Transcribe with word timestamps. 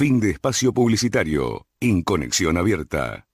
Fin 0.00 0.18
de 0.18 0.30
espacio 0.30 0.72
publicitario. 0.72 1.66
En 1.78 2.00
conexión 2.00 2.56
abierta. 2.56 3.26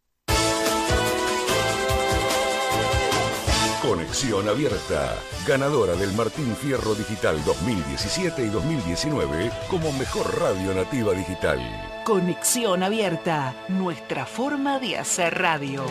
Conexión 3.81 4.49
Abierta, 4.49 5.15
ganadora 5.47 5.95
del 5.95 6.13
Martín 6.15 6.57
Fierro 6.57 6.97
Digital 6.97 7.41
2017 7.45 8.47
y 8.47 8.49
2019 8.49 9.53
como 9.71 9.93
mejor 9.93 10.41
radio 10.41 10.75
nativa 10.75 11.13
digital. 11.13 11.61
Conexión 12.05 12.83
Abierta, 12.83 13.55
nuestra 13.69 14.27
forma 14.27 14.81
de 14.81 14.99
hacer 14.99 15.39
radio. 15.39 15.85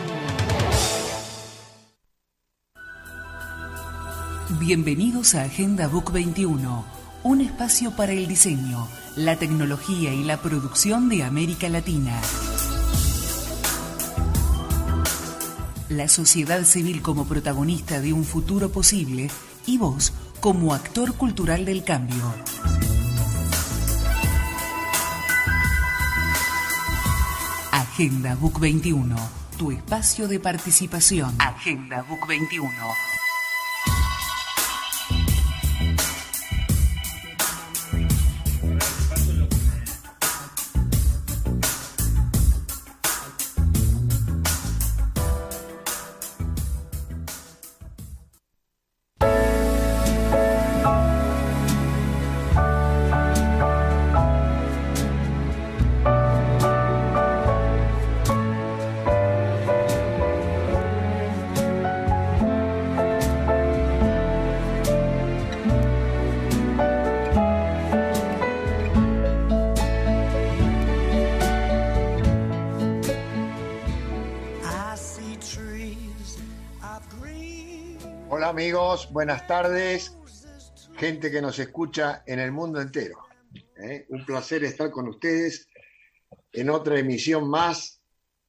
Bienvenidos 4.60 5.34
a 5.36 5.44
Agenda 5.44 5.88
Book 5.88 6.12
21, 6.12 6.84
un 7.22 7.40
espacio 7.40 7.96
para 7.96 8.12
el 8.12 8.28
diseño, 8.28 8.86
la 9.16 9.36
tecnología 9.36 10.12
y 10.12 10.24
la 10.24 10.36
producción 10.36 11.08
de 11.08 11.24
América 11.24 11.68
Latina. 11.68 12.20
la 15.88 16.08
sociedad 16.08 16.64
civil 16.64 17.00
como 17.00 17.26
protagonista 17.26 18.00
de 18.00 18.12
un 18.12 18.24
futuro 18.24 18.70
posible 18.70 19.30
y 19.66 19.78
vos 19.78 20.12
como 20.40 20.74
actor 20.74 21.14
cultural 21.14 21.64
del 21.64 21.84
cambio. 21.84 22.34
Agenda 27.72 28.34
Book 28.34 28.60
21, 28.60 29.16
tu 29.56 29.70
espacio 29.70 30.28
de 30.28 30.40
participación. 30.40 31.34
Agenda 31.38 32.02
Book 32.02 32.26
21. 32.28 32.70
Buenas 79.12 79.46
tardes, 79.46 80.18
gente 80.96 81.30
que 81.30 81.40
nos 81.40 81.58
escucha 81.58 82.22
en 82.26 82.40
el 82.40 82.50
mundo 82.50 82.80
entero. 82.80 83.18
¿eh? 83.76 84.06
Un 84.08 84.24
placer 84.24 84.64
estar 84.64 84.90
con 84.90 85.08
ustedes 85.08 85.68
en 86.52 86.70
otra 86.70 86.98
emisión 86.98 87.48
más 87.48 88.02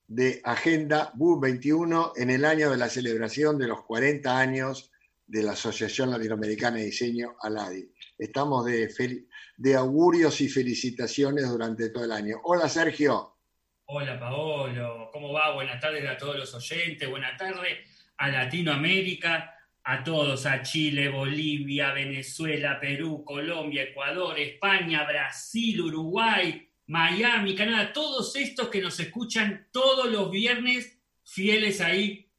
de 0.08 0.42
Agenda 0.44 1.12
BU 1.14 1.40
21 1.40 2.14
en 2.16 2.30
el 2.30 2.46
año 2.46 2.72
de 2.72 2.78
la 2.78 2.90
celebración 2.90 3.58
de 3.58 3.68
los 3.68 3.84
40 3.84 4.38
años 4.38 4.92
de 5.28 5.44
la 5.44 5.52
Asociación 5.52 6.10
Latinoamericana 6.10 6.78
de 6.78 6.86
Diseño, 6.86 7.36
ALADI. 7.42 7.92
Estamos 8.18 8.66
de, 8.66 8.90
de 9.58 9.76
augurios 9.76 10.40
y 10.42 10.50
felicitaciones 10.50 11.50
durante 11.50 11.90
todo 11.90 12.06
el 12.06 12.14
año. 12.14 12.38
Hola 12.44 12.70
Sergio. 12.70 13.36
Hola 13.86 14.20
Paolo, 14.20 15.10
¿cómo 15.12 15.34
va? 15.34 15.54
Buenas 15.54 15.80
tardes 15.80 16.10
a 16.10 16.18
todos 16.18 16.38
los 16.38 16.54
oyentes, 16.54 17.10
buenas 17.10 17.38
tardes 17.38 17.78
a 18.18 18.30
Latinoamérica 18.30 19.54
a 19.90 20.04
todos, 20.04 20.46
a 20.46 20.62
Chile, 20.64 21.08
Bolivia, 21.08 21.94
Venezuela, 21.94 22.78
Perú, 22.78 23.24
Colombia, 23.24 23.84
Ecuador, 23.84 24.38
España, 24.38 25.06
Brasil, 25.06 25.80
Uruguay, 25.80 26.70
Miami, 26.88 27.56
Canadá, 27.56 27.94
todos 27.94 28.36
estos 28.36 28.68
que 28.68 28.82
nos 28.82 29.00
escuchan 29.00 29.70
todos 29.72 30.12
los 30.12 30.30
viernes, 30.30 31.00
fieles 31.24 31.80
ahí 31.80 32.30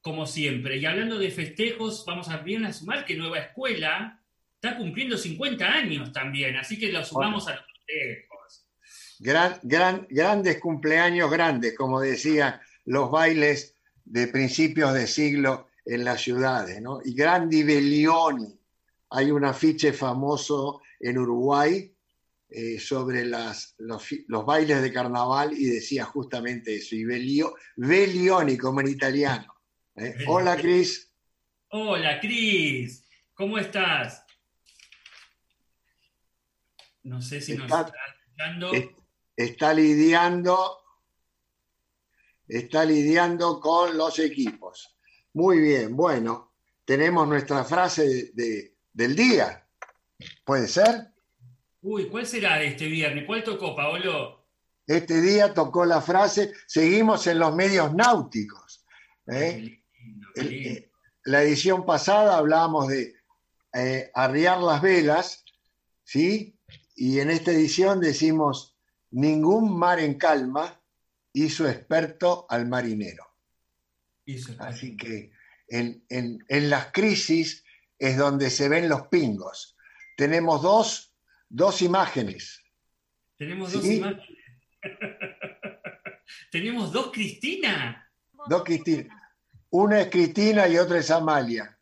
como 0.00 0.24
siempre. 0.26 0.78
Y 0.78 0.86
hablando 0.86 1.18
de 1.18 1.30
festejos, 1.30 2.04
vamos 2.06 2.30
a 2.30 2.38
bien 2.38 2.64
a 2.64 2.72
sumar 2.72 3.04
que 3.04 3.16
Nueva 3.16 3.38
Escuela 3.40 4.22
está 4.54 4.78
cumpliendo 4.78 5.18
50 5.18 5.66
años 5.66 6.10
también, 6.10 6.56
así 6.56 6.78
que 6.78 6.90
lo 6.90 7.04
sumamos 7.04 7.48
a 7.48 7.56
los 7.56 7.64
festejos. 7.66 8.66
Gran, 9.18 9.60
gran, 9.62 10.06
grandes 10.08 10.58
cumpleaños 10.58 11.30
grandes, 11.30 11.76
como 11.76 12.00
decía, 12.00 12.62
los 12.86 13.10
bailes 13.10 13.76
de 14.06 14.26
principios 14.28 14.94
de 14.94 15.06
siglo 15.06 15.67
en 15.88 16.04
las 16.04 16.20
ciudades, 16.20 16.80
¿no? 16.82 17.00
Y 17.02 17.14
Grandi 17.14 17.62
Bellioni, 17.62 18.54
hay 19.10 19.30
un 19.30 19.44
afiche 19.44 19.92
famoso 19.94 20.82
en 21.00 21.16
Uruguay 21.16 21.90
eh, 22.50 22.78
sobre 22.78 23.24
las, 23.24 23.74
los, 23.78 24.06
bailes 24.44 24.82
de 24.82 24.92
carnaval 24.92 25.54
y 25.54 25.64
decía 25.64 26.04
justamente 26.04 26.76
eso, 26.76 26.94
y 26.94 27.04
Bellio, 27.04 27.54
Bellioni 27.76 28.58
como 28.58 28.82
en 28.82 28.88
italiano. 28.88 29.54
¿eh? 29.96 30.14
Hola 30.26 30.56
Cris. 30.56 31.10
Hola 31.70 32.20
Cris, 32.20 33.04
¿cómo 33.32 33.56
estás? 33.58 34.24
No 37.02 37.22
sé 37.22 37.40
si 37.40 37.54
nos 37.54 37.64
está 37.64 37.90
escuchando. 38.18 38.72
Está 39.34 39.72
lidiando, 39.72 40.78
está 42.46 42.84
lidiando 42.84 43.58
con 43.60 43.96
los 43.96 44.18
equipos. 44.18 44.97
Muy 45.38 45.60
bien, 45.60 45.94
bueno, 45.94 46.52
tenemos 46.84 47.28
nuestra 47.28 47.62
frase 47.62 48.32
del 48.34 49.14
día. 49.14 49.64
¿Puede 50.44 50.66
ser? 50.66 51.12
Uy, 51.80 52.08
¿cuál 52.08 52.26
será 52.26 52.56
de 52.56 52.66
este 52.66 52.88
viernes? 52.88 53.24
¿Cuál 53.24 53.44
tocó, 53.44 53.76
Paolo? 53.76 54.48
Este 54.84 55.20
día 55.20 55.54
tocó 55.54 55.84
la 55.84 56.00
frase, 56.00 56.52
seguimos 56.66 57.24
en 57.28 57.38
los 57.38 57.54
medios 57.54 57.94
náuticos. 57.94 58.84
¿eh? 59.28 59.80
Eh, 60.34 60.90
la 61.22 61.44
edición 61.44 61.86
pasada 61.86 62.36
hablábamos 62.36 62.88
de 62.88 63.14
eh, 63.74 64.10
arriar 64.14 64.58
las 64.58 64.82
velas, 64.82 65.44
¿sí? 66.02 66.58
Y 66.96 67.20
en 67.20 67.30
esta 67.30 67.52
edición 67.52 68.00
decimos, 68.00 68.76
ningún 69.12 69.78
mar 69.78 70.00
en 70.00 70.18
calma 70.18 70.82
hizo 71.32 71.68
experto 71.68 72.44
al 72.48 72.66
marinero. 72.66 73.27
Así 74.58 74.96
que 74.96 75.32
en, 75.68 76.44
las 76.48 76.92
crisis 76.92 77.64
es 77.98 78.16
donde 78.16 78.50
se 78.50 78.68
ven 78.68 78.88
los 78.88 79.08
pingos. 79.08 79.76
Tenemos 80.16 80.62
dos, 80.62 81.14
dos 81.48 81.80
imágenes. 81.82 82.62
Tenemos 83.38 83.72
dos 83.72 83.84
imágenes. 83.86 84.38
Tenemos 86.50 86.92
dos 86.92 87.10
Cristina. 87.12 88.06
Dos 88.48 88.64
Cristina. 88.64 89.32
Una 89.70 90.00
es 90.00 90.10
Cristina 90.10 90.68
y 90.68 90.76
otra 90.76 90.98
es 90.98 91.10
Amalia. 91.10 91.78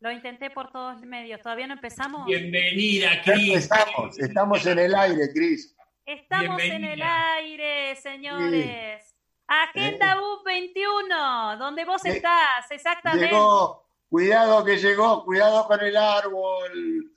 Lo 0.00 0.10
intenté 0.10 0.50
por 0.50 0.72
todos 0.72 1.00
medios. 1.02 1.40
¿Todavía 1.42 1.66
no 1.66 1.74
empezamos? 1.74 2.26
Bienvenida, 2.26 3.22
Cris. 3.22 3.70
Estamos 4.18 4.66
en 4.66 4.78
el 4.78 4.94
aire, 4.94 5.32
Cris. 5.32 5.76
Estamos 6.04 6.62
en 6.62 6.84
el 6.84 7.02
aire, 7.02 7.94
señores. 7.96 9.11
Agenda 9.46 10.14
BUP 10.14 10.44
21, 10.44 11.56
donde 11.58 11.84
vos 11.84 12.04
estás, 12.04 12.70
exactamente. 12.70 13.26
Llegó, 13.26 13.86
cuidado 14.08 14.64
que 14.64 14.78
llegó, 14.78 15.24
cuidado 15.24 15.66
con 15.66 15.80
el 15.80 15.96
árbol. 15.96 17.12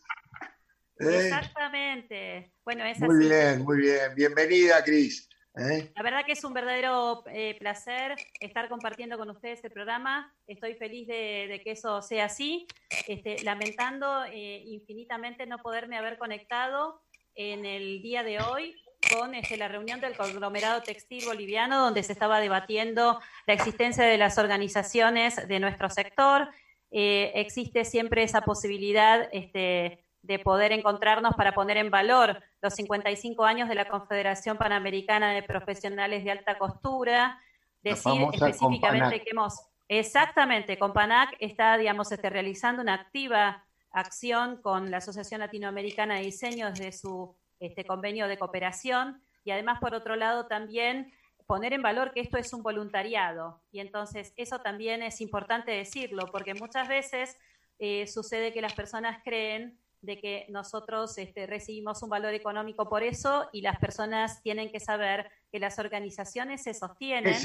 ¿Eh? 0.99 1.27
Exactamente. 1.27 2.53
Bueno, 2.63 2.83
es 2.85 2.99
muy 2.99 3.27
bien, 3.27 3.63
muy 3.63 3.77
bien. 3.77 4.15
Bienvenida, 4.15 4.83
Cris. 4.83 5.29
¿Eh? 5.57 5.91
La 5.95 6.03
verdad 6.03 6.25
que 6.25 6.33
es 6.33 6.43
un 6.43 6.53
verdadero 6.53 7.23
eh, 7.27 7.55
placer 7.57 8.15
estar 8.39 8.67
compartiendo 8.67 9.17
con 9.17 9.29
ustedes 9.29 9.63
el 9.63 9.71
programa. 9.71 10.33
Estoy 10.47 10.75
feliz 10.75 11.07
de, 11.07 11.61
que 11.63 11.71
eso 11.71 12.01
sea 12.01 12.25
así. 12.25 12.67
Este, 13.07 13.41
lamentando 13.43 14.25
infinitamente 14.33 15.45
no 15.45 15.59
poderme 15.59 15.97
haber 15.97 16.17
conectado 16.17 17.01
en 17.35 17.65
el 17.65 18.01
día 18.01 18.23
de 18.23 18.41
hoy 18.41 18.75
con 19.13 19.35
este, 19.35 19.57
la 19.57 19.67
reunión 19.67 19.99
del 19.99 20.15
conglomerado 20.15 20.81
textil 20.81 21.25
boliviano, 21.25 21.81
donde 21.81 22.03
se 22.03 22.13
estaba 22.13 22.39
debatiendo 22.39 23.19
la 23.45 23.53
existencia 23.53 24.03
de 24.03 24.17
las 24.17 24.37
organizaciones 24.37 25.47
de 25.47 25.59
nuestro 25.59 25.89
sector. 25.89 26.49
Eh, 26.91 27.31
existe 27.35 27.85
siempre 27.85 28.23
esa 28.23 28.41
posibilidad 28.41 29.27
este, 29.31 30.03
de 30.21 30.39
poder 30.39 30.71
encontrarnos 30.71 31.35
para 31.35 31.53
poner 31.53 31.77
en 31.77 31.91
valor 31.91 32.41
los 32.61 32.73
55 32.75 33.45
años 33.45 33.69
de 33.69 33.75
la 33.75 33.87
Confederación 33.87 34.57
Panamericana 34.57 35.33
de 35.33 35.43
Profesionales 35.43 36.23
de 36.23 36.31
Alta 36.31 36.57
Costura, 36.57 37.39
decir 37.83 38.27
específicamente 38.33 39.21
que 39.21 39.31
hemos, 39.31 39.59
exactamente, 39.87 40.77
con 40.77 40.93
PANAC 40.93 41.35
está, 41.39 41.77
digamos, 41.77 42.11
este, 42.11 42.29
realizando 42.29 42.81
una 42.81 42.95
activa 42.95 43.65
acción 43.91 44.61
con 44.61 44.91
la 44.91 44.97
Asociación 44.97 45.39
Latinoamericana 45.39 46.15
de 46.15 46.23
Diseño 46.23 46.69
desde 46.71 46.91
su 46.91 47.35
este 47.59 47.85
convenio 47.85 48.27
de 48.27 48.37
cooperación 48.37 49.21
y 49.43 49.51
además, 49.51 49.79
por 49.79 49.93
otro 49.93 50.15
lado, 50.15 50.47
también 50.47 51.13
poner 51.45 51.73
en 51.73 51.81
valor 51.81 52.11
que 52.11 52.21
esto 52.21 52.37
es 52.37 52.51
un 52.53 52.63
voluntariado. 52.63 53.61
Y 53.71 53.79
entonces 53.79 54.33
eso 54.35 54.59
también 54.59 55.03
es 55.03 55.21
importante 55.21 55.71
decirlo, 55.71 56.25
porque 56.31 56.55
muchas 56.55 56.87
veces 56.87 57.37
eh, 57.77 58.07
sucede 58.07 58.51
que 58.53 58.61
las 58.61 58.73
personas 58.73 59.21
creen 59.23 59.79
de 60.01 60.19
que 60.19 60.45
nosotros 60.49 61.17
este, 61.17 61.47
recibimos 61.47 62.03
un 62.03 62.09
valor 62.09 62.33
económico 62.33 62.87
por 62.87 63.03
eso 63.03 63.49
y 63.51 63.61
las 63.61 63.77
personas 63.79 64.41
tienen 64.43 64.71
que 64.71 64.79
saber 64.79 65.29
que 65.51 65.59
las 65.59 65.79
organizaciones 65.79 66.63
se 66.63 66.73
sostienen 66.73 67.35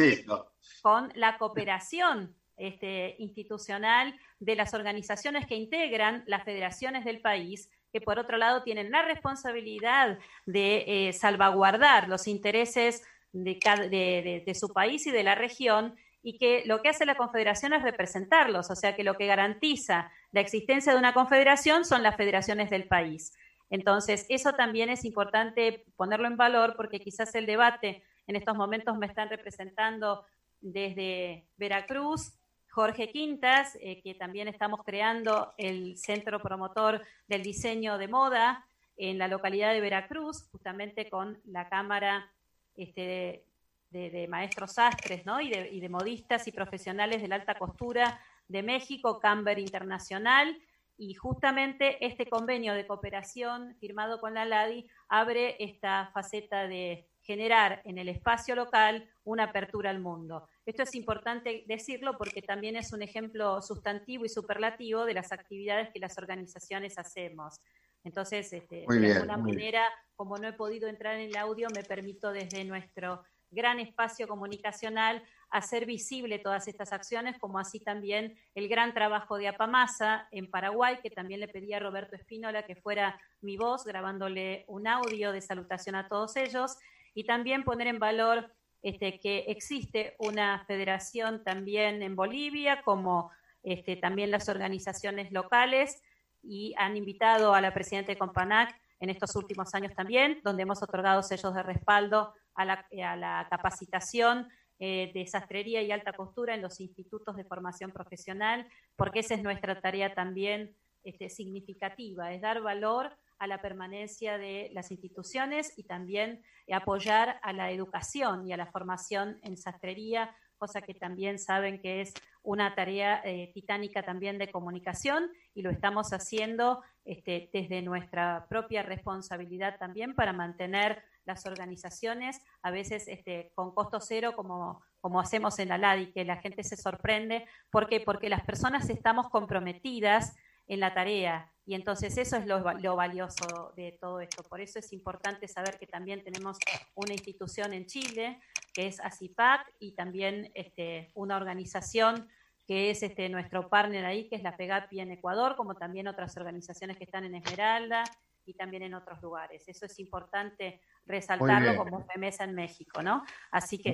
con 0.82 1.10
la 1.14 1.38
cooperación 1.38 2.36
este, 2.56 3.16
institucional 3.18 4.14
de 4.38 4.54
las 4.54 4.74
organizaciones 4.74 5.46
que 5.46 5.56
integran 5.56 6.22
las 6.26 6.44
federaciones 6.44 7.04
del 7.04 7.20
país, 7.20 7.70
que 7.92 8.00
por 8.00 8.18
otro 8.18 8.36
lado 8.36 8.62
tienen 8.62 8.90
la 8.90 9.02
responsabilidad 9.02 10.18
de 10.46 10.84
eh, 10.86 11.12
salvaguardar 11.12 12.08
los 12.08 12.26
intereses 12.26 13.02
de, 13.32 14.42
de, 14.44 14.54
su 14.54 14.68
país 14.68 15.06
y 15.06 15.10
de 15.10 15.22
la 15.22 15.34
región, 15.34 15.96
y 16.22 16.36
que 16.38 16.64
lo 16.66 16.82
que 16.82 16.90
hace 16.90 17.06
la 17.06 17.16
confederación 17.16 17.72
es 17.72 17.82
representarlos, 17.82 18.70
o 18.70 18.76
sea 18.76 18.94
que 18.94 19.04
lo 19.04 19.14
que 19.14 19.26
garantiza 19.26 20.10
la 20.32 20.40
existencia 20.40 20.92
de 20.92 20.98
una 20.98 21.14
confederación 21.14 21.84
son 21.84 22.02
las 22.02 22.16
federaciones 22.16 22.70
del 22.70 22.86
país. 22.86 23.32
Entonces, 23.70 24.26
eso 24.28 24.52
también 24.52 24.90
es 24.90 25.04
importante 25.04 25.84
ponerlo 25.96 26.26
en 26.26 26.36
valor 26.36 26.74
porque 26.76 27.00
quizás 27.00 27.34
el 27.34 27.46
debate 27.46 28.02
en 28.26 28.36
estos 28.36 28.56
momentos 28.56 28.98
me 28.98 29.06
están 29.06 29.30
representando 29.30 30.24
desde 30.60 31.48
Veracruz, 31.56 32.39
Jorge 32.70 33.08
Quintas, 33.08 33.76
eh, 33.80 34.00
que 34.00 34.14
también 34.14 34.48
estamos 34.48 34.80
creando 34.84 35.54
el 35.58 35.96
centro 35.98 36.40
promotor 36.40 37.02
del 37.26 37.42
diseño 37.42 37.98
de 37.98 38.08
moda 38.08 38.64
en 38.96 39.18
la 39.18 39.28
localidad 39.28 39.72
de 39.72 39.80
Veracruz, 39.80 40.48
justamente 40.52 41.08
con 41.08 41.40
la 41.46 41.68
Cámara 41.68 42.30
este, 42.76 43.44
de, 43.90 44.26
maestros 44.28 44.72
sastres 44.72 45.26
¿no? 45.26 45.40
y, 45.40 45.50
de, 45.50 45.88
modistas 45.88 46.46
y 46.46 46.52
profesionales 46.52 47.20
de 47.20 47.28
la 47.28 47.36
alta 47.36 47.54
costura 47.56 48.20
de 48.46 48.62
México, 48.62 49.18
Camber 49.18 49.58
Internacional, 49.58 50.56
y 50.96 51.14
justamente 51.14 52.04
este 52.04 52.26
convenio 52.26 52.74
de 52.74 52.86
cooperación 52.86 53.74
firmado 53.80 54.20
con 54.20 54.34
la 54.34 54.44
LADI 54.44 54.86
abre 55.08 55.56
esta 55.58 56.10
faceta 56.12 56.68
de 56.68 57.08
generar 57.22 57.80
en 57.84 57.96
el 57.96 58.10
espacio 58.10 58.54
local 58.54 59.08
una 59.24 59.44
apertura 59.44 59.88
al 59.88 60.00
mundo. 60.00 60.46
Esto 60.70 60.84
es 60.84 60.94
importante 60.94 61.64
decirlo 61.66 62.16
porque 62.16 62.42
también 62.42 62.76
es 62.76 62.92
un 62.92 63.02
ejemplo 63.02 63.60
sustantivo 63.60 64.24
y 64.24 64.28
superlativo 64.28 65.04
de 65.04 65.14
las 65.14 65.32
actividades 65.32 65.90
que 65.92 65.98
las 65.98 66.16
organizaciones 66.16 66.96
hacemos. 66.96 67.60
Entonces, 68.04 68.52
este, 68.52 68.84
de 68.88 69.12
alguna 69.14 69.36
manera, 69.36 69.82
como 70.14 70.38
no 70.38 70.46
he 70.46 70.52
podido 70.52 70.88
entrar 70.88 71.16
en 71.16 71.22
el 71.28 71.36
audio, 71.36 71.66
me 71.74 71.82
permito 71.82 72.30
desde 72.30 72.64
nuestro 72.64 73.24
gran 73.50 73.80
espacio 73.80 74.28
comunicacional 74.28 75.24
hacer 75.50 75.86
visible 75.86 76.38
todas 76.38 76.68
estas 76.68 76.92
acciones, 76.92 77.36
como 77.40 77.58
así 77.58 77.80
también 77.80 78.38
el 78.54 78.68
gran 78.68 78.94
trabajo 78.94 79.38
de 79.38 79.48
Apamasa 79.48 80.28
en 80.30 80.48
Paraguay, 80.48 81.00
que 81.02 81.10
también 81.10 81.40
le 81.40 81.48
pedí 81.48 81.72
a 81.72 81.80
Roberto 81.80 82.14
Espínola 82.14 82.64
que 82.64 82.76
fuera 82.76 83.20
mi 83.40 83.56
voz, 83.56 83.84
grabándole 83.84 84.66
un 84.68 84.86
audio 84.86 85.32
de 85.32 85.40
salutación 85.40 85.96
a 85.96 86.06
todos 86.06 86.36
ellos, 86.36 86.76
y 87.12 87.24
también 87.24 87.64
poner 87.64 87.88
en 87.88 87.98
valor 87.98 88.54
este, 88.82 89.20
que 89.20 89.44
existe 89.48 90.14
una 90.18 90.64
federación 90.66 91.44
también 91.44 92.02
en 92.02 92.16
Bolivia, 92.16 92.82
como 92.82 93.30
este, 93.62 93.96
también 93.96 94.30
las 94.30 94.48
organizaciones 94.48 95.32
locales, 95.32 96.02
y 96.42 96.74
han 96.78 96.96
invitado 96.96 97.54
a 97.54 97.60
la 97.60 97.74
presidenta 97.74 98.12
de 98.12 98.18
Companac 98.18 98.74
en 99.00 99.10
estos 99.10 99.36
últimos 99.36 99.74
años 99.74 99.94
también, 99.94 100.40
donde 100.44 100.62
hemos 100.62 100.82
otorgado 100.82 101.22
sellos 101.22 101.54
de 101.54 101.62
respaldo 101.62 102.32
a 102.54 102.64
la, 102.64 103.46
capacitación 103.50 104.48
eh, 104.78 105.10
de 105.14 105.26
sastrería 105.26 105.82
y 105.82 105.92
alta 105.92 106.12
costura 106.12 106.54
en 106.54 106.62
los 106.62 106.80
institutos 106.80 107.36
de 107.36 107.44
formación 107.44 107.90
profesional, 107.90 108.66
porque 108.96 109.20
esa 109.20 109.34
es 109.34 109.42
nuestra 109.42 109.80
tarea 109.80 110.14
también 110.14 110.74
este, 111.02 111.30
significativa, 111.30 112.32
es 112.32 112.40
dar 112.40 112.60
valor 112.60 113.16
a 113.40 113.46
la 113.46 113.60
permanencia 113.60 114.38
de 114.38 114.70
las 114.72 114.90
instituciones 114.92 115.76
y 115.76 115.84
también 115.84 116.42
apoyar 116.70 117.40
a 117.42 117.52
la 117.52 117.72
educación 117.72 118.46
y 118.46 118.52
a 118.52 118.56
la 118.56 118.66
formación 118.66 119.40
en 119.42 119.56
sastrería, 119.56 120.36
cosa 120.58 120.82
que 120.82 120.94
también 120.94 121.38
saben 121.38 121.80
que 121.80 122.02
es 122.02 122.12
una 122.42 122.74
tarea 122.74 123.22
eh, 123.24 123.50
titánica 123.54 124.02
también 124.02 124.38
de 124.38 124.50
comunicación 124.50 125.30
y 125.54 125.62
lo 125.62 125.70
estamos 125.70 126.12
haciendo 126.12 126.82
este, 127.04 127.48
desde 127.52 127.80
nuestra 127.80 128.46
propia 128.48 128.82
responsabilidad 128.82 129.78
también 129.78 130.14
para 130.14 130.34
mantener 130.34 131.02
las 131.24 131.46
organizaciones, 131.46 132.40
a 132.62 132.70
veces 132.70 133.08
este, 133.08 133.52
con 133.54 133.74
costo 133.74 134.00
cero, 134.00 134.34
como, 134.36 134.82
como 135.00 135.20
hacemos 135.20 135.58
en 135.58 135.68
la 135.68 135.78
LADI, 135.78 136.12
que 136.12 136.24
la 136.24 136.36
gente 136.36 136.62
se 136.62 136.76
sorprende. 136.76 137.46
¿Por 137.70 137.88
qué? 137.88 138.00
Porque 138.00 138.28
las 138.28 138.44
personas 138.44 138.90
estamos 138.90 139.30
comprometidas 139.30 140.34
en 140.70 140.78
la 140.78 140.94
tarea. 140.94 141.52
Y 141.66 141.74
entonces 141.74 142.16
eso 142.16 142.36
es 142.36 142.46
lo, 142.46 142.62
valioso 142.96 143.72
de 143.76 143.98
todo 144.00 144.20
esto. 144.20 144.44
Por 144.44 144.60
eso 144.60 144.78
es 144.78 144.92
importante 144.92 145.48
saber 145.48 145.78
que 145.78 145.86
también 145.86 146.22
tenemos 146.22 146.58
una 146.94 147.12
institución 147.12 147.72
en 147.72 147.86
Chile, 147.86 148.40
que 148.72 148.86
es 148.86 149.00
ACIPAC, 149.00 149.66
y 149.80 149.92
también 149.96 150.50
este, 150.54 151.10
una 151.14 151.36
organización 151.36 152.28
que 152.68 152.90
es 152.90 153.02
este, 153.02 153.28
nuestro 153.28 153.68
partner 153.68 154.04
ahí, 154.04 154.28
que 154.28 154.36
es 154.36 154.44
la 154.44 154.52
FEGAPI 154.52 155.00
en 155.00 155.10
Ecuador, 155.10 155.56
como 155.56 155.74
también 155.74 156.06
otras 156.06 156.36
organizaciones 156.36 156.96
que 156.96 157.04
están 157.04 157.24
en 157.24 157.34
Esmeralda 157.34 158.04
y 158.44 158.54
también 158.54 158.82
en 158.82 158.94
otros 158.94 159.20
lugares. 159.22 159.68
Eso 159.68 159.86
es 159.86 159.98
importante 159.98 160.80
resaltarlo 161.06 161.76
como 161.76 162.04
FEMESA 162.06 162.44
en 162.44 162.54
México, 162.54 163.02
¿no? 163.02 163.24
Así 163.50 163.78
que 163.78 163.92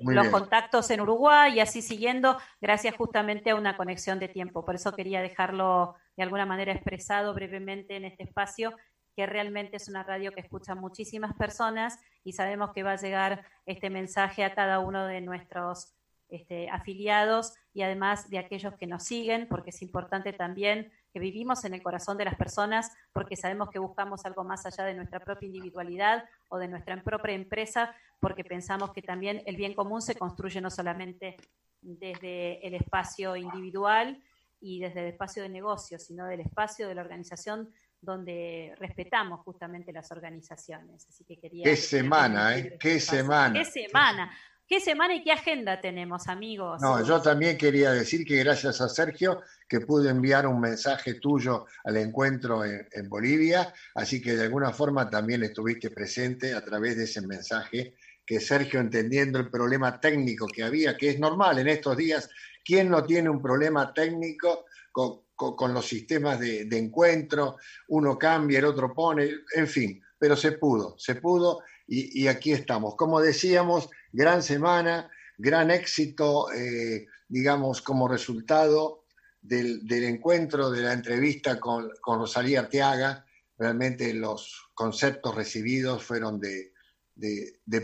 los 0.00 0.28
contactos 0.28 0.90
en 0.90 1.00
Uruguay 1.00 1.54
y 1.54 1.60
así 1.60 1.82
siguiendo, 1.82 2.38
gracias 2.60 2.96
justamente 2.96 3.50
a 3.50 3.56
una 3.56 3.76
conexión 3.76 4.18
de 4.18 4.28
tiempo. 4.28 4.64
Por 4.64 4.74
eso 4.74 4.92
quería 4.92 5.20
dejarlo 5.20 5.94
de 6.16 6.22
alguna 6.22 6.46
manera 6.46 6.72
expresado 6.72 7.34
brevemente 7.34 7.96
en 7.96 8.04
este 8.04 8.24
espacio 8.24 8.74
que 9.14 9.26
realmente 9.26 9.76
es 9.76 9.88
una 9.88 10.02
radio 10.02 10.32
que 10.32 10.40
escucha 10.40 10.74
muchísimas 10.74 11.34
personas 11.34 11.98
y 12.24 12.32
sabemos 12.32 12.70
que 12.72 12.82
va 12.82 12.92
a 12.92 12.96
llegar 12.96 13.44
este 13.66 13.90
mensaje 13.90 14.44
a 14.44 14.54
cada 14.54 14.78
uno 14.78 15.06
de 15.06 15.20
nuestros 15.20 15.94
este, 16.28 16.70
afiliados 16.70 17.54
y 17.74 17.82
además 17.82 18.30
de 18.30 18.38
aquellos 18.38 18.74
que 18.76 18.86
nos 18.86 19.04
siguen, 19.04 19.48
porque 19.48 19.70
es 19.70 19.82
importante 19.82 20.32
también 20.32 20.90
que 21.12 21.20
vivimos 21.20 21.64
en 21.64 21.74
el 21.74 21.82
corazón 21.82 22.16
de 22.16 22.24
las 22.24 22.36
personas, 22.36 22.90
porque 23.12 23.36
sabemos 23.36 23.70
que 23.70 23.78
buscamos 23.78 24.24
algo 24.24 24.44
más 24.44 24.64
allá 24.66 24.84
de 24.84 24.94
nuestra 24.94 25.20
propia 25.20 25.46
individualidad 25.46 26.24
o 26.48 26.58
de 26.58 26.68
nuestra 26.68 27.00
propia 27.02 27.34
empresa, 27.34 27.94
porque 28.20 28.44
pensamos 28.44 28.92
que 28.92 29.02
también 29.02 29.42
el 29.46 29.56
bien 29.56 29.74
común 29.74 30.00
se 30.00 30.14
construye 30.14 30.60
no 30.60 30.70
solamente 30.70 31.36
desde 31.80 32.66
el 32.66 32.74
espacio 32.74 33.36
individual 33.36 34.22
y 34.60 34.80
desde 34.80 35.00
el 35.00 35.06
espacio 35.08 35.42
de 35.42 35.48
negocio, 35.48 35.98
sino 35.98 36.26
del 36.26 36.40
espacio 36.40 36.88
de 36.88 36.94
la 36.94 37.02
organización 37.02 37.72
donde 38.00 38.74
respetamos 38.78 39.40
justamente 39.40 39.92
las 39.92 40.10
organizaciones. 40.10 41.06
Así 41.08 41.24
que 41.24 41.38
quería... 41.38 41.64
Qué 41.64 41.76
semana, 41.76 42.56
¿eh? 42.56 42.76
Qué 42.78 42.98
semana. 42.98 43.58
Qué 43.58 43.64
semana. 43.64 44.32
¿Qué 44.72 44.80
semana 44.80 45.14
y 45.14 45.22
qué 45.22 45.32
agenda 45.32 45.82
tenemos, 45.82 46.28
amigos? 46.28 46.80
No, 46.80 47.06
yo 47.06 47.20
también 47.20 47.58
quería 47.58 47.92
decir 47.92 48.24
que 48.24 48.38
gracias 48.38 48.80
a 48.80 48.88
Sergio 48.88 49.42
que 49.68 49.80
pude 49.80 50.08
enviar 50.08 50.46
un 50.46 50.58
mensaje 50.58 51.20
tuyo 51.20 51.66
al 51.84 51.98
encuentro 51.98 52.64
en, 52.64 53.06
Bolivia, 53.06 53.70
así 53.94 54.22
que 54.22 54.34
de 54.34 54.44
alguna 54.44 54.72
forma 54.72 55.10
también 55.10 55.42
estuviste 55.42 55.90
presente 55.90 56.54
a 56.54 56.64
través 56.64 56.96
de 56.96 57.04
ese 57.04 57.20
mensaje 57.20 57.96
que 58.24 58.40
Sergio 58.40 58.80
entendiendo 58.80 59.38
el 59.38 59.50
problema 59.50 60.00
técnico 60.00 60.46
que 60.46 60.62
había, 60.62 60.96
que 60.96 61.10
es 61.10 61.18
normal 61.20 61.58
en 61.58 61.68
estos 61.68 61.94
días, 61.94 62.30
¿quién 62.64 62.88
no 62.88 63.04
tiene 63.04 63.28
un 63.28 63.42
problema 63.42 63.92
técnico 63.92 64.64
con, 64.90 65.74
los 65.74 65.86
sistemas 65.86 66.40
de, 66.40 66.66
encuentro? 66.70 67.58
Uno 67.88 68.18
cambia, 68.18 68.60
el 68.60 68.64
otro 68.64 68.94
pone, 68.94 69.32
en 69.54 69.68
fin, 69.68 70.02
pero 70.18 70.34
se 70.34 70.52
pudo, 70.52 70.94
se 70.96 71.16
pudo 71.16 71.60
y 71.86 72.26
aquí 72.26 72.52
estamos. 72.52 72.94
Como 72.96 73.20
decíamos, 73.20 73.90
gran 74.12 74.42
semana, 74.42 75.10
gran 75.38 75.70
éxito, 75.70 76.52
eh, 76.52 77.06
digamos, 77.28 77.82
como 77.82 78.06
resultado 78.08 79.06
del, 79.40 79.82
encuentro, 79.90 80.70
de 80.70 80.82
la 80.82 80.92
entrevista 80.92 81.58
con, 81.58 81.90
Rosalía 82.04 82.60
Arteaga. 82.60 83.26
Realmente 83.58 84.12
los 84.14 84.70
conceptos 84.74 85.34
recibidos 85.34 86.04
fueron 86.04 86.40
de, 86.40 86.72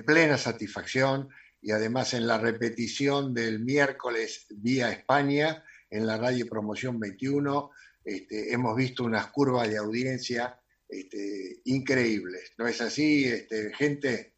plena 0.05 0.39
satisfacción 0.39 1.29
y 1.61 1.73
además 1.73 2.15
en 2.15 2.27
la 2.27 2.39
repetición 2.39 3.35
del 3.35 3.61
miércoles 3.61 4.47
vía 4.51 4.93
España, 4.93 5.65
en 5.91 6.07
la 6.07 6.17
radio 6.17 6.47
Promoción 6.49 7.01
21, 7.01 7.71
este, 8.05 8.53
hemos 8.53 8.77
visto 8.77 9.05
unas 9.05 9.27
curvas 9.29 9.69
de 9.69 9.79
audiencia 9.79 10.61
este, 10.89 11.61
increíbles. 11.65 12.53
¿No 12.57 12.67
es 12.67 12.81
así, 12.81 13.25
este, 13.25 13.73
gente? 13.75 14.38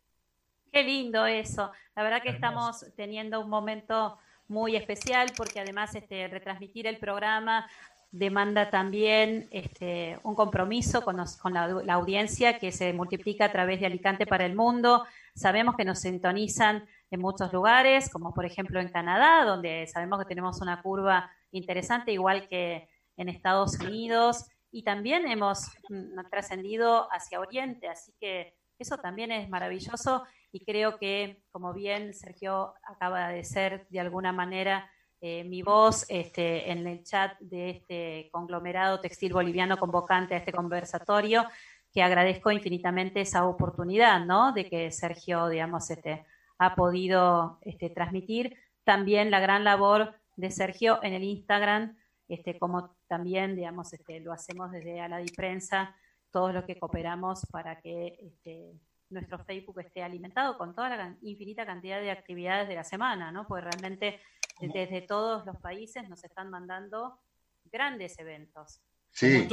Qué 0.73 0.83
lindo 0.85 1.27
eso. 1.27 1.73
La 1.97 2.03
verdad 2.03 2.23
que 2.23 2.31
estamos 2.31 2.87
teniendo 2.97 3.41
un 3.41 3.51
momento 3.51 4.19
muy 4.49 4.77
especial 4.77 5.33
porque 5.37 5.61
además 5.61 5.95
este, 5.95 6.29
retransmitir 6.29 6.87
el 6.87 6.99
programa 6.99 7.69
demanda 8.13 8.71
también 8.71 9.49
este, 9.53 10.19
un 10.25 10.35
compromiso 10.35 11.03
con, 11.03 11.17
la, 11.17 11.95
audiencia 11.95 12.59
que 12.59 12.73
se 12.73 12.93
multiplica 12.93 13.47
a 13.47 13.53
través 13.53 13.81
de 13.81 13.87
Alicante 13.87 14.27
para 14.27 14.47
el 14.47 14.55
mundo. 14.55 15.05
Sabemos 15.35 15.77
que 15.77 15.85
nos 15.85 16.01
sintonizan 16.01 16.87
en 17.11 17.21
muchos 17.21 17.53
lugares, 17.53 18.11
como 18.11 18.35
por 18.35 18.45
ejemplo 18.45 18.81
en 18.81 18.89
Canadá, 18.89 19.45
donde 19.45 19.87
sabemos 19.87 20.19
que 20.19 20.25
tenemos 20.25 20.61
una 20.61 20.83
curva 20.83 21.31
interesante, 21.53 22.13
igual 22.13 22.49
que 22.49 22.89
en 23.17 23.29
Estados 23.29 23.79
Unidos, 23.79 24.47
y 24.73 24.83
también 24.83 25.27
hemos 25.27 25.67
mm, 25.89 26.21
trascendido 26.31 27.09
hacia 27.13 27.41
Oriente, 27.41 27.89
así 27.89 28.13
que 28.21 28.55
eso 28.79 28.97
también 28.99 29.31
es 29.31 29.49
maravilloso 29.49 30.25
y 30.53 30.65
creo 30.65 30.99
que, 30.99 31.43
como 31.51 31.73
bien 31.73 32.15
Sergio 32.15 32.75
acaba 32.85 33.29
de 33.29 33.45
ser 33.45 33.87
de 33.89 34.01
alguna 34.01 34.33
manera 34.33 34.91
eh, 35.21 35.45
mi 35.45 35.63
voz 35.63 36.07
este, 36.09 36.71
en 36.71 36.87
el 36.87 37.05
chat 37.05 37.39
de 37.41 37.71
este 37.71 38.31
conglomerado 38.33 39.01
textil 39.01 39.33
boliviano 39.35 39.77
convocante 39.77 40.35
a 40.35 40.39
este 40.39 40.53
conversatorio, 40.53 41.47
que 41.93 42.03
agradezco 42.03 42.51
infinitamente 42.51 43.21
esa 43.21 43.47
oportunidad, 43.47 44.25
¿no? 44.25 44.53
De 44.53 44.69
que 44.69 44.91
Sergio, 44.91 45.49
digamos, 45.49 45.91
este, 45.91 46.25
ha 46.59 46.75
podido 46.75 47.59
este, 47.63 47.91
transmitir 47.91 48.57
también 48.85 49.31
la 49.31 49.41
gran 49.41 49.63
labor 49.65 50.15
de 50.37 50.51
Sergio 50.51 51.01
en 51.03 51.13
el 51.13 51.25
Instagram, 51.25 51.99
este, 52.29 52.59
como 52.59 52.97
también, 53.09 53.57
digamos, 53.57 53.93
este, 53.93 54.21
lo 54.21 54.33
hacemos 54.33 54.71
desde 54.71 55.01
Aladi 55.01 55.31
Prensa, 55.33 55.95
todos 56.31 56.55
los 56.55 56.65
que 56.65 56.79
cooperamos 56.79 57.45
para 57.51 57.81
que 57.81 58.17
este, 58.23 58.73
nuestro 59.11 59.39
Facebook 59.45 59.81
esté 59.81 60.03
alimentado 60.03 60.57
con 60.57 60.75
toda 60.75 60.97
la 60.97 61.17
infinita 61.23 61.67
cantidad 61.67 62.01
de 62.01 62.11
actividades 62.11 62.69
de 62.69 62.77
la 62.77 62.85
semana, 62.85 63.31
¿no? 63.31 63.47
Porque 63.47 63.65
realmente 63.65 64.21
desde 64.61 65.03
todos 65.03 65.45
los 65.47 65.57
países 65.59 66.09
nos 66.09 66.23
están 66.25 66.51
mandando 66.51 67.19
grandes 67.65 68.19
eventos. 68.19 68.81
Sí. 69.11 69.49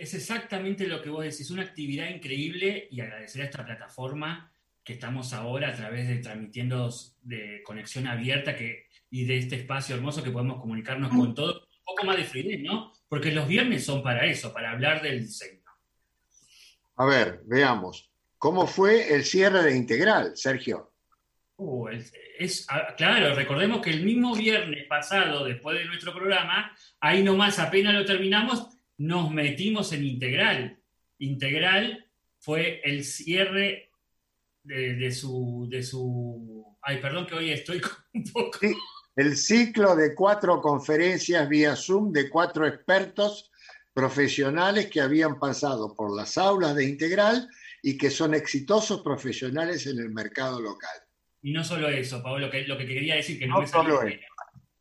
es 0.00 0.14
exactamente 0.14 0.86
lo 0.86 1.02
que 1.02 1.10
vos 1.10 1.22
decís, 1.22 1.50
una 1.50 1.62
actividad 1.62 2.08
increíble 2.08 2.88
y 2.90 3.00
agradecer 3.00 3.42
a 3.42 3.44
esta 3.44 3.64
plataforma 3.64 4.50
que 4.82 4.94
estamos 4.94 5.34
ahora 5.34 5.68
a 5.68 5.74
través 5.74 6.08
de 6.08 6.16
transmitiendo 6.16 6.88
de 7.20 7.62
conexión 7.62 8.06
abierta 8.06 8.56
que, 8.56 8.86
y 9.10 9.26
de 9.26 9.36
este 9.36 9.56
espacio 9.56 9.94
hermoso 9.94 10.22
que 10.22 10.30
podemos 10.30 10.60
comunicarnos 10.60 11.10
con 11.10 11.34
todos, 11.34 11.56
un 11.56 11.84
poco 11.84 12.06
más 12.06 12.16
de 12.16 12.24
fluidez, 12.24 12.62
¿no? 12.62 12.92
Porque 13.06 13.30
los 13.30 13.46
viernes 13.46 13.84
son 13.84 14.02
para 14.02 14.24
eso, 14.24 14.52
para 14.52 14.70
hablar 14.70 15.02
del 15.02 15.20
diseño. 15.20 15.62
A 16.96 17.04
ver, 17.04 17.42
veamos. 17.44 18.10
¿Cómo 18.38 18.68
fue 18.68 19.12
el 19.12 19.24
cierre 19.24 19.62
de 19.64 19.76
Integral, 19.76 20.36
Sergio? 20.36 20.92
Uh, 21.56 21.88
es, 22.38 22.66
ah, 22.68 22.94
claro, 22.96 23.34
recordemos 23.34 23.80
que 23.80 23.90
el 23.90 24.04
mismo 24.04 24.34
viernes 24.36 24.86
pasado, 24.86 25.44
después 25.44 25.76
de 25.76 25.86
nuestro 25.86 26.14
programa, 26.14 26.72
ahí 27.00 27.24
nomás 27.24 27.58
apenas 27.58 27.94
lo 27.94 28.04
terminamos, 28.04 28.68
nos 28.96 29.32
metimos 29.32 29.92
en 29.92 30.04
Integral. 30.04 30.78
Integral 31.18 32.06
fue 32.38 32.80
el 32.84 33.04
cierre 33.04 33.90
de, 34.62 35.10
su, 35.10 35.66
de 35.68 35.82
su... 35.82 36.76
Ay, 36.80 36.98
perdón 36.98 37.26
que 37.26 37.34
hoy 37.34 37.50
estoy 37.50 37.82
un 38.14 38.24
poco... 38.24 38.60
el 39.16 39.36
ciclo 39.36 39.96
de 39.96 40.14
cuatro 40.14 40.60
conferencias 40.60 41.48
vía 41.48 41.74
Zoom 41.74 42.12
de 42.12 42.30
cuatro 42.30 42.68
expertos 42.68 43.50
profesionales 43.92 44.86
que 44.86 45.00
habían 45.00 45.40
pasado 45.40 45.92
por 45.92 46.14
las 46.14 46.38
aulas 46.38 46.76
de 46.76 46.84
Integral 46.84 47.48
y 47.82 47.96
que 47.96 48.10
son 48.10 48.34
exitosos 48.34 49.02
profesionales 49.02 49.86
en 49.86 49.98
el 49.98 50.10
mercado 50.10 50.60
local. 50.60 50.90
Y 51.42 51.52
no 51.52 51.62
solo 51.64 51.88
eso, 51.88 52.22
Pablo, 52.22 52.46
lo 52.46 52.50
que, 52.50 52.66
lo 52.66 52.76
que 52.76 52.86
quería 52.86 53.14
decir 53.14 53.38
que 53.38 53.46
no, 53.46 53.60
me 53.60 53.66
salió 53.66 54.00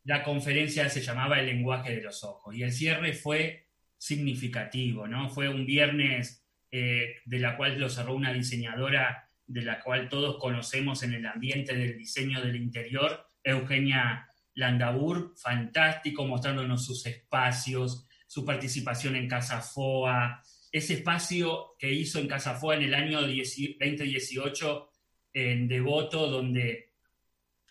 La 0.04 0.24
conferencia 0.24 0.90
se 0.90 1.02
llamaba 1.02 1.40
El 1.40 1.48
lenguaje 1.48 1.96
de 1.96 2.02
los 2.02 2.24
ojos 2.24 2.56
y 2.56 2.64
el 2.64 2.72
cierre 2.72 3.14
fue 3.14 3.68
significativo, 3.98 5.08
¿no? 5.08 5.30
Fue 5.30 5.50
un 5.50 5.66
viernes 5.66 6.44
eh, 6.72 7.16
de 7.26 7.40
la 7.40 7.58
cual 7.58 7.80
lo 7.80 7.90
cerró 7.90 8.16
una 8.16 8.34
diseñadora 8.34 9.30
de 9.46 9.62
la 9.62 9.82
cual 9.82 10.10
todos 10.10 10.38
conocemos 10.40 11.04
en 11.04 11.14
el 11.14 11.26
ambiente 11.26 11.74
del 11.74 11.98
diseño 11.98 12.42
del 12.42 12.58
interior, 12.58 13.28
Eugenia 13.44 14.28
Landabur, 14.56 15.34
fantástico, 15.38 16.26
mostrándonos 16.26 16.86
sus 16.86 17.06
espacios, 17.06 18.06
su 18.28 18.44
participación 18.44 19.16
en 19.16 19.30
Casa 19.30 19.62
Foa, 19.62 20.44
ese 20.72 20.96
espacio 20.96 21.76
que 21.80 21.92
hizo 21.92 22.20
en 22.20 22.28
Casa 22.28 22.56
Foa 22.56 22.76
en 22.76 22.84
el 22.84 22.94
año 22.94 23.22
2018 23.22 24.90
en 25.34 25.68
Devoto, 25.68 26.28
donde, 26.28 26.94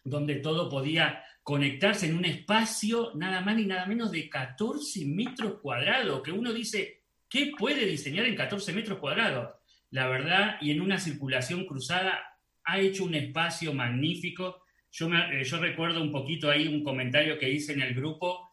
donde 0.05 0.37
todo 0.37 0.69
podía 0.69 1.23
conectarse 1.43 2.07
en 2.07 2.17
un 2.17 2.25
espacio 2.25 3.13
nada 3.15 3.41
más 3.41 3.57
ni 3.57 3.67
nada 3.67 3.87
menos 3.87 4.11
de 4.11 4.29
14 4.29 5.05
metros 5.07 5.61
cuadrados, 5.61 6.23
que 6.23 6.33
uno 6.33 6.53
dice, 6.53 7.03
¿qué 7.29 7.53
puede 7.57 7.87
diseñar 7.87 8.27
en 8.27 8.37
14 8.37 8.73
metros 8.73 8.99
cuadrados? 8.99 9.55
La 9.91 10.09
verdad, 10.09 10.57
y 10.61 10.73
en 10.73 10.81
una 10.81 10.99
circulación 10.99 11.65
cruzada, 11.65 12.21
ha 12.65 12.81
hecho 12.81 13.05
un 13.05 13.15
espacio 13.15 13.73
magnífico. 13.73 14.65
Yo, 14.91 15.09
me, 15.09 15.41
eh, 15.41 15.45
yo 15.45 15.59
recuerdo 15.59 16.03
un 16.03 16.11
poquito 16.11 16.51
ahí 16.51 16.67
un 16.67 16.83
comentario 16.83 17.39
que 17.39 17.51
hice 17.51 17.73
en 17.73 17.83
el 17.83 17.95
grupo 17.95 18.46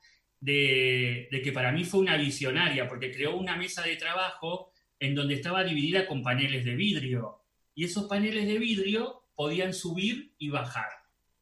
de, 0.43 1.27
de 1.31 1.41
que 1.41 1.51
para 1.51 1.71
mí 1.71 1.85
fue 1.85 2.01
una 2.01 2.17
visionaria, 2.17 2.87
porque 2.87 3.11
creó 3.11 3.37
una 3.37 3.55
mesa 3.55 3.81
de 3.83 3.95
trabajo 3.95 4.71
en 4.99 5.15
donde 5.15 5.35
estaba 5.35 5.63
dividida 5.63 6.05
con 6.05 6.21
paneles 6.21 6.65
de 6.65 6.75
vidrio 6.75 7.43
y 7.75 7.85
esos 7.85 8.05
paneles 8.05 8.47
de 8.47 8.59
vidrio 8.59 9.23
podían 9.35 9.73
subir 9.73 10.33
y 10.37 10.49
bajar, 10.49 10.89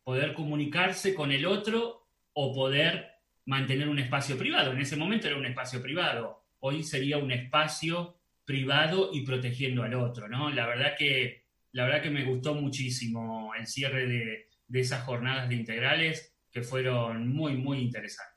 poder 0.04 0.34
comunicarse 0.34 1.14
con 1.14 1.32
el 1.32 1.46
otro 1.46 2.08
o 2.34 2.54
poder 2.54 3.12
mantener 3.46 3.90
un 3.90 4.00
espacio 4.00 4.38
privado. 4.38 4.72
En 4.72 4.80
ese 4.80 4.96
momento 4.96 5.28
era 5.28 5.38
un 5.38 5.46
espacio 5.46 5.82
privado, 5.82 6.44
hoy 6.60 6.84
sería 6.84 7.18
un 7.18 7.32
espacio 7.32 8.18
privado 8.46 9.10
y 9.14 9.26
protegiendo 9.26 9.84
al 9.84 9.96
otro, 9.96 10.28
¿no? 10.28 10.50
La 10.52 10.68
verdad 10.68 10.94
que, 10.98 11.46
la 11.72 11.86
verdad 11.86 12.02
que 12.02 12.10
me 12.10 12.24
gustó 12.24 12.54
muchísimo 12.54 13.54
el 13.58 13.66
cierre 13.66 14.08
de, 14.08 14.48
esas 14.80 15.04
jornadas 15.04 15.50
de 15.50 15.56
integrales 15.56 16.34
que 16.52 16.62
fueron 16.62 17.28
muy, 17.28 17.56
muy 17.56 17.80
interesantes. 17.80 18.31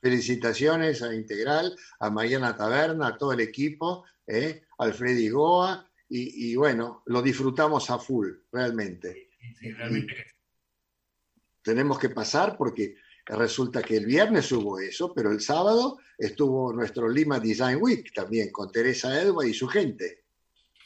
Felicitaciones 0.00 1.02
a 1.02 1.14
Integral, 1.14 1.76
a 1.98 2.10
Mariana 2.10 2.56
Taberna, 2.56 3.08
a 3.08 3.18
todo 3.18 3.32
el 3.32 3.40
equipo, 3.40 4.04
¿eh? 4.26 4.62
Alfredi 4.78 5.28
Goa 5.28 5.86
y, 6.12 6.56
bueno, 6.56 7.04
lo 7.06 7.22
disfrutamos 7.22 7.88
a 7.88 7.98
full, 7.98 8.28
realmente. 8.50 9.30
Tenemos 11.62 12.00
que 12.00 12.08
pasar 12.08 12.56
porque 12.56 12.96
resulta 13.26 13.80
que 13.80 13.96
el 13.96 14.06
viernes 14.06 14.50
hubo 14.50 14.80
eso, 14.80 15.14
pero 15.14 15.30
el 15.30 15.40
sábado 15.40 15.98
estuvo 16.18 16.72
nuestro 16.72 17.08
Lima 17.08 17.38
Design 17.38 17.78
Week 17.80 18.12
también 18.12 18.50
con 18.50 18.72
Teresa 18.72 19.22
Edwa 19.22 19.46
y 19.46 19.54
su 19.54 19.68
gente. 19.68 20.24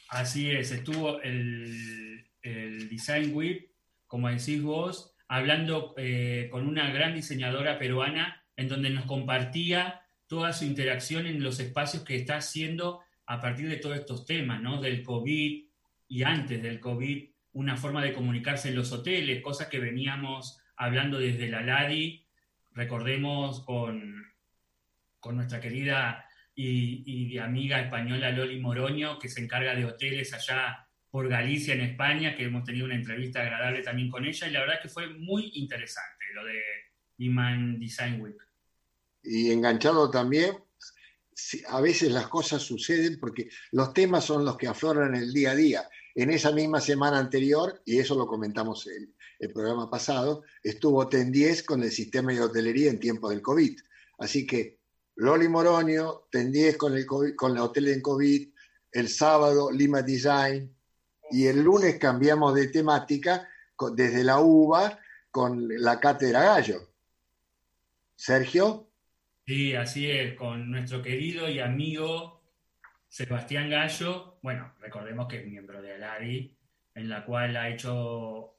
Así 0.09 0.51
es, 0.51 0.71
estuvo 0.71 1.19
el, 1.21 2.23
Design 2.43 3.35
Week, 3.35 3.71
como 4.05 4.29
decís 4.29 4.61
vos, 4.61 5.15
hablando 5.27 5.95
eh, 5.97 6.49
con 6.51 6.67
una 6.67 6.91
gran 6.93 7.15
diseñadora 7.15 7.79
peruana 7.79 8.44
en 8.57 8.67
donde 8.67 8.89
nos 8.89 9.05
compartía 9.05 10.01
toda 10.27 10.53
su 10.53 10.65
interacción 10.65 11.25
en 11.25 11.43
los 11.43 11.59
espacios 11.59 12.03
que 12.03 12.15
está 12.15 12.37
haciendo 12.37 13.01
a 13.25 13.39
partir 13.39 13.69
de 13.69 13.77
todos 13.77 13.97
estos 13.97 14.25
temas, 14.25 14.61
¿no? 14.61 14.81
Del 14.81 15.03
COVID 15.03 15.65
y 16.07 16.23
antes 16.23 16.61
del 16.61 16.79
COVID, 16.79 17.29
una 17.53 17.77
forma 17.77 18.03
de 18.03 18.13
comunicarse 18.13 18.69
en 18.69 18.75
los 18.75 18.91
hoteles, 18.91 19.41
cosas 19.41 19.67
que 19.67 19.79
veníamos 19.79 20.59
hablando 20.75 21.19
desde 21.19 21.49
la 21.49 21.61
LADI, 21.61 22.25
recordemos 22.71 23.63
con, 23.63 24.25
con 25.19 25.35
nuestra 25.37 25.59
querida 25.59 26.25
y, 26.53 27.03
y, 27.05 27.37
amiga 27.37 27.81
española 27.81 28.31
Loli 28.31 28.59
Moroño, 28.59 29.19
que 29.19 29.29
se 29.29 29.41
encarga 29.41 29.75
de 29.75 29.85
hoteles 29.85 30.33
allá 30.33 30.87
por 31.09 31.27
Galicia, 31.29 31.73
en 31.73 31.81
España, 31.81 32.35
que 32.35 32.43
hemos 32.43 32.63
tenido 32.63 32.85
una 32.85 32.95
entrevista 32.95 33.41
agradable 33.41 33.81
también 33.81 34.09
con 34.09 34.25
ella, 34.25 34.47
y 34.47 34.51
la 34.51 34.59
verdad 34.61 34.81
que 34.81 34.89
fue 34.89 35.07
muy 35.07 35.51
interesante 35.55 36.25
lo 36.33 36.43
de 36.43 36.61
Iman 37.17 37.79
Design 37.79 38.21
Week. 38.21 38.44
Y 39.25 39.51
enganchado 39.51 40.09
también 40.09 40.57
a 41.67 41.81
veces 41.81 42.11
las 42.11 42.27
cosas 42.27 42.61
suceden 42.61 43.19
porque 43.19 43.49
los 43.71 43.93
temas 43.93 44.25
son 44.25 44.45
los 44.45 44.57
que 44.57 44.67
afloran 44.67 45.15
el 45.15 45.33
día 45.33 45.51
a 45.51 45.55
día. 45.55 45.89
En 46.13 46.29
esa 46.29 46.51
misma 46.51 46.79
semana 46.79 47.19
anterior, 47.19 47.81
y 47.83 47.99
eso 47.99 48.15
lo 48.15 48.25
comentamos 48.25 48.87
en 48.87 49.13
el 49.39 49.51
programa 49.51 49.89
pasado, 49.89 50.43
estuvo 50.63 51.07
TEN 51.09 51.31
10 51.31 51.63
con 51.63 51.83
el 51.83 51.91
sistema 51.91 52.31
de 52.31 52.41
hotelería 52.41 52.89
en 52.89 52.99
tiempo 52.99 53.29
del 53.29 53.41
COVID. 53.41 53.77
Así 54.19 54.47
que 54.47 54.79
Loli 55.15 55.49
Moronio, 55.49 56.27
TEN 56.31 56.51
10 56.51 56.77
con, 56.77 56.95
el 56.95 57.05
con 57.05 57.53
la 57.53 57.63
hotel 57.63 57.89
en 57.89 58.01
COVID, 58.01 58.49
el 58.93 59.09
sábado 59.09 59.71
Lima 59.71 60.01
Design, 60.01 60.73
y 61.31 61.47
el 61.47 61.61
lunes 61.61 61.97
cambiamos 61.99 62.55
de 62.55 62.67
temática 62.67 63.49
desde 63.93 64.23
la 64.23 64.39
UBA 64.39 64.99
con 65.31 65.67
la 65.67 65.99
cátedra 65.99 66.43
Gallo. 66.43 66.93
Sergio. 68.15 68.89
Sí, 69.47 69.75
así 69.75 70.09
es, 70.09 70.33
con 70.33 70.71
nuestro 70.71 71.03
querido 71.03 71.47
y 71.47 71.59
amigo 71.59 72.41
Sebastián 73.07 73.69
Gallo, 73.69 74.39
bueno, 74.41 74.73
recordemos 74.79 75.27
que 75.27 75.37
es 75.37 75.45
miembro 75.45 75.83
de 75.83 75.93
Aladi, 75.93 76.57
en 76.95 77.09
la 77.09 77.23
cual 77.23 77.55
ha 77.55 77.69
hecho 77.69 78.57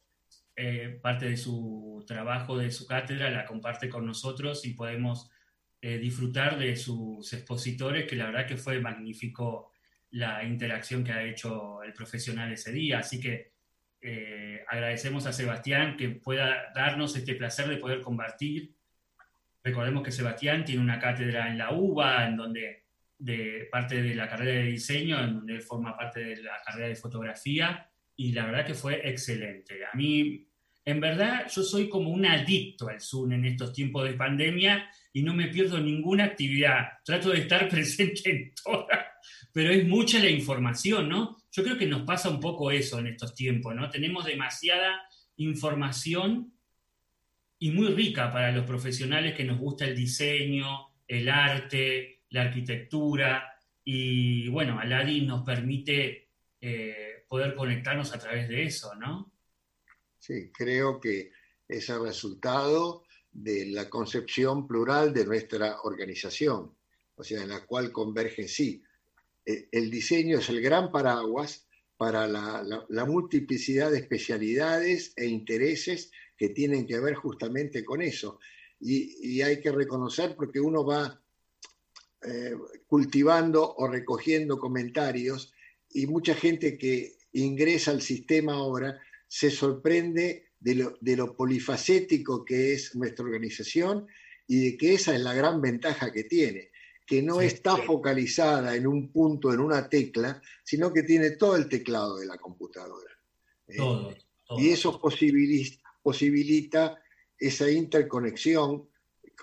eh, 0.54 1.00
parte 1.02 1.28
de 1.28 1.36
su 1.36 2.04
trabajo, 2.06 2.56
de 2.56 2.70
su 2.70 2.86
cátedra, 2.86 3.30
la 3.30 3.44
comparte 3.44 3.88
con 3.88 4.06
nosotros 4.06 4.64
y 4.64 4.74
podemos 4.74 5.28
eh, 5.82 5.98
disfrutar 5.98 6.56
de 6.56 6.76
sus 6.76 7.32
expositores, 7.32 8.06
que 8.06 8.14
la 8.14 8.26
verdad 8.26 8.46
que 8.46 8.56
fue 8.56 8.80
magnífico 8.80 9.72
la 10.10 10.44
interacción 10.44 11.02
que 11.02 11.12
ha 11.12 11.24
hecho 11.24 11.82
el 11.82 11.92
profesional 11.94 12.52
ese 12.52 12.70
día. 12.70 13.00
Así 13.00 13.20
que 13.20 13.54
eh, 14.00 14.64
agradecemos 14.68 15.26
a 15.26 15.32
Sebastián 15.32 15.96
que 15.96 16.10
pueda 16.10 16.72
darnos 16.76 17.16
este 17.16 17.34
placer 17.34 17.66
de 17.68 17.78
poder 17.78 18.02
compartir. 18.02 18.75
Recordemos 19.66 20.04
que 20.04 20.12
Sebastián 20.12 20.64
tiene 20.64 20.80
una 20.80 21.00
cátedra 21.00 21.50
en 21.50 21.58
la 21.58 21.72
UBA, 21.72 22.28
en 22.28 22.36
donde 22.36 22.84
de 23.18 23.66
parte 23.68 24.00
de 24.00 24.14
la 24.14 24.28
carrera 24.28 24.60
de 24.60 24.70
diseño, 24.70 25.18
en 25.18 25.34
donde 25.34 25.58
forma 25.58 25.96
parte 25.96 26.20
de 26.20 26.36
la 26.36 26.62
carrera 26.64 26.86
de 26.86 26.94
fotografía, 26.94 27.90
y 28.14 28.30
la 28.30 28.46
verdad 28.46 28.64
que 28.64 28.74
fue 28.74 29.00
excelente. 29.08 29.84
A 29.84 29.96
mí, 29.96 30.46
en 30.84 31.00
verdad, 31.00 31.48
yo 31.52 31.64
soy 31.64 31.88
como 31.88 32.10
un 32.10 32.24
adicto 32.26 32.88
al 32.88 33.00
Zoom 33.00 33.32
en 33.32 33.44
estos 33.44 33.72
tiempos 33.72 34.04
de 34.04 34.12
pandemia 34.12 34.88
y 35.12 35.24
no 35.24 35.34
me 35.34 35.48
pierdo 35.48 35.80
ninguna 35.80 36.26
actividad. 36.26 36.86
Trato 37.04 37.30
de 37.30 37.40
estar 37.40 37.68
presente 37.68 38.30
en 38.30 38.54
todas, 38.54 39.04
pero 39.52 39.72
es 39.72 39.84
mucha 39.84 40.20
la 40.20 40.30
información, 40.30 41.08
¿no? 41.08 41.38
Yo 41.50 41.64
creo 41.64 41.76
que 41.76 41.86
nos 41.86 42.02
pasa 42.02 42.30
un 42.30 42.38
poco 42.38 42.70
eso 42.70 43.00
en 43.00 43.08
estos 43.08 43.34
tiempos, 43.34 43.74
¿no? 43.74 43.90
Tenemos 43.90 44.26
demasiada 44.26 45.02
información 45.38 46.55
y 47.58 47.70
muy 47.70 47.88
rica 47.88 48.30
para 48.30 48.52
los 48.52 48.66
profesionales 48.66 49.34
que 49.34 49.44
nos 49.44 49.58
gusta 49.58 49.86
el 49.86 49.96
diseño, 49.96 50.88
el 51.06 51.28
arte, 51.28 52.22
la 52.30 52.42
arquitectura, 52.42 53.56
y 53.84 54.48
bueno, 54.48 54.80
Aladdin 54.80 55.26
nos 55.26 55.44
permite 55.44 56.28
eh, 56.60 57.24
poder 57.28 57.54
conectarnos 57.54 58.12
a 58.12 58.18
través 58.18 58.48
de 58.48 58.64
eso, 58.64 58.94
¿no? 58.96 59.32
Sí, 60.18 60.50
creo 60.52 61.00
que 61.00 61.30
es 61.68 61.88
el 61.88 62.02
resultado 62.02 63.04
de 63.30 63.66
la 63.66 63.88
concepción 63.88 64.66
plural 64.66 65.12
de 65.12 65.24
nuestra 65.24 65.82
organización, 65.82 66.74
o 67.14 67.22
sea, 67.22 67.42
en 67.42 67.50
la 67.50 67.64
cual 67.64 67.92
convergen, 67.92 68.48
sí, 68.48 68.82
eh, 69.44 69.68
el 69.70 69.90
diseño 69.90 70.38
es 70.38 70.48
el 70.48 70.60
gran 70.60 70.90
paraguas 70.90 71.66
para 71.96 72.26
la, 72.26 73.04
multiplicidad 73.06 73.90
de 73.90 73.98
especialidades 73.98 75.12
e 75.16 75.26
intereses 75.26 76.10
que 76.36 76.50
tienen 76.50 76.86
que 76.86 76.98
ver 77.00 77.14
justamente 77.14 77.84
con 77.84 78.02
eso. 78.02 78.38
Y, 78.78 79.40
hay 79.40 79.60
que 79.60 79.72
reconocer 79.72 80.34
porque 80.36 80.60
uno 80.60 80.84
va 80.84 81.20
eh, 82.22 82.54
cultivando 82.86 83.74
o 83.76 83.88
recogiendo 83.88 84.58
comentarios 84.58 85.52
y 85.90 86.06
mucha 86.06 86.34
gente 86.34 86.76
que 86.76 87.16
ingresa 87.32 87.90
al 87.90 88.02
sistema 88.02 88.54
ahora 88.54 89.00
se 89.28 89.50
sorprende 89.50 90.50
de 90.58 90.74
lo, 90.74 90.98
de 91.00 91.16
lo 91.16 91.34
polifacético 91.36 92.44
que 92.44 92.74
es 92.74 92.94
nuestra 92.94 93.24
organización 93.24 94.06
y 94.46 94.70
de 94.70 94.76
que 94.76 94.94
esa 94.94 95.14
es 95.14 95.20
la 95.20 95.34
gran 95.34 95.60
ventaja 95.60 96.12
que 96.12 96.24
tiene 96.24 96.70
que 97.06 97.22
no 97.22 97.40
está 97.40 97.76
focalizada 97.76 98.74
en 98.74 98.86
un 98.86 99.12
punto, 99.12 99.52
en 99.52 99.60
una 99.60 99.88
tecla, 99.88 100.42
sino 100.64 100.92
que 100.92 101.04
tiene 101.04 101.30
todo 101.30 101.54
el 101.54 101.68
teclado 101.68 102.18
de 102.18 102.26
la 102.26 102.36
computadora. 102.36 103.12
¿eh? 103.68 103.76
Todo, 103.76 104.16
Y 104.58 104.70
eso 104.70 105.00
posibilita, 105.00 105.85
posibilita 106.06 107.02
esa 107.36 107.68
interconexión 107.68 108.88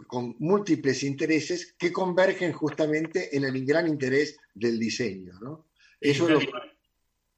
con 0.07 0.37
múltiples 0.39 1.03
intereses 1.03 1.75
que 1.77 1.91
convergen 1.91 2.53
justamente 2.53 3.35
en 3.35 3.43
el 3.43 3.65
gran 3.65 3.85
interés 3.85 4.37
del 4.53 4.79
diseño. 4.79 5.33
¿no? 5.41 5.65
Eso, 5.99 6.23
es 6.29 6.45
lo, 6.45 6.51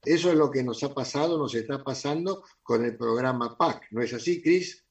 eso 0.04 0.30
es 0.30 0.36
lo 0.36 0.48
que 0.48 0.62
nos 0.62 0.80
ha 0.84 0.94
pasado, 0.94 1.38
nos 1.38 1.56
está 1.56 1.82
pasando 1.82 2.44
con 2.62 2.84
el 2.84 2.96
programa 2.96 3.58
PAC. 3.58 3.88
¿No 3.90 4.00
es 4.00 4.14
así, 4.14 4.40
Cris? 4.40 4.86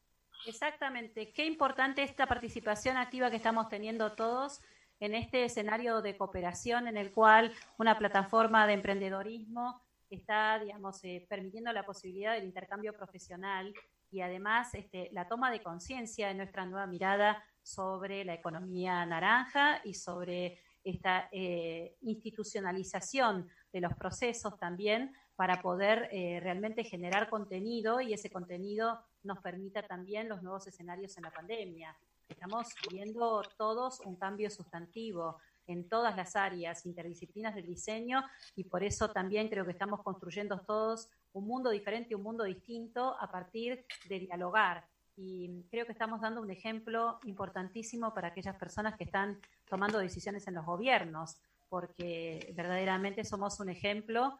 Exactamente. 0.45 1.31
Qué 1.31 1.45
importante 1.45 2.03
esta 2.03 2.27
participación 2.27 2.97
activa 2.97 3.29
que 3.29 3.37
estamos 3.37 3.69
teniendo 3.69 4.15
todos 4.15 4.59
en 4.99 5.15
este 5.15 5.45
escenario 5.45 6.01
de 6.01 6.17
cooperación 6.17 6.89
en 6.89 6.97
el 6.97 7.13
cual 7.13 7.53
una 7.77 7.97
plataforma 7.97 8.67
de 8.67 8.73
emprendedorismo 8.73 9.81
está, 10.09 10.59
digamos, 10.59 11.01
eh, 11.05 11.25
permitiendo 11.29 11.71
la 11.71 11.85
posibilidad 11.85 12.33
del 12.33 12.43
intercambio 12.43 12.91
profesional 12.91 13.73
y 14.15 14.21
además 14.21 14.73
este, 14.73 15.09
la 15.11 15.27
toma 15.27 15.51
de 15.51 15.61
conciencia 15.61 16.29
de 16.29 16.35
nuestra 16.35 16.65
nueva 16.65 16.87
mirada 16.87 17.43
sobre 17.61 18.23
la 18.23 18.33
economía 18.33 19.05
naranja 19.05 19.81
y 19.83 19.93
sobre 19.93 20.61
esta 20.85 21.27
eh, 21.33 21.97
institucionalización 22.01 23.49
de 23.73 23.81
los 23.81 23.93
procesos 23.95 24.57
también 24.57 25.13
para 25.35 25.61
poder 25.61 26.07
eh, 26.13 26.39
realmente 26.41 26.85
generar 26.85 27.29
contenido 27.29 27.99
y 27.99 28.13
ese 28.13 28.29
contenido 28.29 29.01
nos 29.23 29.39
permita 29.39 29.83
también 29.83 30.29
los 30.29 30.41
nuevos 30.41 30.65
escenarios 30.65 31.17
en 31.17 31.23
la 31.23 31.31
pandemia. 31.31 31.93
Estamos 32.29 32.69
viendo 32.89 33.41
todos 33.57 33.99
un 33.99 34.15
cambio 34.15 34.49
sustantivo 34.49 35.39
en 35.67 35.89
todas 35.89 36.15
las 36.15 36.37
áreas, 36.37 36.85
interdisciplinas 36.85 37.53
del 37.53 37.65
diseño, 37.65 38.23
y 38.55 38.63
por 38.63 38.81
eso 38.81 39.09
también 39.09 39.49
creo 39.49 39.65
que 39.65 39.71
estamos 39.71 40.01
construyendo 40.03 40.61
todos 40.61 41.09
un 41.35 41.45
mundo 41.45 41.69
diferente, 41.69 42.15
un 42.15 42.23
mundo 42.23 42.45
distinto 42.45 43.15
a 43.19 43.29
partir 43.29 43.85
de 44.07 44.19
dialogar. 44.19 44.85
Y 45.17 45.63
creo 45.69 45.85
que 45.85 45.91
estamos 45.91 46.21
dando 46.21 46.41
un 46.41 46.49
ejemplo 46.49 47.19
importantísimo 47.25 48.13
para 48.13 48.29
aquellas 48.29 48.55
personas 48.55 48.97
que 48.97 49.03
están 49.03 49.39
tomando 49.69 49.99
decisiones 49.99 50.47
en 50.47 50.55
los 50.55 50.65
gobiernos, 50.65 51.37
porque 51.69 52.53
verdaderamente 52.55 53.23
somos 53.25 53.59
un 53.59 53.69
ejemplo 53.69 54.37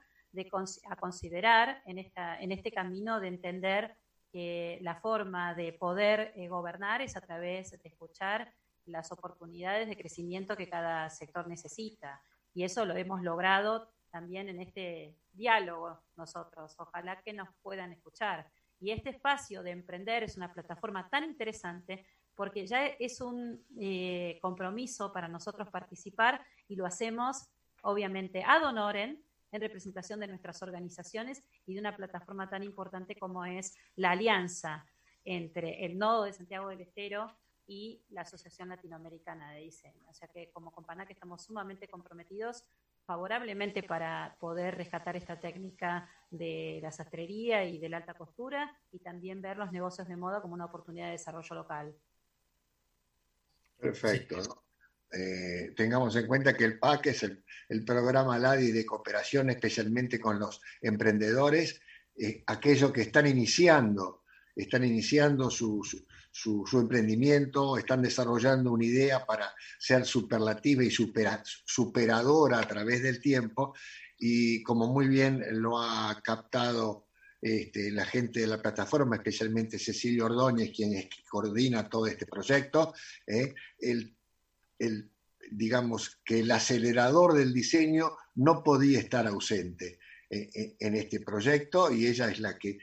a 0.90 0.96
considerar 0.98 1.82
en 1.86 2.52
este 2.52 2.72
camino 2.72 3.20
de 3.20 3.28
entender 3.28 3.96
que 4.32 4.80
la 4.82 4.96
forma 4.96 5.54
de 5.54 5.72
poder 5.74 6.34
eh, 6.36 6.50
gobernar 6.50 7.02
es 7.02 7.16
a 7.16 7.22
través 7.22 7.72
de 7.72 7.80
escuchar 7.88 8.54
las 8.86 9.12
oportunidades 9.12 9.88
de 9.88 9.96
crecimiento 9.96 10.58
que 10.58 10.70
cada 10.70 11.10
sector 11.10 11.48
necesita. 11.48 12.22
Y 12.54 12.64
eso 12.64 12.86
lo 12.86 12.96
hemos 12.96 13.22
logrado 13.22 13.90
también 14.16 14.48
en 14.48 14.62
este 14.62 15.14
diálogo 15.34 16.00
nosotros. 16.16 16.74
Ojalá 16.78 17.22
que 17.22 17.34
nos 17.34 17.50
puedan 17.62 17.92
escuchar. 17.92 18.50
Y 18.80 18.92
este 18.92 19.10
espacio 19.10 19.62
de 19.62 19.72
emprender 19.72 20.24
es 20.24 20.38
una 20.38 20.54
plataforma 20.54 21.10
tan 21.10 21.26
interesante 21.26 22.06
porque 22.34 22.66
ya 22.66 22.86
es 22.86 23.20
un 23.20 23.62
eh, 23.78 24.40
compromiso 24.42 25.12
para 25.12 25.28
nosotros 25.28 25.68
participar 25.70 26.42
y 26.70 26.78
lo 26.78 26.86
hacemos 26.86 27.50
obviamente 27.82 28.42
ad 28.42 28.64
honorem 28.64 29.22
en 29.52 29.62
representación 29.62 30.22
de 30.22 30.28
nuestras 30.28 30.62
organizaciones 30.64 31.44
y 31.66 31.74
de 31.74 31.82
una 31.82 31.98
plataforma 31.98 32.50
tan 32.50 32.64
importante 32.64 33.18
como 33.18 33.44
es 33.44 33.76
la 33.98 34.12
alianza 34.12 34.86
entre 35.26 35.86
el 35.86 35.98
Nodo 35.98 36.24
de 36.24 36.32
Santiago 36.32 36.70
del 36.70 36.80
Estero 36.80 37.36
y 37.68 38.02
la 38.10 38.22
Asociación 38.22 38.70
Latinoamericana 38.70 39.52
de 39.52 39.62
Diseño. 39.62 40.10
O 40.10 40.14
sea 40.14 40.30
que 40.30 40.52
como 40.52 40.72
que 40.72 41.14
estamos 41.14 41.44
sumamente 41.44 41.90
comprometidos 41.90 42.64
favorablemente 43.06 43.84
para 43.84 44.36
poder 44.40 44.76
rescatar 44.76 45.16
esta 45.16 45.40
técnica 45.40 46.10
de 46.30 46.80
la 46.82 46.92
sastrería 46.92 47.64
y 47.64 47.78
de 47.78 47.90
la 47.90 47.98
alta 47.98 48.16
costura 48.16 48.76
y 48.92 49.00
también 49.00 49.42
ver 49.42 49.58
los 49.58 49.72
negocios 49.72 50.08
de 50.08 50.18
moda 50.18 50.42
como 50.42 50.54
una 50.54 50.66
oportunidad 50.66 51.08
de 51.08 51.12
desarrollo 51.14 51.56
local. 51.56 51.96
Perfecto. 53.78 54.66
Eh, 55.12 55.74
tengamos 55.76 56.16
en 56.16 56.28
cuenta 56.28 56.58
que 56.58 56.66
el 56.66 56.80
PAC 56.80 57.08
es 57.08 57.24
el, 57.24 57.86
programa 57.86 58.40
LADI 58.40 58.72
de 58.72 58.86
cooperación 58.86 59.50
especialmente 59.50 60.20
con 60.20 60.40
los 60.40 60.62
emprendedores, 60.82 61.80
eh, 62.18 62.44
aquellos 62.48 62.92
que 62.92 63.02
están 63.02 63.28
iniciando, 63.28 64.24
están 64.56 64.84
iniciando 64.84 65.50
su, 65.50 65.82
emprendimiento, 66.74 67.78
están 67.78 68.02
desarrollando 68.02 68.72
una 68.72 68.86
idea 68.86 69.26
para 69.26 69.54
ser 69.80 70.06
superlativa 70.06 70.84
y 70.84 70.92
superadora 70.92 72.60
a 72.60 72.68
través 72.68 73.04
del 73.04 73.20
tiempo. 73.20 73.74
Y 74.18 74.64
como 74.64 74.88
muy 74.88 75.08
bien 75.08 75.44
lo 75.62 75.82
ha 75.82 76.22
captado 76.24 77.08
este, 77.42 77.92
la 77.92 78.06
gente 78.06 78.40
de 78.40 78.48
la 78.48 78.62
plataforma, 78.62 79.18
especialmente 79.18 79.78
Cecilio 79.78 80.26
Ordóñez, 80.26 80.72
quien 80.76 81.10
coordina 81.30 81.90
todo 81.90 82.08
este 82.08 82.26
proyecto, 82.26 82.94
eh, 83.28 83.54
el 83.80 84.16
digamos, 85.52 86.22
que 86.26 86.40
el 86.40 86.52
acelerador 86.52 87.34
del 87.34 87.54
diseño 87.54 88.12
no 88.36 88.64
podía 88.64 89.00
estar 89.00 89.28
ausente 89.28 90.00
en, 90.30 90.96
este 90.96 91.20
proyecto 91.20 91.92
y 91.92 92.08
ella 92.08 92.30
es 92.30 92.40
la 92.40 92.58
que 92.58 92.78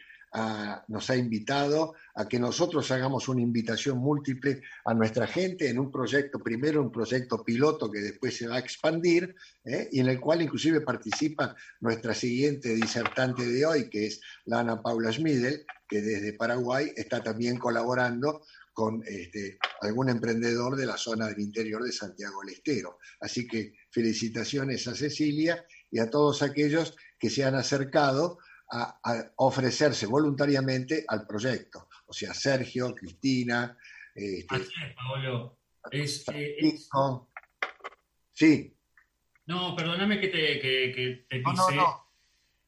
nos 0.88 1.10
ha 1.10 1.16
invitado 1.16 1.94
a 2.14 2.26
que 2.26 2.38
nosotros 2.38 2.90
hagamos 2.90 3.28
una 3.28 3.42
invitación 3.42 3.98
múltiple 3.98 4.62
a 4.84 4.94
nuestra 4.94 5.26
gente 5.26 5.68
en 5.68 5.78
un 5.78 5.90
proyecto, 5.90 6.38
primero 6.38 6.80
un 6.80 6.90
proyecto 6.90 7.44
piloto 7.44 7.90
que 7.90 8.00
después 8.00 8.36
se 8.36 8.46
va 8.46 8.56
a 8.56 8.60
expandir 8.60 9.34
¿eh? 9.64 9.88
y 9.92 10.00
en 10.00 10.08
el 10.08 10.20
cual 10.20 10.40
inclusive 10.40 10.80
participa 10.80 11.54
nuestra 11.80 12.14
siguiente 12.14 12.74
disertante 12.74 13.46
de 13.46 13.66
hoy, 13.66 13.90
que 13.90 14.06
es 14.06 14.20
Lana 14.46 14.80
Paula 14.80 15.12
Schmidel, 15.12 15.66
que 15.86 16.00
desde 16.00 16.32
Paraguay 16.32 16.92
está 16.96 17.22
también 17.22 17.58
colaborando 17.58 18.42
con 18.72 19.02
este, 19.06 19.58
algún 19.82 20.08
emprendedor 20.08 20.76
de 20.76 20.86
la 20.86 20.96
zona 20.96 21.28
del 21.28 21.40
interior 21.40 21.82
de 21.82 21.92
Santiago 21.92 22.40
del 22.40 22.54
Estero. 22.54 22.98
Así 23.20 23.46
que 23.46 23.74
felicitaciones 23.90 24.88
a 24.88 24.94
Cecilia 24.94 25.62
y 25.90 25.98
a 25.98 26.08
todos 26.08 26.40
aquellos 26.40 26.96
que 27.18 27.28
se 27.28 27.44
han 27.44 27.54
acercado 27.54 28.38
a, 28.72 29.32
ofrecerse 29.36 30.06
voluntariamente 30.06 31.04
al 31.06 31.26
proyecto. 31.26 31.88
O 32.06 32.12
sea, 32.12 32.32
Sergio, 32.34 32.94
Cristina. 32.94 33.76
Este, 34.14 34.54
Así 34.54 34.72
es, 34.84 34.94
Pablo. 34.94 35.58
Es, 35.90 36.24
Sí. 38.34 38.74
No, 39.46 39.76
perdóname 39.76 40.18
que 40.20 40.28
te, 40.28 40.58
que, 40.58 41.26
te 41.28 41.40
pise, 41.40 41.80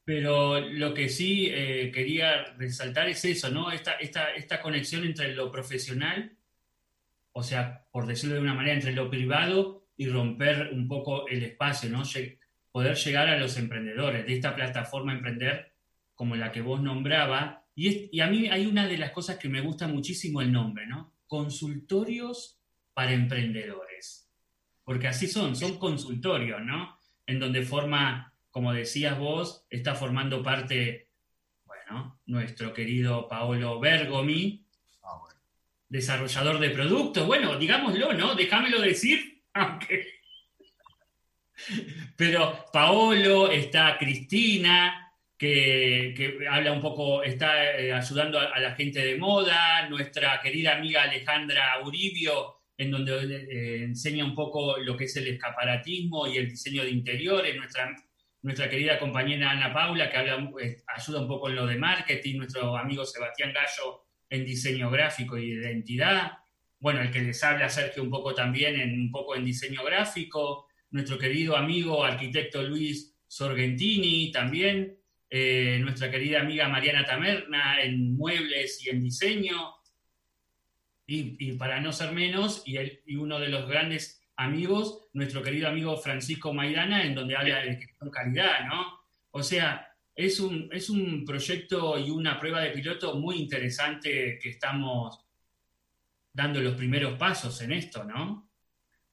pero 0.03 0.59
lo 0.59 0.93
que 0.93 1.09
sí 1.09 1.47
eh, 1.49 1.91
quería 1.91 2.53
resaltar 2.57 3.09
es 3.09 3.25
eso, 3.25 3.49
¿no? 3.49 3.71
Esta, 3.71 3.93
esta, 3.93 4.35
esta 4.35 4.61
conexión 4.61 5.03
entre 5.03 5.33
lo 5.33 5.51
profesional, 5.51 6.37
o 7.31 7.41
sea, 7.41 7.87
por 7.91 8.05
decirlo 8.05 8.35
de 8.35 8.41
una 8.41 8.53
manera, 8.53 8.75
entre 8.75 8.91
lo 8.91 9.09
privado 9.09 9.87
y 9.97 10.07
romper 10.07 10.69
un 10.71 10.87
poco 10.87 11.27
el 11.27 11.43
espacio, 11.43 11.89
¿no? 11.89 12.03
Poder 12.71 12.95
llegar 12.95 13.29
a 13.29 13.39
los 13.39 13.57
emprendedores 13.57 14.25
de 14.27 14.33
esta 14.35 14.53
plataforma 14.55 15.13
Emprender, 15.13 15.74
como 16.15 16.35
la 16.35 16.51
que 16.51 16.61
vos 16.61 16.81
nombraba. 16.81 17.65
Y, 17.75 18.09
y 18.15 18.21
a 18.21 18.27
mí 18.27 18.47
hay 18.47 18.65
una 18.65 18.87
de 18.87 18.97
las 18.97 19.11
cosas 19.11 19.37
que 19.37 19.49
me 19.49 19.61
gusta 19.61 19.87
muchísimo 19.87 20.41
el 20.41 20.51
nombre, 20.51 20.87
¿no? 20.87 21.13
Consultorios 21.27 22.59
para 22.93 23.13
emprendedores 23.13 24.25
porque 24.85 25.07
así 25.07 25.27
son, 25.27 25.55
son 25.55 25.77
consultorios, 25.77 26.61
¿no? 26.61 26.97
En 27.25 27.39
donde 27.39 27.63
forma, 27.63 28.33
como 28.51 28.71
decías 28.71 29.17
vos, 29.17 29.65
está 29.69 29.95
formando 29.95 30.43
parte, 30.43 31.09
bueno, 31.65 32.21
nuestro 32.27 32.71
querido 32.71 33.27
Paolo 33.27 33.79
Bergomi, 33.79 34.63
ah, 35.03 35.19
desarrollador 35.89 36.59
de 36.59 36.69
productos, 36.69 37.25
bueno, 37.25 37.57
digámoslo, 37.57 38.13
¿no? 38.13 38.35
Déjamelo 38.35 38.79
decir, 38.79 39.41
aunque... 39.53 40.13
Pero 42.15 42.65
Paolo, 42.71 43.49
está 43.49 43.97
Cristina, 43.97 45.04
que, 45.45 46.45
habla 46.49 46.71
un 46.71 46.81
poco, 46.81 47.23
está 47.23 47.77
eh, 47.77 47.93
ayudando 47.93 48.39
a, 48.39 48.59
la 48.59 48.75
gente 48.75 49.03
de 49.03 49.17
moda, 49.17 49.87
nuestra 49.89 50.39
querida 50.41 50.75
amiga 50.75 51.03
Alejandra 51.03 51.81
Uribio 51.83 52.55
en 52.77 52.91
donde 52.91 53.13
eh, 53.13 53.83
enseña 53.83 54.25
un 54.25 54.35
poco 54.35 54.77
lo 54.77 54.97
que 54.97 55.05
es 55.05 55.15
el 55.17 55.27
escaparatismo 55.27 56.27
y 56.27 56.37
el 56.37 56.49
diseño 56.49 56.83
de 56.83 56.91
interiores, 56.91 57.55
nuestra, 57.55 57.95
nuestra 58.41 58.69
querida 58.69 58.99
compañera 58.99 59.51
Ana 59.51 59.73
Paula, 59.73 60.09
que 60.09 60.17
habla, 60.17 60.51
eh, 60.61 60.77
ayuda 60.87 61.21
un 61.21 61.27
poco 61.27 61.49
en 61.49 61.55
lo 61.55 61.65
de 61.65 61.77
marketing, 61.77 62.37
nuestro 62.39 62.75
amigo 62.75 63.05
Sebastián 63.05 63.53
Gallo 63.53 64.05
en 64.29 64.45
diseño 64.45 64.89
gráfico 64.89 65.37
y 65.37 65.53
identidad, 65.53 66.33
bueno, 66.79 67.01
el 67.01 67.11
que 67.11 67.21
les 67.21 67.41
habla 67.43 67.69
Sergio 67.69 68.03
un 68.03 68.09
poco 68.09 68.33
también 68.33 68.79
en 68.79 68.99
un 68.99 69.11
poco 69.11 69.35
en 69.35 69.45
diseño 69.45 69.83
gráfico, 69.83 70.67
nuestro 70.91 71.17
querido 71.17 71.55
amigo 71.55 72.03
arquitecto 72.03 72.61
Luis 72.63 73.15
Sorgentini 73.27 74.31
también, 74.31 74.97
eh, 75.29 75.79
nuestra 75.81 76.11
querida 76.11 76.41
amiga 76.41 76.67
Mariana 76.67 77.05
Tamerna 77.05 77.81
en 77.81 78.15
muebles 78.15 78.85
y 78.85 78.89
en 78.89 79.01
diseño, 79.01 79.75
y, 81.07 81.53
para 81.53 81.79
no 81.81 81.93
ser 81.93 82.11
menos, 82.13 82.63
y, 82.65 83.15
uno 83.15 83.39
de 83.39 83.49
los 83.49 83.67
grandes 83.67 84.23
amigos, 84.35 85.07
nuestro 85.13 85.43
querido 85.43 85.67
amigo 85.67 85.97
Francisco 85.97 86.53
Maidana, 86.53 87.05
en 87.05 87.15
donde 87.15 87.35
habla 87.35 87.61
de 87.61 87.79
calidad, 88.11 88.65
¿no? 88.67 88.99
O 89.31 89.43
sea, 89.43 89.87
es 90.15 90.39
un, 90.39 90.69
es 90.71 90.89
un 90.89 91.25
proyecto 91.25 91.99
y 91.99 92.09
una 92.09 92.39
prueba 92.39 92.61
de 92.61 92.71
piloto 92.71 93.15
muy 93.19 93.37
interesante 93.37 94.39
que 94.41 94.49
estamos 94.49 95.25
dando 96.33 96.59
los 96.61 96.75
primeros 96.75 97.17
pasos 97.17 97.61
en 97.61 97.71
esto, 97.73 98.03
¿no? 98.03 98.44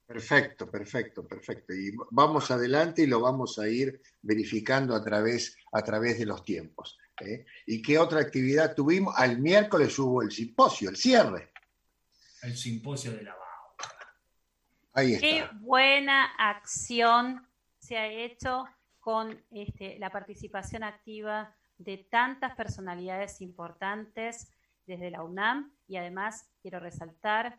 Perfecto, 0.06 0.70
perfecto, 0.70 1.26
perfecto. 1.26 1.72
Y 1.72 1.92
vamos 2.10 2.50
adelante 2.50 3.02
y 3.02 3.06
lo 3.06 3.20
vamos 3.20 3.58
a 3.58 3.68
ir 3.68 4.00
verificando 4.20 4.94
a 4.94 5.02
través, 5.02 5.56
a 5.72 5.82
través 5.82 6.18
de 6.18 6.26
los 6.26 6.44
tiempos. 6.44 6.98
¿eh? 7.20 7.46
¿Y 7.66 7.80
qué 7.80 7.98
otra 7.98 8.20
actividad 8.20 8.74
tuvimos? 8.74 9.14
Al 9.16 9.38
miércoles 9.38 9.98
hubo 9.98 10.22
el 10.22 10.30
simposio, 10.30 10.90
el 10.90 10.96
cierre 10.96 11.52
el 12.42 12.56
simposio 12.56 13.12
de 13.12 13.22
la 13.22 13.36
Ahí 14.94 15.14
está. 15.14 15.26
Qué 15.26 15.48
buena 15.60 16.24
acción 16.36 17.48
se 17.78 17.96
ha 17.96 18.06
hecho 18.08 18.66
con 19.00 19.42
este, 19.50 19.98
la 19.98 20.10
participación 20.10 20.84
activa 20.84 21.56
de 21.78 21.96
tantas 21.96 22.54
personalidades 22.54 23.40
importantes 23.40 24.52
desde 24.86 25.10
la 25.10 25.22
UNAM 25.22 25.74
y 25.88 25.96
además 25.96 26.50
quiero 26.60 26.78
resaltar 26.78 27.58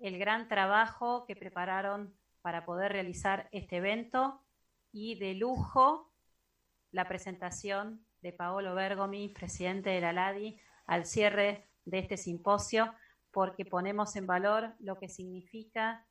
el 0.00 0.18
gran 0.18 0.48
trabajo 0.48 1.24
que 1.26 1.36
prepararon 1.36 2.14
para 2.42 2.64
poder 2.64 2.92
realizar 2.92 3.48
este 3.52 3.76
evento 3.76 4.42
y 4.92 5.18
de 5.18 5.34
lujo 5.34 6.12
la 6.90 7.06
presentación 7.06 8.04
de 8.22 8.32
Paolo 8.32 8.74
Bergomi, 8.74 9.28
presidente 9.28 9.90
de 9.90 10.00
la 10.00 10.12
LADI, 10.12 10.58
al 10.86 11.06
cierre 11.06 11.68
de 11.84 11.98
este 11.98 12.16
simposio, 12.16 12.92
porque 13.30 13.64
ponemos 13.64 14.16
en 14.16 14.26
valor 14.26 14.74
lo 14.80 14.98
que 14.98 15.08
significa 15.08 16.06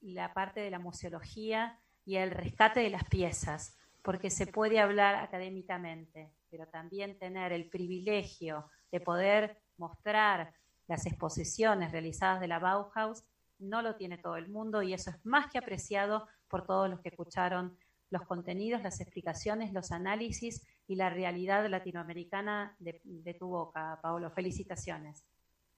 la 0.00 0.32
parte 0.32 0.60
de 0.60 0.70
la 0.70 0.78
museología 0.78 1.78
y 2.06 2.16
el 2.16 2.30
rescate 2.30 2.80
de 2.80 2.90
las 2.90 3.04
piezas, 3.04 3.76
porque 4.02 4.30
se 4.30 4.46
puede 4.46 4.80
hablar 4.80 5.16
académicamente, 5.16 6.32
pero 6.48 6.66
también 6.68 7.18
tener 7.18 7.52
el 7.52 7.68
privilegio 7.68 8.70
de 8.90 9.00
poder 9.00 9.60
mostrar 9.76 10.54
las 10.90 11.06
exposiciones 11.06 11.92
realizadas 11.92 12.40
de 12.40 12.48
la 12.48 12.58
Bauhaus 12.58 13.22
no 13.60 13.80
lo 13.80 13.94
tiene 13.94 14.18
todo 14.18 14.36
el 14.36 14.48
mundo 14.48 14.82
y 14.82 14.92
eso 14.92 15.10
es 15.10 15.16
más 15.24 15.48
que 15.48 15.58
apreciado 15.58 16.26
por 16.48 16.66
todos 16.66 16.90
los 16.90 16.98
que 16.98 17.10
escucharon 17.10 17.78
los 18.10 18.22
contenidos, 18.26 18.82
las 18.82 19.00
explicaciones, 19.00 19.72
los 19.72 19.92
análisis 19.92 20.66
y 20.88 20.96
la 20.96 21.08
realidad 21.08 21.64
latinoamericana 21.70 22.74
de, 22.80 23.00
de 23.04 23.34
tu 23.34 23.46
boca, 23.46 24.00
Paolo. 24.02 24.32
Felicitaciones. 24.32 25.22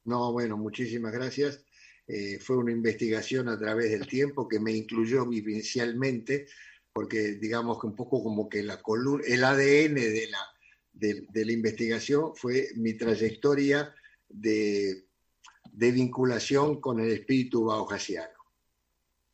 No, 0.05 0.33
bueno, 0.33 0.57
muchísimas 0.57 1.13
gracias. 1.13 1.63
Eh, 2.07 2.39
fue 2.39 2.57
una 2.57 2.73
investigación 2.73 3.51
a 3.51 3.59
través 3.59 3.91
del 3.91 4.07
tiempo 4.07 4.49
que 4.49 4.61
me 4.61 4.73
incluyó 4.73 5.27
vivencialmente, 5.27 6.47
porque 6.91 7.35
digamos 7.35 7.79
que 7.79 7.87
un 7.87 7.95
poco 7.95 8.23
como 8.23 8.49
que 8.49 8.63
la 8.63 8.81
el 9.27 9.45
ADN 9.45 9.95
de 9.95 10.29
la, 10.31 10.39
de, 10.95 11.45
la 11.45 11.53
investigación 11.53 12.35
fue 12.35 12.69
mi 12.77 12.95
trayectoria 12.95 13.95
de, 14.33 15.05
vinculación 15.73 16.81
con 16.81 17.01
el 17.01 17.13
espíritu 17.13 17.65
bauhasiano. 17.65 18.33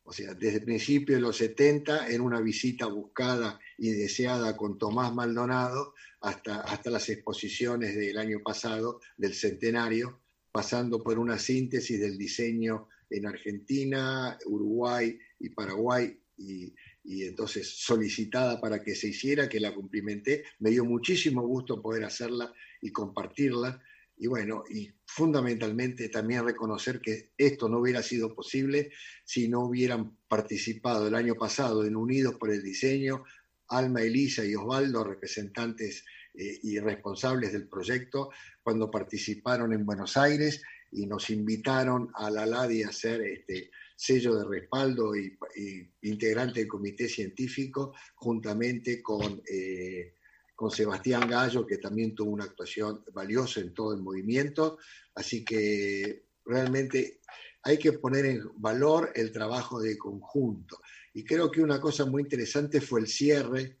O 0.03 0.11
sea, 0.11 0.33
desde 0.33 0.57
el 0.57 0.65
principio 0.65 1.15
de 1.15 1.21
los 1.21 1.37
70, 1.37 2.09
en 2.09 2.21
una 2.21 2.41
visita 2.41 2.87
buscada 2.87 3.59
y 3.77 3.91
deseada 3.91 4.57
con 4.57 4.77
Tomás 4.77 5.13
Maldonado, 5.13 5.93
hasta, 6.21 6.61
hasta 6.61 6.89
las 6.89 7.07
exposiciones 7.09 7.95
del 7.95 8.17
año 8.17 8.39
pasado, 8.43 9.01
del 9.17 9.33
centenario, 9.33 10.21
pasando 10.51 11.03
por 11.03 11.19
una 11.19 11.37
síntesis 11.37 11.99
del 11.99 12.17
diseño 12.17 12.87
en 13.09 13.27
Argentina, 13.27 14.37
Uruguay 14.45 15.17
y 15.39 15.49
Paraguay, 15.49 16.19
y, 16.39 16.73
entonces 17.03 17.67
solicitada 17.67 18.61
para 18.61 18.81
que 18.83 18.95
se 18.95 19.07
hiciera, 19.09 19.49
que 19.49 19.59
la 19.59 19.73
cumplimenté. 19.73 20.43
Me 20.59 20.69
dio 20.69 20.85
muchísimo 20.85 21.41
gusto 21.45 21.81
poder 21.81 22.03
hacerla 22.03 22.53
y 22.81 22.91
compartirla. 22.91 23.81
Y 24.21 24.27
bueno, 24.27 24.65
y 24.69 24.91
fundamentalmente 25.05 26.09
también 26.09 26.45
reconocer 26.45 26.99
que 26.99 27.31
esto 27.37 27.69
no 27.69 27.79
hubiera 27.79 28.03
sido 28.03 28.35
posible 28.35 28.91
si 29.23 29.47
no 29.47 29.61
hubieran 29.61 30.17
participado 30.27 31.07
el 31.07 31.15
año 31.15 31.35
pasado 31.35 31.85
en 31.85 31.95
Unidos 31.95 32.35
por 32.35 32.51
el 32.51 32.61
Diseño, 32.61 33.23
Alma, 33.69 34.01
Elisa 34.01 34.43
y 34.43 34.55
Osvaldo, 34.55 35.05
representantes 35.05 36.03
eh, 36.33 36.59
y 36.63 36.79
responsables 36.79 37.53
del 37.53 37.69
proyecto, 37.69 38.29
cuando 38.61 38.91
participaron 38.91 39.71
en 39.71 39.85
Buenos 39.85 40.17
Aires 40.17 40.61
y 40.91 41.05
nos 41.05 41.29
invitaron 41.29 42.11
a 42.15 42.29
la 42.29 42.45
LADI 42.45 42.83
a 42.83 42.91
ser 42.91 43.21
este, 43.21 43.71
sello 43.95 44.35
de 44.35 44.45
respaldo 44.45 45.15
y, 45.15 45.37
integrante 46.01 46.59
del 46.59 46.67
comité 46.67 47.07
científico, 47.07 47.93
juntamente 48.15 49.01
con, 49.01 49.41
eh, 49.49 50.15
con 50.59 50.71
Sebastián 50.71 51.25
Gallo, 51.25 51.65
que 51.65 51.77
también 51.77 52.13
tuvo 52.13 52.31
una 52.31 52.43
actuación 52.43 53.01
valiosa 53.13 53.61
en 53.61 53.73
todo 53.73 53.93
el 53.93 54.01
movimiento. 54.01 54.77
Así 55.15 55.45
que 55.45 56.25
realmente 56.43 57.21
hay 57.63 57.77
que 57.77 57.93
poner 57.93 58.25
en 58.25 58.41
valor 58.57 59.09
el 59.15 59.31
trabajo 59.31 59.79
de 59.79 59.97
conjunto. 59.97 60.81
Y 61.13 61.23
creo 61.23 61.49
que 61.49 61.61
una 61.61 61.79
cosa 61.79 62.03
muy 62.03 62.23
interesante 62.23 62.81
fue 62.81 62.99
el 62.99 63.07
cierre, 63.07 63.77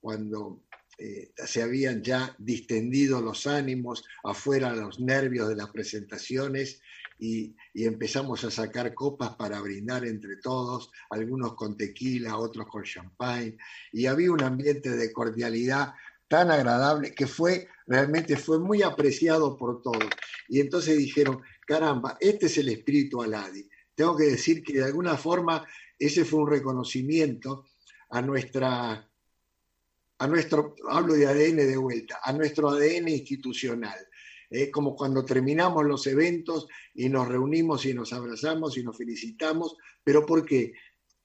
cuando 0.00 0.64
eh, 0.98 1.30
se 1.46 1.62
habían 1.62 2.02
ya 2.02 2.34
distendido 2.38 3.20
los 3.20 3.46
ánimos, 3.46 4.02
afuera 4.24 4.74
los 4.74 4.98
nervios 4.98 5.48
de 5.48 5.54
las 5.54 5.70
presentaciones 5.70 6.80
y, 7.18 7.54
empezamos 7.74 8.42
a 8.44 8.50
sacar 8.50 8.94
copas 8.94 9.36
para 9.36 9.60
brindar 9.60 10.04
entre 10.04 10.36
todos, 10.36 10.90
algunos 11.10 11.54
con 11.54 11.76
tequila, 11.76 12.36
otros 12.36 12.66
con 12.66 12.82
champagne, 12.82 13.56
y 13.92 14.06
había 14.06 14.32
un 14.32 14.42
ambiente 14.42 14.90
de 14.90 15.12
cordialidad 15.12 15.94
tan 16.28 16.50
agradable 16.50 17.14
que 17.14 17.26
fue, 17.26 17.68
realmente 17.86 18.36
fue 18.36 18.58
muy 18.58 18.82
apreciado 18.82 19.56
por 19.56 19.82
todos. 19.82 20.08
Y 20.48 20.60
entonces 20.60 20.98
dijeron, 20.98 21.40
caramba, 21.66 22.16
este 22.20 22.46
es 22.46 22.58
el 22.58 22.68
espíritu 22.68 23.22
Aladi. 23.22 23.68
Tengo 23.94 24.16
que 24.16 24.24
decir 24.24 24.62
que 24.62 24.74
de 24.74 24.84
alguna 24.84 25.16
forma 25.16 25.64
ese 25.98 26.24
fue 26.24 26.40
un 26.40 26.50
reconocimiento 26.50 27.66
a 28.10 28.20
nuestra 28.22 29.08
a 30.18 30.26
nuestro, 30.26 30.74
hablo 30.88 31.14
de 31.14 31.26
ADN 31.26 31.56
de 31.56 31.76
vuelta, 31.76 32.20
a 32.22 32.32
nuestro 32.32 32.70
ADN 32.70 33.08
institucional. 33.08 33.98
Es 34.48 34.70
como 34.70 34.94
cuando 34.94 35.24
terminamos 35.24 35.84
los 35.84 36.06
eventos 36.06 36.68
y 36.94 37.08
nos 37.08 37.28
reunimos 37.28 37.84
y 37.84 37.92
nos 37.92 38.12
abrazamos 38.12 38.78
y 38.78 38.82
nos 38.82 38.96
felicitamos, 38.96 39.76
pero 40.02 40.24
¿por 40.24 40.44
qué? 40.46 40.72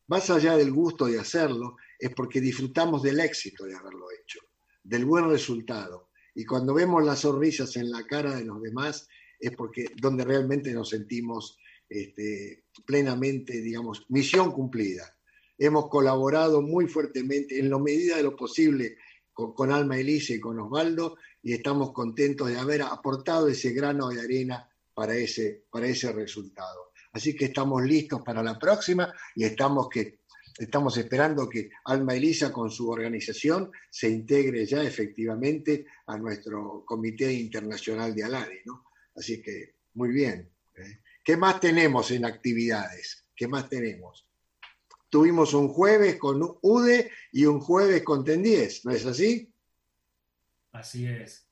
Más 0.08 0.30
allá 0.30 0.58
del 0.58 0.72
gusto 0.72 1.06
de 1.06 1.20
hacerlo, 1.20 1.78
es 1.98 2.10
porque 2.14 2.42
disfrutamos 2.42 3.04
del 3.04 3.20
éxito 3.20 3.66
de 3.66 3.76
haberlo 3.76 4.08
hecho, 4.12 4.40
del 4.84 5.06
buen 5.06 5.30
resultado. 5.30 6.10
Y 6.34 6.46
cuando 6.46 6.74
vemos 6.74 7.04
las 7.04 7.20
sonrisas 7.20 7.76
en 7.76 7.92
la 7.92 8.06
cara 8.06 8.36
de 8.36 8.46
los 8.46 8.62
demás, 8.62 9.08
es 9.40 9.52
porque 9.56 9.88
donde 10.00 10.24
realmente 10.24 10.72
nos 10.74 10.90
sentimos 10.90 11.58
este, 11.90 12.66
plenamente, 12.86 13.60
digamos, 13.62 14.06
misión 14.10 14.52
cumplida. 14.52 15.14
Hemos 15.58 15.90
colaborado 15.90 16.62
muy 16.62 16.88
fuertemente, 16.88 17.60
en 17.60 17.70
la 17.70 17.78
medida 17.80 18.18
de 18.18 18.24
lo 18.24 18.36
posible, 18.36 18.98
con, 19.34 19.72
Alma 19.72 19.98
Elise 19.98 20.36
y 20.36 20.40
con 20.40 20.60
Osvaldo, 20.60 21.18
y 21.42 21.54
estamos 21.54 21.92
contentos 21.92 22.48
de 22.48 22.58
haber 22.58 22.84
aportado 22.84 23.48
ese 23.48 23.72
grano 23.72 24.10
de 24.10 24.22
arena 24.22 24.70
para 24.94 25.16
ese, 25.16 25.66
para 25.72 25.88
ese 25.88 26.12
resultado. 26.12 26.92
Así 27.14 27.36
que 27.36 27.46
estamos 27.46 27.84
listos 27.84 28.22
para 28.22 28.42
la 28.42 28.58
próxima 28.58 29.14
y 29.36 29.44
estamos, 29.44 29.90
que, 29.90 30.21
estamos 30.58 30.98
esperando 30.98 31.50
que 31.50 31.70
Alma 31.86 32.16
Elisa 32.16 32.52
con 32.52 32.70
su 32.70 32.90
organización 32.90 33.72
se 33.90 34.10
integre 34.10 34.66
ya 34.66 34.84
efectivamente 34.84 35.86
a 36.08 36.18
nuestro 36.18 36.84
Comité 36.86 37.32
Internacional 37.34 38.14
de 38.16 38.24
Aladi. 38.24 38.58
¿no? 38.66 38.86
Así 39.16 39.42
que 39.42 39.76
muy 39.94 40.10
bien. 40.10 40.50
¿eh? 40.76 41.00
¿Qué 41.24 41.38
más 41.38 41.60
tenemos 41.60 42.12
en 42.12 42.26
actividades? 42.26 43.26
¿Qué 43.36 43.48
más 43.48 43.70
tenemos? 43.70 44.28
Tuvimos 45.10 45.54
un 45.54 45.68
jueves 45.68 46.16
con 46.16 46.42
UDE 46.62 47.12
y 47.34 47.46
un 47.46 47.60
jueves 47.60 48.02
con 48.04 48.26
TEN10, 48.26 48.82
¿no 48.86 48.92
es 48.92 49.06
así? 49.06 49.54
Así 50.72 51.06
es. 51.06 51.48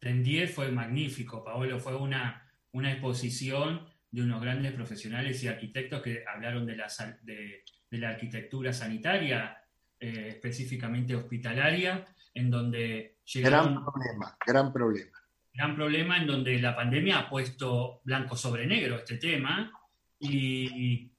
TEN10 0.00 0.48
fue 0.48 0.72
magnífico, 0.72 1.44
Paolo. 1.44 1.78
Fue 1.80 1.96
una, 1.96 2.50
una 2.72 2.92
exposición 2.92 3.86
de 4.10 4.22
unos 4.22 4.40
grandes 4.40 4.72
profesionales 4.72 5.42
y 5.42 5.48
arquitectos 5.48 6.02
que 6.02 6.24
hablaron 6.26 6.66
de 6.66 6.76
la, 6.76 6.86
de, 7.22 7.64
la 7.90 8.10
arquitectura 8.10 8.72
sanitaria, 8.72 9.58
eh, 10.00 10.28
específicamente 10.28 11.14
hospitalaria, 11.14 12.06
en 12.34 12.50
donde 12.50 13.18
llegaron... 13.24 13.74
Gran 13.74 13.84
problema, 13.84 14.36
gran 14.46 14.72
problema. 14.72 15.18
Gran 15.52 15.74
problema 15.74 16.16
en 16.18 16.26
donde 16.26 16.58
la 16.58 16.74
pandemia 16.74 17.18
ha 17.18 17.28
puesto 17.28 18.00
blanco 18.04 18.36
sobre 18.36 18.66
negro 18.66 18.96
este 18.96 19.16
tema 19.16 19.72
y, 20.18 21.10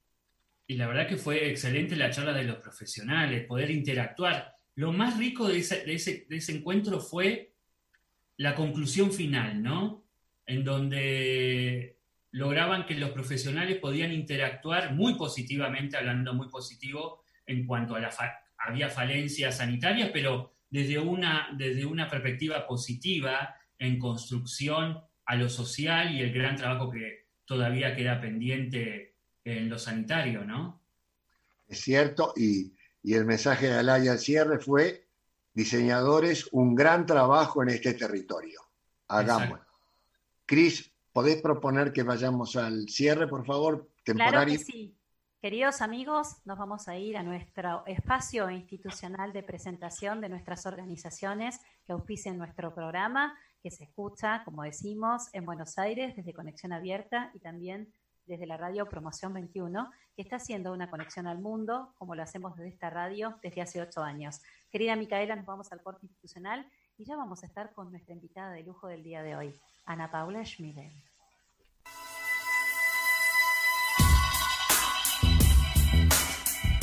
y 0.70 0.76
la 0.76 0.88
verdad 0.88 1.08
que 1.08 1.18
fue 1.18 1.50
excelente 1.50 1.96
la 1.96 2.12
charla 2.12 2.32
de 2.32 2.44
los 2.44 2.58
profesionales, 2.58 3.46
poder 3.46 3.72
interactuar. 3.72 4.56
Lo 4.76 4.94
más 4.94 5.18
rico 5.18 5.48
de 5.48 5.58
ese, 5.58 5.84
de 5.84 5.96
ese, 5.96 6.28
de 6.30 6.38
ese 6.38 6.56
encuentro 6.56 7.00
fue 7.00 7.54
la 8.38 8.56
conclusión 8.56 9.12
final, 9.12 9.62
¿no? 9.62 10.06
En 10.46 10.64
donde 10.64 11.99
lograban 12.32 12.86
que 12.86 12.96
los 12.96 13.12
profesionales 13.12 13.78
podían 13.78 14.12
interactuar 14.12 14.94
muy 14.94 15.16
positivamente, 15.16 15.98
hablando 15.98 16.34
muy 16.34 16.48
positivo 16.48 17.24
en 17.46 17.66
cuanto 17.66 17.96
a 17.96 18.00
la 18.00 18.12
había 18.60 18.90
falencias 18.90 19.58
sanitarias, 19.58 20.10
pero 20.14 20.54
desde 20.70 21.00
una, 21.00 21.50
desde 21.58 21.86
una 21.86 22.10
perspectiva 22.10 22.68
positiva 22.68 23.56
en 23.78 23.98
construcción 23.98 25.00
a 25.26 25.36
lo 25.36 25.50
social 25.50 26.14
y 26.14 26.22
el 26.22 26.34
gran 26.34 26.56
trabajo 26.56 26.92
que 26.92 27.28
todavía 27.46 27.96
queda 27.96 28.20
pendiente 28.20 29.16
en 29.44 29.70
lo 29.70 29.80
sanitario, 29.80 30.44
¿no? 30.44 30.82
Es 31.68 31.82
cierto, 31.82 32.34
y, 32.36 32.74
el 33.04 33.26
mensaje 33.26 33.68
de 33.68 33.78
Alaya 33.78 34.12
al 34.12 34.20
cierre 34.20 34.60
fue, 34.60 35.08
diseñadores, 35.54 36.50
un 36.52 36.76
gran 36.76 37.06
trabajo 37.06 37.64
en 37.64 37.70
este 37.70 37.94
territorio. 37.94 38.62
Hagámoslo. 39.08 39.66
Cris, 40.46 40.89
¿podés 41.12 41.42
proponer 41.42 41.92
que 41.92 42.04
vayamos 42.04 42.56
al 42.56 42.88
cierre, 42.88 43.28
por 43.28 43.46
favor? 43.46 43.90
Temporario. 44.04 44.32
Claro 44.32 44.52
que 44.52 44.58
sí. 44.58 44.96
Queridos 45.42 45.82
amigos, 45.82 46.36
nos 46.44 46.58
vamos 46.58 46.90
a 46.90 46.98
ir 46.98 47.16
a 47.16 47.24
nuestro 47.24 47.84
espacio 47.86 48.50
institucional 48.50 49.32
de 49.32 49.42
presentación 49.42 50.20
de 50.20 50.28
nuestras 50.28 50.66
organizaciones 50.66 51.62
que 51.86 51.94
auspician 51.94 52.38
nuestro 52.38 52.76
programa, 52.76 53.38
que 53.64 53.72
se 53.72 53.86
escucha, 53.86 54.44
como 54.44 54.64
decimos, 54.64 55.30
en 55.32 55.46
Buenos 55.46 55.78
Aires 55.78 56.14
desde 56.18 56.34
Conexión 56.34 56.74
Abierta 56.74 57.32
y 57.34 57.40
también 57.40 57.94
desde 58.26 58.46
la 58.46 58.58
radio 58.58 58.90
Promoción 58.90 59.34
21, 59.34 59.90
que 60.14 60.22
está 60.22 60.36
haciendo 60.36 60.74
una 60.74 60.90
conexión 60.90 61.26
al 61.26 61.40
mundo, 61.40 61.94
como 61.98 62.16
lo 62.16 62.22
hacemos 62.22 62.58
desde 62.58 62.72
esta 62.72 62.90
radio 62.90 63.40
desde 63.42 63.62
hace 63.62 63.82
ocho 63.82 64.02
años. 64.02 64.42
Querida 64.70 64.98
Micaela, 64.98 65.38
nos 65.38 65.46
vamos 65.46 65.72
al 65.72 65.82
corte 65.82 66.06
institucional 66.06 66.70
y 67.00 67.06
ya 67.06 67.16
vamos 67.16 67.42
a 67.44 67.46
estar 67.46 67.74
con 67.74 67.92
nuestra 67.92 68.14
invitada 68.14 68.52
de 68.52 68.64
lujo 68.64 68.88
del 68.88 69.04
día 69.04 69.24
de 69.24 69.36
hoy, 69.36 69.56
Ana 69.86 70.12
Paula 70.12 70.44
Schmidel. 70.44 70.92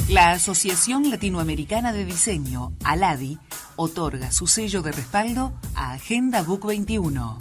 La 0.09 0.31
Asociación 0.31 1.11
Latinoamericana 1.11 1.92
de 1.92 2.07
Diseño, 2.07 2.72
ALADI, 2.83 3.38
otorga 3.76 4.31
su 4.31 4.46
sello 4.46 4.81
de 4.81 4.92
respaldo 4.92 5.52
a 5.74 5.92
Agenda 5.92 6.42
Book 6.42 6.66
21. 6.66 7.38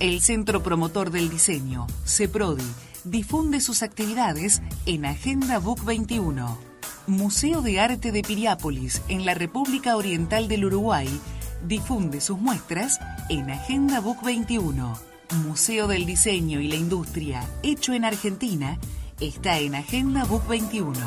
El 0.00 0.20
Centro 0.20 0.62
Promotor 0.62 1.10
del 1.10 1.28
Diseño, 1.28 1.86
CEPRODI, 2.04 2.64
difunde 3.04 3.60
sus 3.60 3.84
actividades 3.84 4.60
en 4.86 5.04
Agenda 5.04 5.58
Book 5.58 5.84
21. 5.84 6.58
Museo 7.06 7.62
de 7.62 7.78
Arte 7.78 8.10
de 8.10 8.22
Piriápolis, 8.22 9.02
en 9.08 9.24
la 9.24 9.34
República 9.34 9.96
Oriental 9.96 10.48
del 10.48 10.64
Uruguay, 10.64 11.08
difunde 11.66 12.20
sus 12.20 12.38
muestras 12.38 13.00
en 13.28 13.50
Agenda 13.50 14.00
Book 14.00 14.22
21. 14.22 14.98
Museo 15.44 15.88
del 15.88 16.06
Diseño 16.06 16.60
y 16.60 16.68
la 16.68 16.76
Industria, 16.76 17.44
hecho 17.62 17.92
en 17.92 18.04
Argentina, 18.04 18.78
está 19.20 19.58
en 19.58 19.74
Agenda 19.74 20.24
Book 20.24 20.46
21. 20.48 20.98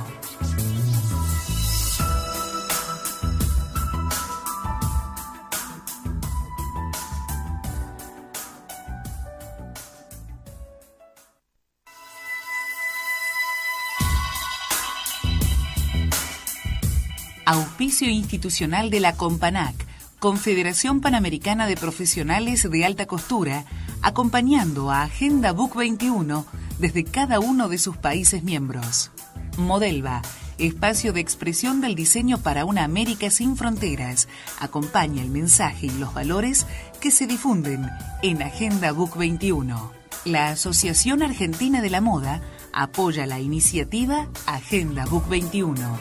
Auspicio 17.46 18.08
institucional 18.08 18.90
de 18.90 19.00
la 19.02 19.14
Companac, 19.18 19.76
Confederación 20.22 21.02
Panamericana 21.02 21.66
de 21.66 21.76
Profesionales 21.76 22.70
de 22.70 22.86
Alta 22.86 23.08
Costura, 23.08 23.66
acompañando 24.04 24.92
a 24.92 25.02
Agenda 25.02 25.52
Book 25.52 25.76
21 25.76 26.46
desde 26.78 27.04
cada 27.04 27.40
uno 27.40 27.70
de 27.70 27.80
sus 27.80 27.98
países 27.98 28.44
miembros. 28.44 29.10
Modelva, 29.58 30.22
espacio 30.60 31.12
de 31.12 31.22
expresión 31.22 31.82
del 31.82 31.96
diseño 31.96 32.38
para 32.38 32.66
una 32.66 32.84
América 32.84 33.32
sin 33.32 33.58
fronteras, 33.58 34.28
acompaña 34.60 35.24
el 35.24 35.30
mensaje 35.30 35.88
y 35.88 35.98
los 35.98 36.14
valores 36.14 36.68
que 37.00 37.10
se 37.10 37.26
difunden 37.26 37.90
en 38.22 38.44
Agenda 38.44 38.92
Book 38.92 39.18
21. 39.18 39.92
La 40.26 40.50
Asociación 40.50 41.24
Argentina 41.24 41.82
de 41.82 41.90
la 41.90 42.00
Moda 42.00 42.42
apoya 42.74 43.26
la 43.26 43.40
iniciativa 43.40 44.28
Agenda 44.46 45.04
Book 45.08 45.28
21. 45.30 45.98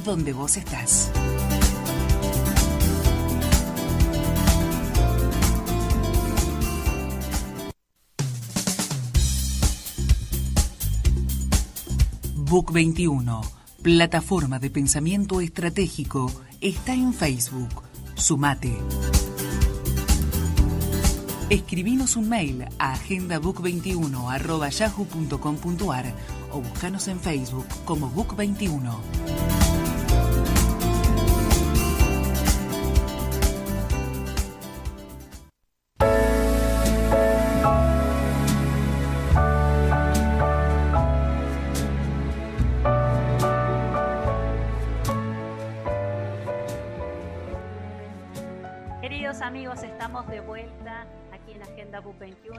donde 0.04 0.34
vos 0.34 0.58
estás. 0.58 1.10
Book 12.34 12.70
21, 12.70 13.57
plataforma 13.82 14.58
de 14.58 14.70
pensamiento 14.70 15.40
estratégico 15.40 16.32
está 16.60 16.94
en 16.94 17.12
Facebook. 17.14 17.82
Sumate. 18.16 18.76
Escribinos 21.48 22.16
un 22.16 22.28
mail 22.28 22.66
a 22.78 22.96
agendabook21 22.96 24.14
o 26.52 26.60
búscanos 26.60 27.06
en 27.08 27.20
Facebook 27.20 27.66
como 27.84 28.10
Book21. 28.10 29.57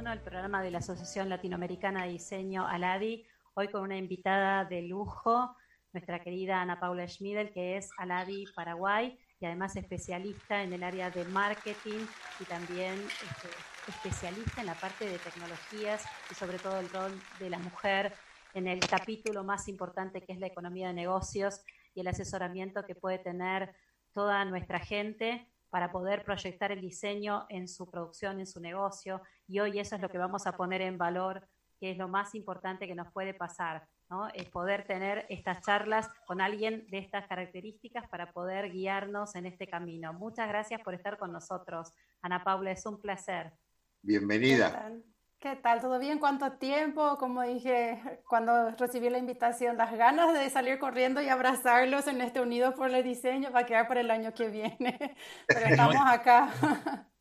21, 0.09 0.13
el 0.13 0.19
programa 0.19 0.63
de 0.63 0.71
la 0.71 0.79
Asociación 0.79 1.29
Latinoamericana 1.29 2.03
de 2.03 2.13
Diseño 2.13 2.67
Aladi, 2.67 3.25
hoy 3.53 3.67
con 3.67 3.83
una 3.83 3.97
invitada 3.97 4.65
de 4.65 4.81
lujo, 4.81 5.55
nuestra 5.93 6.19
querida 6.23 6.61
Ana 6.61 6.79
Paula 6.79 7.07
Schmidel, 7.07 7.51
que 7.51 7.77
es 7.77 7.89
Aladi 7.97 8.45
Paraguay 8.55 9.19
y 9.39 9.45
además 9.45 9.75
especialista 9.75 10.63
en 10.63 10.73
el 10.73 10.83
área 10.83 11.11
de 11.11 11.25
marketing 11.25 12.05
y 12.39 12.43
también 12.45 12.93
este, 12.93 13.49
especialista 13.87 14.61
en 14.61 14.67
la 14.67 14.73
parte 14.75 15.05
de 15.05 15.19
tecnologías 15.19 16.03
y 16.31 16.33
sobre 16.33 16.57
todo 16.57 16.79
el 16.79 16.89
rol 16.89 17.11
de 17.39 17.49
la 17.49 17.59
mujer 17.59 18.13
en 18.53 18.67
el 18.67 18.79
capítulo 18.79 19.43
más 19.43 19.67
importante 19.67 20.23
que 20.23 20.33
es 20.33 20.39
la 20.39 20.47
economía 20.47 20.87
de 20.87 20.93
negocios 20.93 21.61
y 21.93 22.01
el 22.01 22.07
asesoramiento 22.07 22.85
que 22.85 22.95
puede 22.95 23.19
tener 23.19 23.75
toda 24.13 24.43
nuestra 24.45 24.79
gente 24.79 25.47
para 25.69 25.91
poder 25.91 26.23
proyectar 26.23 26.71
el 26.71 26.81
diseño 26.81 27.45
en 27.49 27.67
su 27.67 27.89
producción, 27.89 28.39
en 28.39 28.47
su 28.47 28.59
negocio. 28.59 29.21
Y 29.47 29.59
hoy 29.59 29.79
eso 29.79 29.95
es 29.95 30.01
lo 30.01 30.09
que 30.09 30.17
vamos 30.17 30.47
a 30.47 30.57
poner 30.57 30.81
en 30.81 30.97
valor, 30.97 31.47
que 31.79 31.91
es 31.91 31.97
lo 31.97 32.07
más 32.07 32.35
importante 32.35 32.87
que 32.87 32.95
nos 32.95 33.11
puede 33.11 33.33
pasar, 33.33 33.87
¿no? 34.09 34.27
Es 34.33 34.49
poder 34.49 34.85
tener 34.85 35.25
estas 35.29 35.61
charlas 35.65 36.09
con 36.25 36.41
alguien 36.41 36.85
de 36.89 36.97
estas 36.97 37.27
características 37.27 38.07
para 38.09 38.31
poder 38.33 38.71
guiarnos 38.71 39.35
en 39.35 39.45
este 39.45 39.67
camino. 39.67 40.13
Muchas 40.13 40.47
gracias 40.47 40.81
por 40.81 40.93
estar 40.93 41.17
con 41.17 41.31
nosotros. 41.31 41.93
Ana 42.21 42.43
Paula, 42.43 42.71
es 42.71 42.85
un 42.85 42.99
placer. 42.99 43.53
Bienvenida. 44.01 44.91
¿Qué 45.39 45.55
tal? 45.55 45.79
¿Todo 45.79 45.99
bien? 45.99 46.19
¿Cuánto 46.19 46.51
tiempo? 46.57 47.17
Como 47.17 47.41
dije 47.43 48.01
cuando 48.27 48.71
recibí 48.71 49.09
la 49.09 49.19
invitación, 49.19 49.77
las 49.77 49.97
ganas 49.97 50.33
de 50.33 50.49
salir 50.49 50.77
corriendo 50.79 51.21
y 51.21 51.29
abrazarlos 51.29 52.07
en 52.07 52.19
este 52.19 52.41
Unido 52.41 52.75
por 52.75 52.93
el 52.93 53.01
Diseño 53.05 53.49
va 53.49 53.61
a 53.61 53.65
quedar 53.65 53.87
para 53.87 54.01
el 54.01 54.11
año 54.11 54.33
que 54.33 54.49
viene. 54.49 55.15
Pero 55.47 55.65
estamos 55.65 55.95
acá. 56.05 56.51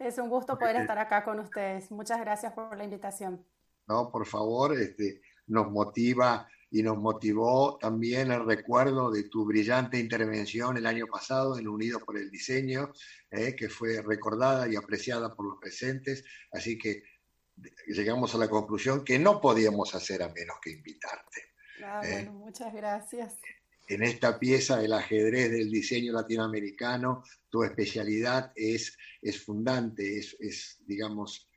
Es 0.00 0.16
un 0.16 0.30
gusto 0.30 0.58
poder 0.58 0.76
estar 0.76 0.98
acá 0.98 1.22
con 1.22 1.38
ustedes. 1.40 1.90
Muchas 1.90 2.18
gracias 2.20 2.54
por 2.54 2.74
la 2.74 2.84
invitación. 2.84 3.44
No, 3.86 4.10
por 4.10 4.26
favor, 4.26 4.74
este, 4.74 5.20
nos 5.46 5.70
motiva 5.70 6.48
y 6.70 6.82
nos 6.82 6.96
motivó 6.96 7.76
también 7.78 8.32
el 8.32 8.46
recuerdo 8.46 9.10
de 9.10 9.24
tu 9.24 9.44
brillante 9.44 9.98
intervención 9.98 10.76
el 10.76 10.86
año 10.86 11.06
pasado 11.06 11.58
en 11.58 11.68
Unidos 11.68 12.02
por 12.02 12.16
el 12.16 12.30
Diseño, 12.30 12.92
eh, 13.30 13.54
que 13.54 13.68
fue 13.68 14.00
recordada 14.00 14.66
y 14.72 14.76
apreciada 14.76 15.34
por 15.34 15.46
los 15.46 15.58
presentes. 15.60 16.24
Así 16.50 16.78
que 16.78 17.02
llegamos 17.86 18.34
a 18.34 18.38
la 18.38 18.48
conclusión 18.48 19.04
que 19.04 19.18
no 19.18 19.40
podíamos 19.40 19.94
hacer 19.94 20.22
a 20.22 20.28
menos 20.28 20.56
que 20.62 20.70
invitarte. 20.70 21.42
Ah, 21.82 22.00
¿eh? 22.04 22.12
bueno, 22.12 22.32
muchas 22.32 22.72
gracias. 22.72 23.34
En 23.88 24.02
esta 24.02 24.38
pieza, 24.38 24.82
el 24.84 24.92
ajedrez 24.92 25.50
del 25.50 25.70
diseño 25.70 26.12
latinoamericano, 26.12 27.24
tu 27.48 27.64
especialidad 27.64 28.52
es, 28.54 28.96
es 29.20 29.42
fundante, 29.42 30.18
es, 30.18 30.36
es, 30.38 30.78
digamos, 30.86 31.50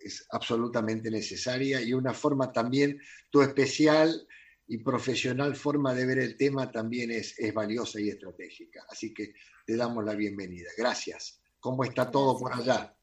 es 0.00 0.26
absolutamente 0.30 1.10
necesaria 1.10 1.82
y 1.82 1.92
una 1.92 2.14
forma 2.14 2.52
también, 2.52 2.98
tu 3.30 3.42
especial 3.42 4.26
y 4.68 4.78
profesional 4.78 5.54
forma 5.54 5.94
de 5.94 6.06
ver 6.06 6.18
el 6.18 6.36
tema 6.36 6.70
también 6.70 7.10
es, 7.10 7.38
es 7.38 7.52
valiosa 7.52 8.00
y 8.00 8.08
estratégica. 8.08 8.84
Así 8.88 9.12
que 9.12 9.34
te 9.66 9.76
damos 9.76 10.04
la 10.04 10.14
bienvenida. 10.14 10.70
Gracias. 10.76 11.40
¿Cómo 11.60 11.84
está 11.84 12.10
todo 12.10 12.38
por 12.38 12.52
allá? 12.52 12.95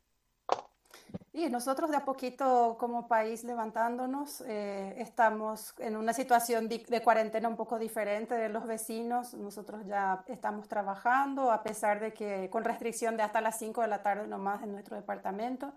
Y 1.35 1.49
nosotros 1.49 1.89
de 1.89 1.97
a 1.97 2.05
poquito 2.05 2.77
como 2.79 3.07
país 3.07 3.43
levantándonos, 3.43 4.41
eh, 4.41 4.93
estamos 4.99 5.73
en 5.79 5.97
una 5.97 6.13
situación 6.13 6.69
de, 6.69 7.01
cuarentena 7.03 7.49
un 7.49 7.55
poco 7.55 7.79
diferente 7.79 8.35
de 8.35 8.49
los 8.49 8.67
vecinos. 8.67 9.33
Nosotros 9.33 9.83
ya 9.87 10.23
estamos 10.27 10.67
trabajando, 10.67 11.51
a 11.51 11.63
pesar 11.63 11.99
de 11.99 12.13
que 12.13 12.51
con 12.51 12.63
restricción 12.63 13.17
de 13.17 13.23
hasta 13.23 13.41
las 13.41 13.57
5 13.57 13.81
de 13.81 13.87
la 13.87 14.03
tarde 14.03 14.27
nomás 14.27 14.61
en 14.61 14.73
nuestro 14.73 14.95
departamento, 14.95 15.73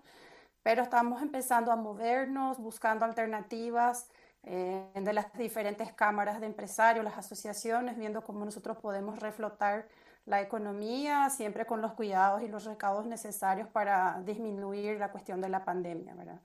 pero 0.61 0.83
estamos 0.83 1.23
empezando 1.23 1.71
a 1.71 1.75
movernos, 1.75 2.59
buscando 2.59 3.03
alternativas 3.03 4.09
eh, 4.43 4.85
de 4.93 5.13
las 5.13 5.33
diferentes 5.33 5.91
cámaras 5.91 6.39
de 6.39 6.45
empresarios, 6.45 7.03
las 7.03 7.17
asociaciones, 7.17 7.97
viendo 7.97 8.21
cómo 8.21 8.45
nosotros 8.45 8.77
podemos 8.77 9.19
reflotar 9.19 9.87
la 10.27 10.41
economía, 10.41 11.29
siempre 11.29 11.65
con 11.65 11.81
los 11.81 11.93
cuidados 11.93 12.43
y 12.43 12.49
los 12.49 12.65
recaudos 12.65 13.05
necesarios 13.05 13.69
para 13.69 14.21
disminuir 14.25 14.99
la 14.99 15.09
cuestión 15.09 15.39
de 15.41 15.49
la 15.49 15.63
pandemia, 15.63 16.13
¿verdad? 16.13 16.41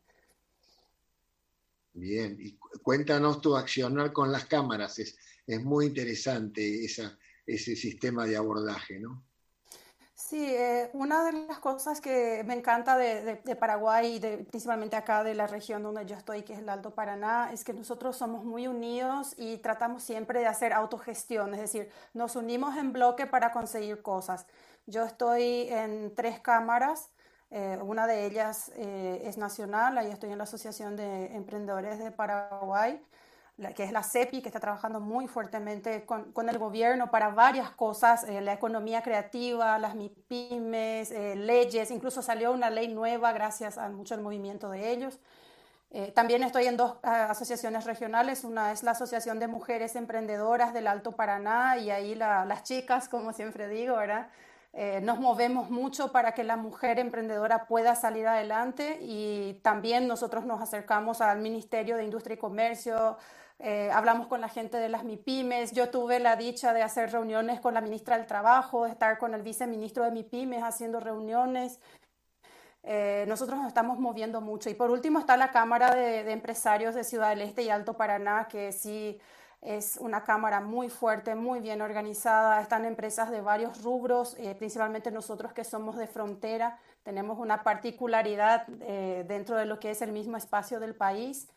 Bien, 1.93 2.37
y 2.41 2.57
cuéntanos 2.83 3.41
tu 3.41 3.57
accionar 3.57 4.13
con 4.13 4.33
las 4.33 4.47
cámaras, 4.47 4.99
es, 5.01 5.19
es 5.47 5.63
muy 5.63 5.87
interesante 5.87 6.85
esa, 6.85 7.19
ese 7.45 7.75
sistema 7.77 8.25
de 8.25 8.37
abordaje, 8.37 9.01
¿no? 9.01 9.25
Sí, 10.29 10.55
eh, 10.55 10.89
una 10.93 11.25
de 11.25 11.33
las 11.33 11.59
cosas 11.59 12.01
que 12.01 12.43
me 12.47 12.55
encanta 12.55 12.97
de, 12.97 13.37
Paraguay 13.57 14.17
y 14.17 14.21
principalmente 14.45 14.95
acá 14.97 15.25
de 15.25 15.35
la 15.35 15.49
región 15.49 15.83
donde 15.83 16.07
yo 16.07 16.17
estoy, 16.17 16.43
que 16.45 16.53
es 16.55 16.61
el 16.61 16.69
Alto 16.69 16.95
Paraná, 16.95 17.51
es 17.53 17.65
que 17.65 17.73
nosotros 17.73 18.17
somos 18.17 18.45
muy 18.45 18.69
unidos 18.69 19.35
y 19.37 19.59
tratamos 19.59 20.05
siempre 20.05 20.39
de 20.41 20.47
hacer 20.47 20.73
autogestión, 20.73 21.53
es 21.55 21.61
decir, 21.61 21.91
nos 22.15 22.37
unimos 22.37 22.77
en 22.77 22.93
bloque 22.93 23.27
para 23.27 23.51
conseguir 23.51 24.01
cosas. 24.01 24.47
Yo 24.87 25.05
estoy 25.05 25.69
en 25.69 26.15
tres 26.15 26.39
cámaras, 26.41 27.11
eh, 27.51 27.79
una 27.83 28.07
de 28.07 28.25
ellas 28.25 28.71
eh, 28.77 29.23
es 29.25 29.39
nacional, 29.39 29.99
ahí 29.99 30.11
estoy 30.11 30.31
en 30.31 30.39
la 30.39 30.45
Asociación 30.45 30.97
de 30.97 31.35
Emprendedores 31.35 31.99
de 31.99 32.13
Paraguay 32.13 33.03
que 33.71 33.85
es 33.85 33.93
la 33.93 34.03
CEPI, 34.03 34.43
que 34.43 34.49
está 34.49 34.61
trabajando 34.61 35.01
muy 35.01 35.29
fuertemente 35.29 36.05
con, 36.05 36.33
con 36.33 36.49
el 36.49 36.59
gobierno 36.59 37.11
para 37.11 37.29
varias 37.29 37.71
cosas, 37.71 38.25
eh, 38.25 38.41
la 38.41 38.53
economía 38.53 39.03
creativa, 39.03 39.79
las 39.79 39.95
MIPIMES, 39.95 41.11
eh, 41.13 41.37
leyes, 41.37 41.91
incluso 41.91 42.23
salió 42.23 42.53
una 42.53 42.71
ley 42.71 42.89
nueva 42.89 43.33
gracias 43.33 43.79
a 43.79 43.89
mucho 43.89 44.15
el 44.15 44.21
movimiento 44.21 44.69
de 44.71 44.91
ellos. 44.91 45.19
Eh, 45.91 46.11
también 46.13 46.43
estoy 46.43 46.67
en 46.67 46.77
dos 46.77 46.97
asociaciones 47.03 47.85
regionales, 47.85 48.45
una 48.45 48.73
es 48.73 48.83
la 48.83 48.93
Asociación 48.93 49.39
de 49.39 49.47
Mujeres 49.47 49.95
Emprendedoras 49.95 50.73
del 50.73 50.87
Alto 50.87 51.13
Paraná 51.13 51.77
y 51.77 51.91
ahí 51.91 52.15
las 52.15 52.63
chicas, 52.63 53.09
como 53.09 53.33
siempre 53.33 53.69
digo, 53.69 53.97
¿verdad? 53.97 54.29
nos 55.03 55.21
movemos 55.21 55.69
mucho 55.69 56.13
para 56.13 56.33
que 56.33 56.45
la 56.45 56.57
mujer 56.57 56.99
emprendedora 56.99 57.67
pueda 57.67 57.95
salir 57.95 58.27
adelante 58.27 59.01
y 59.03 59.61
también 59.63 60.09
nosotros 60.09 60.47
nos 60.47 60.63
acercamos 60.63 61.21
al 61.21 61.41
Ministerio 61.41 61.99
de 61.99 62.05
Industria 62.05 62.37
y 62.37 62.39
Comercio, 62.39 63.19
eh, 63.65 63.93
hablamos 63.93 64.27
con 64.27 64.41
la 64.41 64.49
gente 64.49 64.77
de 64.77 64.89
las 64.89 65.05
MIPIMES. 65.05 65.71
Yo 65.71 65.89
tuve 65.89 66.19
la 66.19 66.35
dicha 66.35 66.73
de 66.73 66.83
hacer 66.83 67.13
reuniones 67.13 67.61
con 67.61 67.75
la 67.75 67.81
ministra 67.81 68.17
del 68.17 68.27
Trabajo, 68.27 68.87
de 68.87 68.91
estar 68.91 69.19
con 69.19 69.35
el 69.35 69.43
viceministro 69.43 70.03
de 70.03 70.11
MIPIMES 70.11 70.65
haciendo 70.65 70.99
reuniones. 70.99 71.79
Eh, 72.83 73.25
nosotros 73.29 73.57
nos 73.61 73.69
estamos 73.69 74.01
moviendo 74.01 74.41
mucho. 74.41 74.69
Y 74.69 74.75
por 74.75 74.91
último 74.91 75.21
está 75.21 75.37
la 75.37 75.53
Cámara 75.53 75.95
de, 75.95 76.29
Empresarios 76.33 76.97
de 76.97 77.05
Ciudad 77.05 77.29
del 77.29 77.43
Este 77.43 77.63
y 77.63 77.71
Alto 77.71 77.97
Paraná, 77.97 78.49
que 78.51 78.73
sí 78.73 79.21
es 79.61 79.97
una 79.99 80.25
cámara 80.25 80.61
muy 80.61 80.89
fuerte, 80.91 81.37
muy 81.37 81.61
bien 81.61 81.83
organizada. 81.83 82.61
Están 82.61 82.85
empresas 82.85 83.31
de 83.31 83.43
varios 83.43 83.81
rubros, 83.85 84.35
eh, 84.41 84.57
principalmente 84.57 85.13
nosotros 85.13 85.53
que 85.53 85.63
somos 85.63 85.97
de 85.97 86.09
frontera. 86.09 86.81
Tenemos 87.05 87.39
una 87.39 87.63
particularidad 87.63 88.67
dentro 88.67 89.57
de 89.57 89.67
lo 89.67 89.79
que 89.79 89.93
es 89.93 90.03
el 90.03 90.11
mismo 90.11 90.37
espacio 90.37 90.81
del 90.81 90.97
país. 90.97 91.49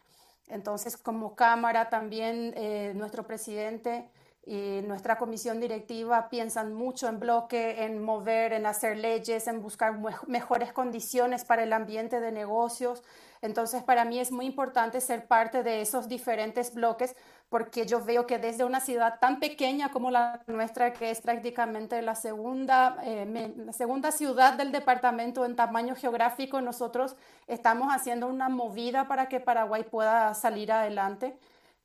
Entonces, 0.47 0.97
como 0.97 1.35
Cámara 1.35 1.89
también 1.89 2.53
eh, 2.55 2.93
nuestro 2.95 3.25
presidente 3.25 4.09
y 4.45 4.81
nuestra 4.83 5.17
comisión 5.17 5.59
directiva 5.59 6.29
piensan 6.29 6.73
mucho 6.73 7.07
en 7.07 7.19
bloque, 7.19 7.83
en 7.83 8.03
mover, 8.03 8.53
en 8.53 8.67
hacer 8.67 8.97
leyes, 8.97 9.47
en 9.47 9.61
buscar 9.61 9.97
mejores 10.27 10.71
condiciones 10.71 11.43
para 11.43 11.63
el 11.63 11.73
ambiente 11.73 12.19
de 12.19 12.31
negocios. 12.31 13.03
Entonces, 13.41 13.81
para 13.81 14.05
mí 14.05 14.19
es 14.19 14.31
muy 14.31 14.45
importante 14.45 15.01
ser 15.01 15.25
parte 15.25 15.63
de 15.63 15.81
esos 15.81 16.07
diferentes 16.07 16.75
bloques 16.75 17.15
porque 17.49 17.85
yo 17.85 18.03
veo 18.03 18.25
que 18.25 18.39
desde 18.39 18.63
una 18.65 18.79
ciudad 18.79 19.19
tan 19.19 19.39
pequeña 19.39 19.89
como 19.89 20.11
la 20.11 20.41
nuestra, 20.47 20.93
que 20.93 21.11
es 21.11 21.21
prácticamente 21.21 22.01
la 22.01 22.15
segunda, 22.15 22.97
eh, 23.03 23.53
la 23.57 23.71
segunda 23.71 24.11
ciudad 24.11 24.53
del 24.53 24.71
departamento 24.71 25.45
en 25.45 25.55
tamaño 25.55 25.95
geográfico, 25.95 26.59
nosotros 26.61 27.15
estamos 27.47 27.93
haciendo 27.93 28.27
una 28.27 28.49
movida 28.49 29.07
para 29.07 29.29
que 29.29 29.39
Paraguay 29.39 29.83
pueda 29.83 30.33
salir 30.33 30.71
adelante. 30.71 31.37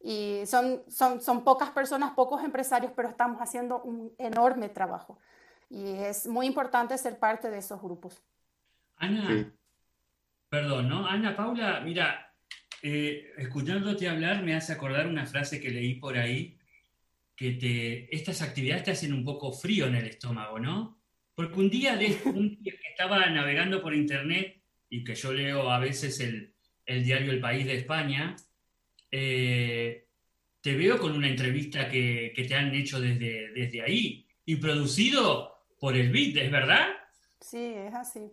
Y 0.03 0.43
son, 0.47 0.83
son, 0.89 1.21
son 1.21 1.45
pocas 1.45 1.71
personas, 1.71 2.13
pocos 2.13 2.43
empresarios, 2.43 2.91
pero 2.97 3.09
estamos 3.09 3.39
haciendo 3.41 3.83
un 3.83 4.15
enorme 4.17 4.71
trabajo. 4.71 5.19
Y 5.69 5.93
es 5.93 6.27
muy 6.27 6.47
importante 6.47 6.97
ser 6.97 7.19
parte 7.19 7.51
de 7.51 7.59
esos 7.59 7.81
grupos. 7.83 8.23
Ana, 8.97 9.53
perdón, 10.49 10.89
¿no? 10.89 11.07
Ana 11.07 11.37
Paula, 11.37 11.81
mira, 11.81 12.30
eh, 12.83 13.33
escuchándote 13.37 14.09
hablar 14.09 14.43
me 14.43 14.55
hace 14.55 14.73
acordar 14.73 15.07
una 15.07 15.27
frase 15.27 15.61
que 15.61 15.71
leí 15.71 15.97
por 15.97 16.17
ahí, 16.17 16.59
que 17.37 17.53
te, 17.53 18.15
estas 18.15 18.43
actividades 18.43 18.85
te 18.85 18.91
hacen 18.93 19.13
un 19.13 19.25
poco 19.25 19.53
frío 19.53 19.87
en 19.87 19.97
el 19.97 20.07
estómago, 20.07 20.59
¿no? 20.59 21.01
Porque 21.35 21.59
un 21.59 21.71
día, 21.71 21.99
que 21.99 22.19
estaba 22.91 23.27
navegando 23.31 23.81
por 23.81 23.95
internet 23.95 24.63
y 24.89 25.05
que 25.05 25.15
yo 25.15 25.33
leo 25.33 25.71
a 25.71 25.79
veces 25.79 26.21
el, 26.21 26.55
diario 27.05 27.33
El 27.33 27.41
País 27.41 27.67
de 27.67 27.77
España, 27.77 28.37
eh, 29.11 30.07
te 30.61 30.75
veo 30.75 30.99
con 30.99 31.13
una 31.13 31.29
entrevista 31.29 31.89
que, 31.89 32.33
te 32.37 32.55
han 32.55 32.75
hecho 32.75 33.01
desde, 33.01 33.53
desde 33.53 33.83
ahí 33.83 34.27
y 34.45 34.57
producido 34.57 35.67
por 35.79 35.97
el 35.97 36.11
BIT, 36.11 36.37
¿es 36.37 36.51
verdad? 36.51 36.89
Sí, 37.41 37.73
es 37.75 37.95
así. 37.95 38.31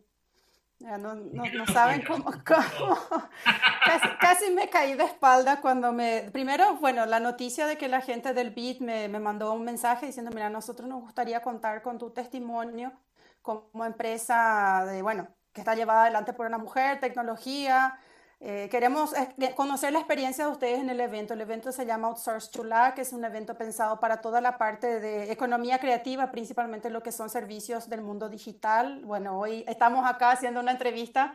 no, 0.99 1.15
no, 1.15 1.67
saben 1.67 2.03
cómo, 2.05 2.31
casi, 4.19 4.51
me 4.51 4.69
caí 4.69 4.93
de 4.93 5.03
espalda 5.03 5.59
cuando 5.61 5.91
me... 5.91 6.29
Primero, 6.31 6.75
bueno, 6.75 7.05
la 7.05 7.19
noticia 7.19 7.65
de 7.65 7.77
que 7.77 7.87
la 7.87 8.01
gente 8.01 8.33
del 8.33 8.51
BIT 8.51 8.81
me, 8.81 9.07
me 9.07 9.19
mandó 9.19 9.53
un 9.53 9.63
mensaje 9.63 10.05
diciendo, 10.05 10.31
mira, 10.33 10.49
nosotros 10.49 10.87
nos 10.87 11.01
gustaría 11.01 11.41
contar 11.41 11.81
con 11.81 11.97
tu 11.97 12.11
testimonio 12.11 12.91
como 13.41 13.85
empresa 13.85 14.85
de, 14.85 15.01
bueno, 15.01 15.27
que 15.53 15.61
está 15.61 15.73
llevada 15.73 16.03
adelante 16.03 16.33
por 16.33 16.45
una 16.45 16.57
mujer, 16.57 16.99
tecnología, 16.99 17.97
eh, 18.39 18.67
queremos 18.69 19.13
eh, 19.15 19.55
conocer 19.55 19.91
la 19.91 19.99
experiencia 19.99 20.45
de 20.45 20.51
ustedes 20.51 20.79
en 20.79 20.89
el 20.91 20.99
evento. 20.99 21.33
El 21.33 21.41
evento 21.41 21.71
se 21.71 21.87
llama 21.87 22.09
Outsource 22.09 22.51
Chula, 22.51 22.93
que 22.93 23.01
es 23.01 23.11
un 23.11 23.25
evento 23.25 23.55
pensado 23.55 23.99
para 23.99 24.21
toda 24.21 24.41
la 24.41 24.59
parte 24.59 24.99
de 24.99 25.31
economía 25.31 25.79
creativa, 25.79 26.29
principalmente 26.29 26.91
lo 26.91 27.01
que 27.01 27.11
son 27.11 27.29
servicios 27.31 27.89
del 27.89 28.01
mundo 28.01 28.29
digital. 28.29 29.01
Bueno, 29.05 29.39
hoy 29.39 29.65
estamos 29.67 30.07
acá 30.07 30.31
haciendo 30.31 30.59
una 30.59 30.71
entrevista, 30.71 31.33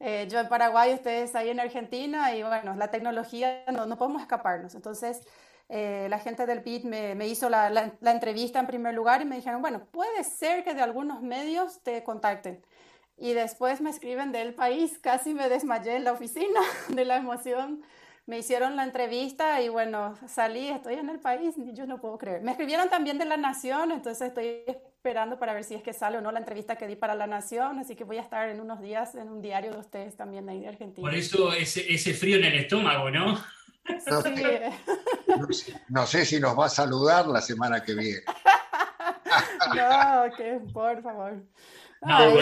eh, 0.00 0.26
yo 0.28 0.40
en 0.40 0.48
Paraguay, 0.48 0.92
ustedes 0.92 1.36
ahí 1.36 1.50
en 1.50 1.60
Argentina, 1.60 2.34
y 2.34 2.42
bueno, 2.42 2.74
la 2.74 2.90
tecnología 2.90 3.62
no, 3.72 3.86
no 3.86 3.96
podemos 3.96 4.20
escaparnos. 4.22 4.74
Entonces, 4.74 5.22
la 5.68 6.18
gente 6.18 6.46
del 6.46 6.60
BIT 6.60 6.84
me, 6.84 7.14
me 7.14 7.28
hizo 7.28 7.48
la, 7.48 7.70
la, 7.70 7.92
la 8.00 8.10
entrevista 8.10 8.58
en 8.58 8.66
primer 8.66 8.92
lugar 8.92 9.22
y 9.22 9.24
me 9.24 9.36
dijeron, 9.36 9.62
bueno, 9.62 9.84
puede 9.92 10.24
ser 10.24 10.64
que 10.64 10.74
de 10.74 10.82
algunos 10.82 11.22
medios 11.22 11.80
te 11.84 12.02
contacten. 12.02 12.60
Y 13.20 13.34
después 13.34 13.82
me 13.82 13.90
escriben 13.90 14.32
del 14.32 14.54
país, 14.54 14.98
casi 14.98 15.34
me 15.34 15.50
desmayé 15.50 15.96
en 15.96 16.04
la 16.04 16.12
oficina 16.12 16.60
de 16.88 17.04
la 17.04 17.16
emoción. 17.18 17.82
Me 18.26 18.38
hicieron 18.38 18.76
la 18.76 18.84
entrevista 18.84 19.60
y 19.60 19.68
bueno, 19.68 20.16
salí, 20.26 20.68
estoy 20.68 20.94
en 20.94 21.10
el 21.10 21.18
país, 21.18 21.54
yo 21.74 21.86
no 21.86 22.00
puedo 22.00 22.16
creer. 22.16 22.42
Me 22.42 22.52
escribieron 22.52 22.88
también 22.88 23.18
de 23.18 23.26
La 23.26 23.36
Nación, 23.36 23.92
entonces 23.92 24.28
estoy 24.28 24.62
esperando 24.66 25.38
para 25.38 25.52
ver 25.52 25.64
si 25.64 25.74
es 25.74 25.82
que 25.82 25.92
sale 25.92 26.16
o 26.18 26.20
no 26.20 26.32
la 26.32 26.38
entrevista 26.38 26.76
que 26.76 26.86
di 26.86 26.96
para 26.96 27.14
La 27.14 27.26
Nación, 27.26 27.78
así 27.78 27.96
que 27.96 28.04
voy 28.04 28.18
a 28.18 28.22
estar 28.22 28.48
en 28.48 28.60
unos 28.60 28.80
días 28.80 29.14
en 29.16 29.28
un 29.28 29.42
diario 29.42 29.72
de 29.72 29.78
ustedes 29.78 30.16
también 30.16 30.48
ahí 30.48 30.60
de 30.60 30.68
Argentina. 30.68 31.06
Por 31.06 31.14
eso 31.14 31.52
ese, 31.52 31.92
ese 31.92 32.14
frío 32.14 32.36
en 32.36 32.44
el 32.44 32.54
estómago, 32.54 33.10
¿no? 33.10 33.32
No, 34.06 34.22
sí. 35.50 35.74
no, 35.88 36.06
sé 36.06 36.24
si 36.24 36.40
nos 36.40 36.58
va 36.58 36.66
a 36.66 36.70
saludar 36.70 37.26
la 37.26 37.40
semana 37.40 37.82
que 37.82 37.94
viene. 37.94 38.20
no, 39.74 40.36
que 40.36 40.60
por 40.72 41.02
favor. 41.02 41.42
No, 42.02 42.34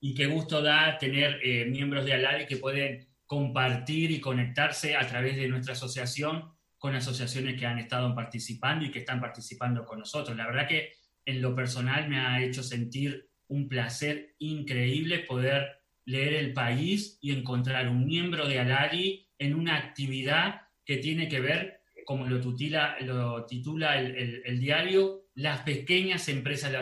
y 0.00 0.14
qué 0.14 0.26
gusto 0.26 0.60
da 0.60 0.98
tener 0.98 1.40
eh, 1.42 1.64
miembros 1.64 2.04
de 2.04 2.12
ALADI 2.12 2.46
que 2.46 2.58
pueden 2.58 3.08
compartir 3.26 4.10
y 4.10 4.20
conectarse 4.20 4.96
a 4.96 5.06
través 5.06 5.36
de 5.36 5.48
nuestra 5.48 5.72
asociación 5.72 6.52
con 6.76 6.94
asociaciones 6.94 7.58
que 7.58 7.64
han 7.64 7.78
estado 7.78 8.14
participando 8.14 8.84
y 8.84 8.90
que 8.90 8.98
están 8.98 9.18
participando 9.18 9.86
con 9.86 10.00
nosotros. 10.00 10.36
La 10.36 10.46
verdad 10.46 10.68
que 10.68 10.92
en 11.24 11.40
lo 11.40 11.54
personal 11.54 12.08
me 12.08 12.18
ha 12.18 12.42
hecho 12.42 12.62
sentir 12.62 13.30
un 13.48 13.66
placer 13.66 14.34
increíble 14.38 15.20
poder 15.20 15.80
leer 16.04 16.34
el 16.34 16.52
país 16.52 17.18
y 17.22 17.32
encontrar 17.32 17.88
un 17.88 18.04
miembro 18.04 18.46
de 18.46 18.58
ALADI 18.58 19.26
en 19.38 19.54
una 19.54 19.78
actividad 19.78 20.60
que 20.84 20.98
tiene 20.98 21.28
que 21.28 21.40
ver, 21.40 21.80
como 22.04 22.26
lo, 22.26 22.40
tutila, 22.40 22.96
lo 23.00 23.46
titula 23.46 23.98
el, 23.98 24.42
el 24.44 24.60
diario, 24.60 25.23
las 25.34 25.62
pequeñas 25.62 26.28
empresas 26.28 26.72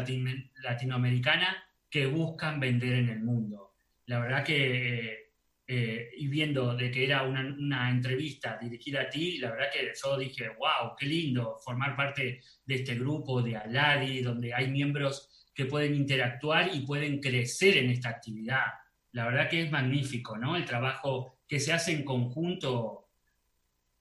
latinoamericanas 0.63 1.57
que 1.89 2.07
buscan 2.07 2.61
vender 2.61 2.95
en 2.95 3.09
el 3.09 3.21
mundo. 3.21 3.75
La 4.07 4.19
verdad 4.19 4.45
que, 4.45 5.33
eh, 5.67 6.11
y 6.17 6.27
viendo 6.29 6.75
de 6.75 6.91
que 6.91 7.05
era 7.05 7.23
una, 7.23 7.91
entrevista 7.91 8.59
dirigida 8.61 9.03
a 9.03 9.09
ti, 9.09 9.39
la 9.39 9.51
verdad 9.51 9.67
que 9.73 9.93
yo 10.03 10.19
dije, 10.19 10.49
wow, 10.51 10.95
qué 10.99 11.07
lindo 11.07 11.59
formar 11.65 11.97
parte 11.97 12.41
de 12.65 12.75
este 12.75 12.95
grupo 12.95 13.43
de 13.43 13.57
Aladi, 13.57 14.23
donde 14.23 14.53
hay 14.53 14.71
miembros 14.71 15.49
que 15.55 15.67
pueden 15.67 15.95
interactuar 15.95 16.75
y 16.75 16.81
pueden 16.81 17.21
crecer 17.21 17.77
en 17.79 17.91
esta 17.91 18.11
actividad. 18.11 18.65
La 19.13 19.27
verdad 19.27 19.49
que 19.49 19.63
es 19.63 19.71
magnífico, 19.71 20.37
¿no? 20.39 20.57
El 20.57 20.65
trabajo 20.65 21.41
que 21.47 21.61
se 21.61 21.73
hace 21.73 21.93
en 21.93 22.05
conjunto 22.05 23.11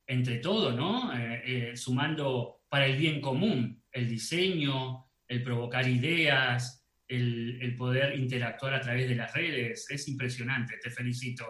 entre 0.07 0.37
todos, 0.37 0.73
¿no? 0.75 1.13
Eh, 1.13 1.41
eh, 1.45 1.77
sumando 1.77 2.61
para 2.69 2.85
el 2.85 2.97
bien 2.97 3.19
común 3.19 3.80
el 3.91 4.07
diseño, 4.07 5.09
el 5.27 5.43
provocar 5.43 5.87
ideas, 5.87 6.85
el, 7.07 7.75
poder 7.77 8.17
interactuar 8.17 8.73
a 8.75 8.81
través 8.81 9.09
de 9.09 9.15
las 9.15 9.33
redes. 9.33 9.85
Es 9.89 10.07
impresionante, 10.07 10.77
te 10.81 10.89
felicito 10.89 11.45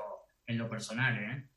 en 0.45 0.57
lo 0.57 0.69
personal. 0.69 1.17
¿eh? 1.17 1.49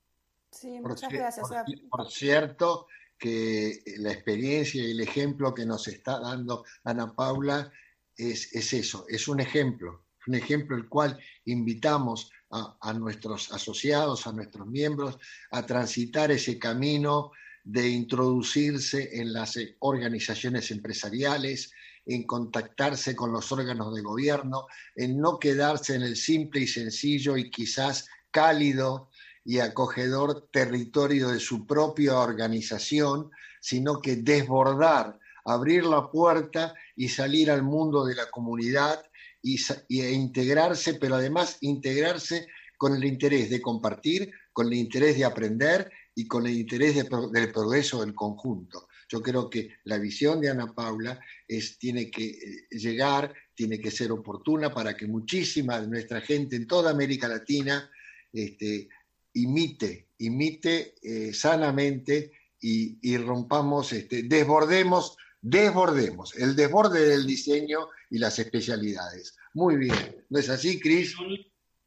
Sí, 0.51 0.80
muchas 0.80 1.11
gracias. 1.11 1.49
Por, 1.91 2.11
cierto, 2.11 2.87
que 3.18 3.82
la 3.99 4.12
experiencia 4.12 4.82
y 4.82 4.91
el 4.91 5.01
ejemplo 5.01 5.55
que 5.55 5.64
nos 5.64 5.89
está 5.89 6.20
dando 6.20 6.64
Ana 6.85 7.14
Paula 7.14 7.72
es, 8.16 8.55
es 8.55 8.72
eso, 8.72 9.07
es 9.09 9.26
un 9.26 9.41
ejemplo, 9.41 10.07
un 10.26 10.37
ejemplo 10.37 10.76
el 10.76 10.89
cual 10.89 11.18
invitamos 11.47 12.30
a, 12.51 12.76
a, 12.80 12.93
nuestros 12.93 13.53
asociados, 13.53 14.26
a 14.26 14.32
nuestros 14.32 14.66
miembros, 14.66 15.18
a 15.51 15.66
transitar 15.66 16.30
ese 16.30 16.59
camino 16.59 17.32
de 17.65 17.89
introducirse 17.89 19.21
en 19.21 19.33
las 19.33 19.57
eh, 19.57 19.77
organizaciones 19.81 20.71
empresariales, 20.71 21.73
en 22.07 22.25
contactarse 22.25 23.17
con 23.17 23.33
los 23.33 23.51
órganos 23.51 23.95
de 23.95 24.03
gobierno, 24.03 24.67
en 24.95 25.19
no 25.19 25.39
quedarse 25.39 25.95
en 25.95 26.03
el 26.03 26.17
simple 26.17 26.61
y 26.61 26.67
sencillo 26.67 27.39
y 27.39 27.51
quizás 27.51 28.07
cálido 28.31 29.09
y 29.45 29.59
acogedor 29.59 30.49
territorio 30.53 31.29
de 31.29 31.41
su 31.41 31.67
propia 31.67 32.19
organización, 32.19 33.31
sino 33.61 34.01
que 34.01 34.17
desbordar, 34.17 35.19
abrir 35.47 35.85
la 35.85 36.11
puerta 36.11 36.75
y 36.95 37.09
salir 37.09 37.51
al 37.51 37.62
mundo 37.62 38.05
de 38.05 38.15
la 38.15 38.31
comunidad 38.31 39.03
y, 39.43 39.59
e 40.01 40.12
integrarse, 40.12 40.95
pero 40.95 41.17
además 41.17 41.59
integrarse 41.61 42.47
con 42.77 42.95
el 42.95 43.05
interés 43.05 43.49
de 43.49 43.61
compartir, 43.61 44.31
con 44.53 44.67
el 44.67 44.75
interés 44.75 45.17
de 45.17 45.25
aprender 45.25 45.91
y 46.15 46.27
con 46.27 46.47
el 46.47 46.57
interés 46.57 46.95
del 46.95 47.53
progreso 47.53 48.01
del 48.01 48.15
conjunto. 48.15 48.89
Yo 49.09 49.21
creo 49.21 49.51
que 49.51 49.77
la 49.85 49.99
visión 49.99 50.41
de 50.41 50.51
Ana 50.51 50.73
Paula 50.75 51.21
es, 51.47 51.79
tiene 51.79 52.11
que 52.11 52.27
eh, 52.27 52.67
llegar, 52.71 53.33
tiene 53.55 53.81
que 53.81 53.91
ser 53.91 54.12
oportuna 54.12 54.73
para 54.73 54.97
que 54.97 55.07
muchísima 55.07 55.81
de 55.81 55.89
nuestra 55.89 56.21
gente 56.21 56.57
en 56.57 56.67
toda 56.67 56.91
América 56.91 57.29
Latina 57.29 57.91
este, 58.33 58.89
imite, 59.35 60.09
imite 60.19 60.95
eh, 61.03 61.33
sanamente 61.33 62.33
y, 62.61 63.19
rompamos, 63.19 63.93
este, 63.93 64.23
desbordemos, 64.23 65.19
desbordemos 65.43 66.35
el 66.37 66.57
desborde 66.57 67.07
del 67.07 67.27
diseño 67.27 67.89
y 68.09 68.19
las 68.19 68.39
especialidades. 68.39 69.37
Muy 69.53 69.77
bien, 69.77 70.25
¿no 70.31 70.39
es 70.39 70.49
así, 70.49 70.81
Cris? 70.81 71.15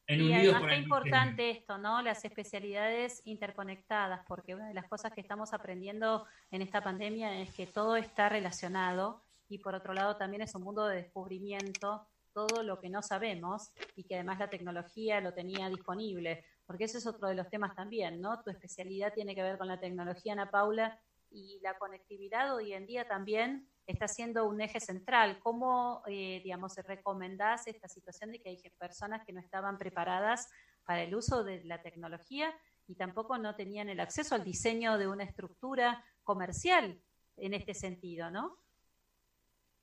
Y 0.07 0.33
además 0.33 0.63
es 0.71 0.79
importante 0.79 1.49
esto, 1.49 1.77
¿no? 1.77 2.01
Las 2.01 2.23
especialidades 2.23 3.21
interconectadas, 3.25 4.21
porque 4.27 4.55
una 4.55 4.67
de 4.67 4.73
las 4.73 4.87
cosas 4.87 5.11
que 5.11 5.21
estamos 5.21 5.53
aprendiendo 5.53 6.25
en 6.51 6.61
esta 6.61 6.81
pandemia 6.81 7.41
es 7.41 7.53
que 7.53 7.67
todo 7.67 7.97
está 7.97 8.29
relacionado 8.29 9.21
y 9.49 9.59
por 9.59 9.75
otro 9.75 9.93
lado 9.93 10.15
también 10.15 10.41
es 10.41 10.55
un 10.55 10.63
mundo 10.63 10.87
de 10.87 10.97
descubrimiento, 10.97 12.07
todo 12.33 12.63
lo 12.63 12.79
que 12.79 12.89
no 12.89 13.01
sabemos 13.01 13.71
y 13.95 14.03
que 14.03 14.15
además 14.15 14.39
la 14.39 14.49
tecnología 14.49 15.19
lo 15.19 15.33
tenía 15.33 15.69
disponible, 15.69 16.45
porque 16.65 16.85
ese 16.85 16.99
es 16.99 17.07
otro 17.07 17.27
de 17.27 17.35
los 17.35 17.49
temas 17.49 17.75
también, 17.75 18.21
¿no? 18.21 18.41
Tu 18.43 18.51
especialidad 18.51 19.13
tiene 19.13 19.35
que 19.35 19.43
ver 19.43 19.57
con 19.57 19.67
la 19.67 19.79
tecnología, 19.79 20.33
Ana 20.33 20.51
Paula, 20.51 20.99
y 21.29 21.59
la 21.61 21.77
conectividad 21.77 22.55
hoy 22.55 22.73
en 22.73 22.85
día 22.85 23.07
también 23.07 23.67
está 23.87 24.07
siendo 24.07 24.45
un 24.45 24.61
eje 24.61 24.79
central. 24.79 25.39
¿Cómo, 25.39 26.03
eh, 26.07 26.41
digamos, 26.43 26.75
recomendás 26.75 27.67
esta 27.67 27.87
situación 27.87 28.31
de 28.31 28.41
que 28.41 28.49
hay 28.49 28.61
personas 28.77 29.25
que 29.25 29.33
no 29.33 29.39
estaban 29.39 29.77
preparadas 29.77 30.49
para 30.85 31.01
el 31.03 31.15
uso 31.15 31.43
de 31.43 31.63
la 31.63 31.81
tecnología 31.81 32.53
y 32.87 32.95
tampoco 32.95 33.37
no 33.37 33.55
tenían 33.55 33.89
el 33.89 33.99
acceso 33.99 34.35
al 34.35 34.43
diseño 34.43 34.97
de 34.97 35.07
una 35.07 35.23
estructura 35.23 36.03
comercial 36.23 37.01
en 37.37 37.53
este 37.53 37.73
sentido, 37.73 38.29
¿no? 38.29 38.57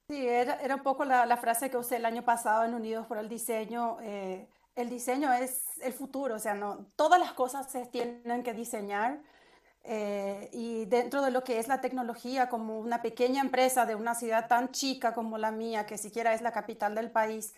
Sí, 0.09 0.27
era, 0.27 0.61
era 0.61 0.75
un 0.75 0.83
poco 0.83 1.05
la, 1.05 1.25
la, 1.25 1.39
frase 1.39 1.71
que 1.71 1.79
usé 1.79 1.97
el 1.97 2.05
año 2.05 2.25
pasado 2.25 2.65
en 2.65 2.75
Unidos 2.75 3.07
por 3.07 3.17
el 3.17 3.29
Diseño. 3.29 3.99
Eh, 4.03 4.47
el 4.75 4.91
diseño 4.91 5.33
es 5.33 5.79
el 5.83 5.93
futuro, 5.93 6.35
o 6.35 6.39
sea, 6.39 6.55
no, 6.55 6.87
todas 6.97 7.21
las 7.21 7.33
cosas 7.33 7.71
se 7.71 7.87
tienen 7.87 8.43
que 8.43 8.53
diseñar 8.53 9.23
eh, 9.87 10.49
y 10.53 10.87
dentro 10.87 11.20
de 11.20 11.30
lo 11.30 11.45
que 11.45 11.59
es 11.59 11.68
la 11.68 11.82
tecnología, 11.82 12.49
como 12.49 12.78
una 12.78 13.03
pequeña 13.03 13.43
empresa 13.43 13.85
de 13.85 13.95
una 13.95 14.14
ciudad 14.14 14.49
tan 14.49 14.72
chica 14.72 15.12
como 15.12 15.37
la 15.37 15.51
mía, 15.51 15.85
que 15.85 15.99
siquiera 15.99 16.32
es 16.32 16.41
la 16.41 16.53
capital 16.53 16.95
del 16.95 17.11
país, 17.11 17.55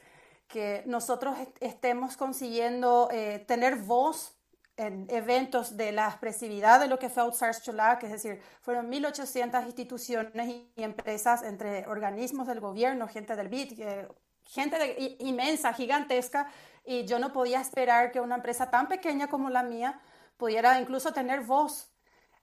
que 0.49 0.83
nosotros 0.87 1.37
estemos 1.61 2.17
consiguiendo 2.17 3.09
eh, 3.13 3.45
tener 3.47 3.77
voz 3.77 4.37
en 4.77 5.07
eventos 5.09 5.77
de 5.77 5.93
la 5.93 6.09
expresividad 6.09 6.81
de 6.81 6.89
lo 6.89 6.99
que 6.99 7.09
fue 7.09 7.23
Outsource 7.23 7.63
Chulac, 7.63 8.03
es 8.03 8.11
decir, 8.11 8.43
fueron 8.61 8.91
1.800 8.91 9.65
instituciones 9.65 10.49
y 10.49 10.83
empresas 10.83 11.43
entre 11.43 11.87
organismos 11.87 12.49
del 12.49 12.61
gobierno, 12.61 13.09
gente 13.09 13.37
del 13.37 13.49
BIT, 13.49 13.79
eh, 13.79 14.09
gente 14.45 15.17
inmensa, 15.21 15.73
gigantesca, 15.73 16.49
y 16.85 17.05
yo 17.05 17.19
no 17.21 17.33
podía 17.33 17.61
esperar 17.61 18.11
que 18.11 18.21
una 18.21 18.35
empresa 18.35 18.69
tan 18.69 18.89
pequeña 18.89 19.29
como 19.29 19.49
la 19.49 19.63
mía 19.63 20.01
pudiera 20.37 20.79
incluso 20.81 21.13
tener 21.13 21.41
voz 21.41 21.96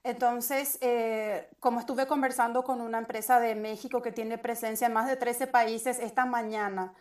entonces, 0.04 0.78
eh, 0.82 1.50
como 1.60 1.80
estuve 1.80 2.08
conversando 2.08 2.64
con 2.64 2.82
una 2.82 2.98
empresa 2.98 3.40
de 3.40 3.56
México 3.56 4.02
que 4.02 4.12
tiene 4.12 4.38
presencia 4.38 4.88
en 4.88 4.94
más 4.94 5.08
de 5.08 5.16
13 5.16 5.48
países 5.48 6.00
esta 6.00 6.26
mañana, 6.26 6.94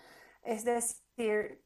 Es 0.45 0.65
decir, 0.65 1.63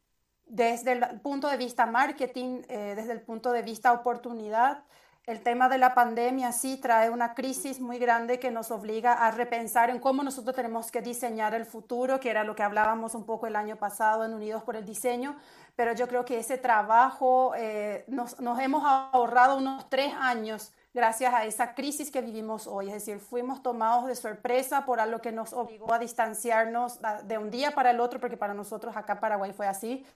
desde 0.47 0.93
el 0.93 1.21
punto 1.23 1.49
de 1.49 1.57
vista 1.57 1.87
marketing, 1.87 2.63
eh, 2.69 2.95
desde 2.97 3.13
el 3.13 3.23
punto 3.23 3.53
de 3.53 3.63
vista 3.63 3.93
oportunidad, 3.93 4.85
el 5.27 5.43
tema 5.43 5.69
de 5.69 5.79
la 5.79 5.95
pandemia 5.95 6.53
sí 6.53 6.77
trae 6.77 7.11
una 7.11 7.35
crisis 7.35 7.81
muy 7.81 7.99
grande 7.99 8.39
que 8.39 8.53
nos 8.53 8.71
obliga 8.71 9.13
a 9.13 9.33
repensar 9.33 9.91
en 9.91 9.99
cómo 9.99 10.23
nosotros 10.23 10.55
tenemos 10.55 10.93
que 10.93 11.03
diseñar 11.03 11.53
el 11.55 11.67
futuro, 11.67 12.21
que 12.21 12.31
era 12.31 12.45
lo 12.45 12.55
que 12.55 12.63
hablábamos 12.63 13.15
un 13.15 13.25
poco 13.27 13.47
el 13.49 13.57
año 13.57 13.77
pasado 13.77 14.25
en 14.25 14.35
Unidos 14.35 14.63
por 14.63 14.77
el 14.77 14.87
Diseño, 14.87 15.37
pero 15.75 15.93
yo 15.95 16.07
creo 16.07 16.25
que 16.25 16.39
ese 16.39 16.59
trabajo 16.59 17.55
eh, 17.57 18.05
nos, 18.07 18.39
nos, 18.41 18.59
hemos 18.61 18.85
ahorrado 18.85 19.59
unos 19.59 19.91
tres 19.91 20.15
años 20.15 20.73
gracias 20.97 21.35
a 21.35 21.45
esa 21.45 21.75
crisis 21.75 22.11
que 22.11 22.23
vivimos 22.23 22.67
hoy. 22.67 22.87
Es 22.87 22.95
decir, 22.95 23.21
fuimos 23.21 23.63
tomados 23.63 24.07
de 24.07 24.17
sorpresa 24.17 24.87
por 24.87 24.99
algo 24.99 25.21
que 25.21 25.31
nos 25.31 25.53
obligó 25.53 25.93
a 25.93 25.99
distanciarnos 25.99 26.99
de 27.25 27.37
un 27.37 27.51
día 27.51 27.73
para 27.73 27.91
el 27.91 28.01
otro, 28.01 28.19
porque 28.19 28.39
para 28.39 28.55
nosotros 28.55 28.97
acá 28.97 29.21
Paraguay 29.21 29.53
fue 29.53 29.67
así. 29.67 30.07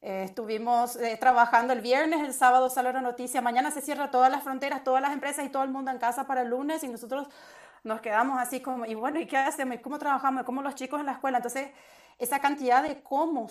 Eh, 0.00 0.24
estuvimos 0.24 0.96
eh, 0.96 1.18
trabajando 1.20 1.74
el 1.74 1.82
viernes, 1.82 2.22
el 2.22 2.32
sábado 2.32 2.70
salió 2.70 2.90
la 2.92 3.02
noticia, 3.02 3.42
mañana 3.42 3.70
se 3.70 3.82
cierra 3.82 4.10
todas 4.10 4.30
las 4.30 4.42
fronteras, 4.42 4.82
todas 4.82 5.02
las 5.02 5.12
empresas 5.12 5.44
y 5.44 5.50
todo 5.50 5.62
el 5.62 5.70
mundo 5.70 5.90
en 5.90 5.98
casa 5.98 6.26
para 6.26 6.40
el 6.40 6.48
lunes 6.48 6.82
y 6.84 6.88
nosotros 6.88 7.28
nos 7.82 8.00
quedamos 8.00 8.38
así 8.40 8.60
como, 8.60 8.86
y 8.86 8.94
bueno, 8.94 9.20
¿y 9.20 9.26
qué 9.26 9.36
hacemos? 9.36 9.76
¿Y 9.76 9.78
cómo 9.80 9.98
trabajamos? 9.98 10.44
¿Cómo 10.44 10.62
los 10.62 10.74
chicos 10.74 11.00
en 11.00 11.06
la 11.06 11.12
escuela? 11.12 11.38
Entonces, 11.38 11.68
esa 12.18 12.40
cantidad 12.40 12.82
de 12.82 13.02
cómo 13.02 13.48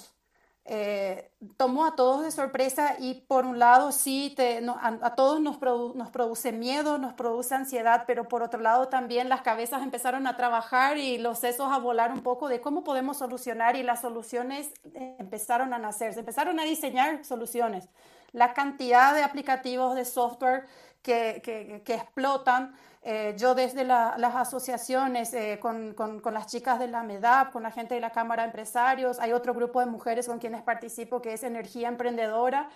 eh, 0.65 1.29
tomó 1.57 1.85
a 1.85 1.95
todos 1.95 2.23
de 2.23 2.31
sorpresa 2.31 2.95
y 2.97 3.15
por 3.27 3.45
un 3.45 3.59
lado 3.59 3.91
sí, 3.91 4.33
te, 4.37 4.61
a, 4.65 5.15
todos 5.15 5.41
nos, 5.41 5.57
produce 5.57 6.53
miedo, 6.53 6.97
nos 6.97 7.13
produce 7.13 7.53
ansiedad, 7.53 8.05
pero 8.07 8.29
por 8.29 8.43
otro 8.43 8.61
lado 8.61 8.87
también 8.87 9.27
las 9.27 9.41
cabezas 9.41 9.83
empezaron 9.83 10.25
a 10.25 10.37
trabajar 10.37 10.97
y 10.97 11.17
los 11.17 11.39
sesos 11.39 11.69
a 11.69 11.79
volar 11.79 12.13
un 12.13 12.21
poco 12.21 12.47
de 12.47 12.61
cómo 12.61 12.85
podemos 12.85 13.17
solucionar 13.17 13.75
y 13.75 13.83
las 13.83 13.99
soluciones 13.99 14.71
eh, 14.93 15.17
empezaron 15.19 15.73
a 15.73 15.79
nacer, 15.79 16.13
se 16.13 16.21
empezaron 16.21 16.57
a 16.61 16.63
diseñar 16.63 17.25
soluciones. 17.25 17.89
La 18.31 18.53
cantidad 18.53 19.13
de 19.13 19.23
aplicativos 19.23 19.95
de 19.95 20.05
software 20.05 20.65
que, 21.01 21.41
que 21.83 21.93
explotan 21.93 22.73
eh, 23.05 23.35
yo 23.37 23.53
desde 23.53 23.83
las 23.83 24.35
asociaciones, 24.35 25.33
eh, 25.33 25.59
con, 25.61 25.93
con, 25.93 26.21
con, 26.21 26.33
las 26.33 26.47
chicas 26.47 26.79
de 26.79 26.87
la 26.87 27.03
MEDAP, 27.03 27.51
con 27.51 27.63
la 27.63 27.71
gente 27.71 27.95
de 27.95 27.99
la 27.99 28.11
Cámara 28.11 28.43
de 28.43 28.47
Empresarios, 28.47 29.19
hay 29.19 29.33
otro 29.33 29.53
grupo 29.53 29.81
de 29.81 29.87
mujeres 29.87 30.27
con 30.27 30.39
quienes 30.39 30.61
participo 30.61 31.21
que 31.21 31.33
es 31.33 31.43
Energía 31.43 31.89
Emprendedora, 31.89 32.69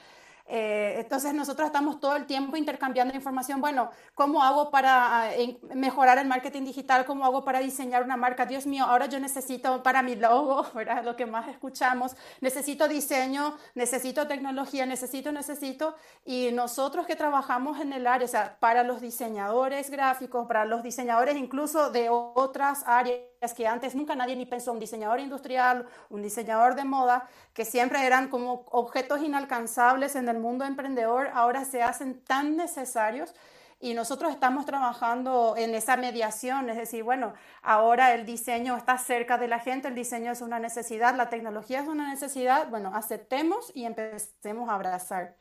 eh, 0.50 0.96
entonces 1.00 1.34
nosotros 1.34 1.66
estamos 1.68 2.00
todo 2.00 2.16
el 2.16 2.26
tiempo 2.26 2.56
intercambiando 2.56 3.14
información. 3.14 3.60
Bueno, 3.60 3.90
¿cómo 4.16 4.42
hago 4.42 4.72
para 4.72 5.34
eh, 5.36 5.60
mejorar 5.76 6.18
el 6.20 6.28
marketing 6.28 6.64
digital? 6.64 7.06
¿Cómo 7.06 7.26
hago 7.26 7.44
para 7.44 7.60
diseñar 7.60 8.04
una 8.04 8.16
marca? 8.16 8.46
Dios 8.46 8.66
mío, 8.66 8.86
ahora 8.86 9.08
yo 9.08 9.20
necesito 9.20 9.84
para 9.84 10.02
mi 10.02 10.16
logo, 10.16 10.66
¿verdad? 10.74 11.04
Lo 11.04 11.18
que 11.18 11.26
más 11.26 11.50
escuchamos, 11.50 12.16
necesito 12.40 12.88
diseño, 12.88 13.58
necesito 13.76 14.28
tecnología, 14.28 14.86
necesito, 14.86 15.34
necesito. 15.34 15.96
Y 16.24 16.52
nosotros 16.54 17.06
que 17.06 17.18
trabajamos 17.18 17.82
en 17.82 17.92
el 17.92 18.08
área, 18.08 18.26
o 18.26 18.30
sea, 18.30 18.58
para 18.60 18.84
los 18.84 19.02
diseñadores 19.02 19.90
gráficos, 19.90 20.48
para 20.48 20.64
los 20.64 20.82
diseñadores 20.82 21.36
incluso 21.36 21.92
de 21.92 22.08
otras 22.10 22.84
áreas, 22.88 23.20
que 23.56 23.68
antes 23.68 23.96
nunca 23.96 24.16
nadie 24.16 24.36
ni 24.36 24.46
pensó, 24.46 24.72
un 24.72 24.80
diseñador 24.80 25.20
industrial, 25.20 25.88
un 26.10 26.22
diseñador 26.22 26.76
de 26.76 26.84
moda, 26.84 27.28
que 27.54 27.66
siempre 27.66 28.06
eran 28.06 28.30
como 28.30 28.66
objetos 28.72 29.22
inalcanzables 29.22 30.16
en 30.16 30.28
el 30.30 30.40
mundo 30.40 30.66
emprendedor, 30.66 31.30
ahora 31.34 31.66
se 31.66 31.82
hacen 31.82 32.20
tan 32.24 32.56
necesarios 32.56 33.34
y 33.80 33.94
nosotros 33.94 34.32
estamos 34.32 34.66
trabajando 34.66 35.54
en 35.56 35.76
esa 35.76 35.98
mediación, 35.98 36.70
es 36.70 36.78
decir, 36.78 37.04
bueno, 37.04 37.34
ahora 37.62 38.14
el 38.16 38.26
diseño 38.26 38.76
está 38.76 38.98
cerca 38.98 39.38
de 39.38 39.48
la 39.48 39.60
gente, 39.60 39.88
el 39.88 39.96
diseño 39.96 40.32
es 40.32 40.42
una 40.42 40.58
necesidad, 40.58 41.16
la 41.16 41.30
tecnología 41.30 41.82
es 41.82 41.88
una 41.88 42.10
necesidad, 42.10 42.70
bueno, 42.70 42.92
aceptemos 42.96 43.72
y 43.76 43.86
empecemos 43.86 44.70
a 44.70 44.74
abrazar. 44.74 45.36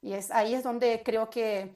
Y 0.00 0.14
es 0.14 0.30
ahí 0.30 0.54
es 0.54 0.62
donde 0.62 1.02
creo 1.04 1.28
que 1.28 1.74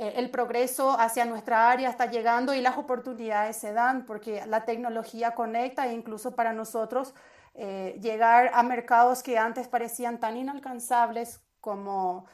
eh, 0.00 0.12
el 0.14 0.30
progreso 0.30 0.98
hacia 0.98 1.24
nuestra 1.24 1.70
área 1.70 1.90
está 1.90 2.06
llegando 2.06 2.54
y 2.54 2.60
las 2.60 2.78
oportunidades 2.78 3.56
se 3.56 3.72
dan 3.72 4.06
porque 4.06 4.46
la 4.46 4.64
tecnología 4.64 5.32
conecta 5.32 5.88
e 5.88 5.92
incluso 5.92 6.36
para 6.36 6.52
nosotros 6.52 7.14
eh, 7.54 7.98
llegar 8.00 8.52
a 8.54 8.62
mercados 8.62 9.24
que 9.24 9.38
antes 9.38 9.66
parecían 9.66 10.20
tan 10.20 10.36
inalcanzables 10.36 11.40
como 11.60 12.26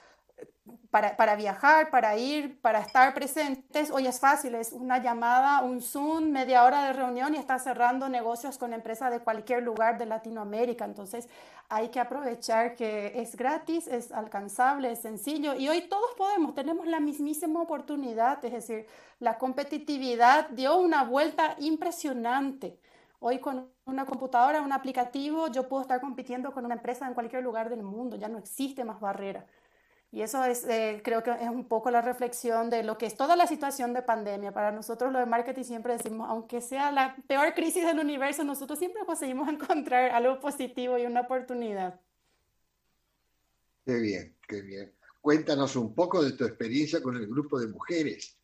para, 0.90 1.16
para, 1.16 1.34
viajar, 1.34 1.90
para 1.90 2.16
ir, 2.16 2.60
para 2.60 2.78
estar 2.78 3.14
presentes, 3.14 3.90
hoy 3.90 4.06
es 4.06 4.20
fácil, 4.20 4.54
es 4.54 4.72
una 4.72 4.98
llamada, 4.98 5.60
un 5.62 5.82
Zoom, 5.82 6.30
media 6.30 6.64
hora 6.64 6.84
de 6.84 6.92
reunión 6.92 7.34
y 7.34 7.38
está 7.38 7.58
cerrando 7.58 8.08
negocios 8.08 8.58
con 8.58 8.72
empresas 8.72 9.10
de 9.10 9.18
cualquier 9.18 9.62
lugar 9.62 9.98
de 9.98 10.06
Latinoamérica. 10.06 10.84
Entonces 10.84 11.28
hay 11.68 11.88
que 11.88 11.98
aprovechar 11.98 12.76
que 12.76 13.20
es 13.20 13.34
gratis, 13.34 13.88
es 13.88 14.12
alcanzable, 14.12 14.92
es 14.92 15.00
sencillo 15.00 15.54
y 15.54 15.68
hoy 15.68 15.88
todos 15.88 16.14
podemos, 16.16 16.54
tenemos 16.54 16.86
la 16.86 17.00
mismísima 17.00 17.60
oportunidad, 17.60 18.44
es 18.44 18.52
decir, 18.52 18.86
la 19.18 19.36
competitividad 19.36 20.48
dio 20.50 20.76
una 20.76 21.02
vuelta 21.02 21.56
impresionante. 21.58 22.78
Hoy 23.18 23.38
con 23.40 23.68
una 23.86 24.04
computadora, 24.04 24.60
un 24.60 24.72
aplicativo, 24.72 25.48
yo 25.48 25.66
puedo 25.66 25.82
estar 25.82 26.00
compitiendo 26.00 26.52
con 26.52 26.64
una 26.64 26.74
empresa 26.74 27.06
en 27.06 27.14
cualquier 27.14 27.42
lugar 27.42 27.68
del 27.68 27.82
mundo, 27.82 28.16
ya 28.16 28.28
no 28.28 28.38
existe 28.38 28.84
más 28.84 29.00
barrera. 29.00 29.44
Y 30.14 30.22
eso 30.22 30.44
es, 30.44 30.62
eh, 30.68 31.00
creo 31.02 31.24
que 31.24 31.32
es 31.32 31.48
un 31.48 31.66
poco 31.66 31.90
la 31.90 32.00
reflexión 32.00 32.70
de 32.70 32.84
lo 32.84 32.96
que 32.96 33.06
es 33.06 33.16
toda 33.16 33.34
la 33.34 33.48
situación 33.48 33.92
de 33.92 34.00
pandemia. 34.00 34.52
Para 34.52 34.70
nosotros 34.70 35.12
lo 35.12 35.18
de 35.18 35.26
marketing 35.26 35.64
siempre 35.64 35.94
decimos, 35.94 36.30
aunque 36.30 36.60
sea 36.60 36.92
la 36.92 37.16
peor 37.26 37.52
crisis 37.52 37.84
del 37.84 37.98
universo, 37.98 38.44
nosotros 38.44 38.78
siempre 38.78 39.02
conseguimos 39.04 39.48
encontrar 39.52 40.12
algo 40.12 40.38
positivo 40.38 40.96
y 40.98 41.04
una 41.04 41.22
oportunidad. 41.22 42.00
Qué 43.84 43.98
bien, 43.98 44.36
qué 44.46 44.62
bien. 44.62 44.92
Cuéntanos 45.20 45.74
un 45.74 45.92
poco 45.96 46.22
de 46.22 46.30
tu 46.34 46.44
experiencia 46.44 47.02
con 47.02 47.16
el 47.16 47.26
grupo 47.26 47.58
de 47.58 47.66
mujeres 47.66 48.38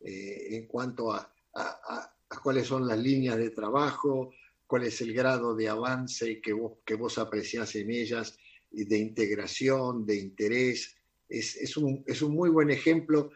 eh, 0.00 0.48
en 0.50 0.66
cuanto 0.66 1.14
a, 1.14 1.32
a, 1.54 2.12
a, 2.28 2.40
cuáles 2.42 2.66
son 2.66 2.86
las 2.86 2.98
líneas 2.98 3.38
de 3.38 3.48
trabajo, 3.48 4.34
cuál 4.66 4.84
es 4.84 5.00
el 5.00 5.14
grado 5.14 5.56
de 5.56 5.70
avance 5.70 6.42
que 6.42 6.52
vos, 6.52 6.74
que 6.84 6.94
vos 6.94 7.16
apreciás 7.16 7.74
en 7.74 7.90
ellas, 7.90 8.36
de 8.70 8.98
integración, 8.98 10.04
de 10.04 10.18
interés, 10.18 10.96
es, 11.28 11.76
un, 11.76 12.04
muy 12.30 12.50
buen 12.50 12.70
ejemplo 12.70 13.30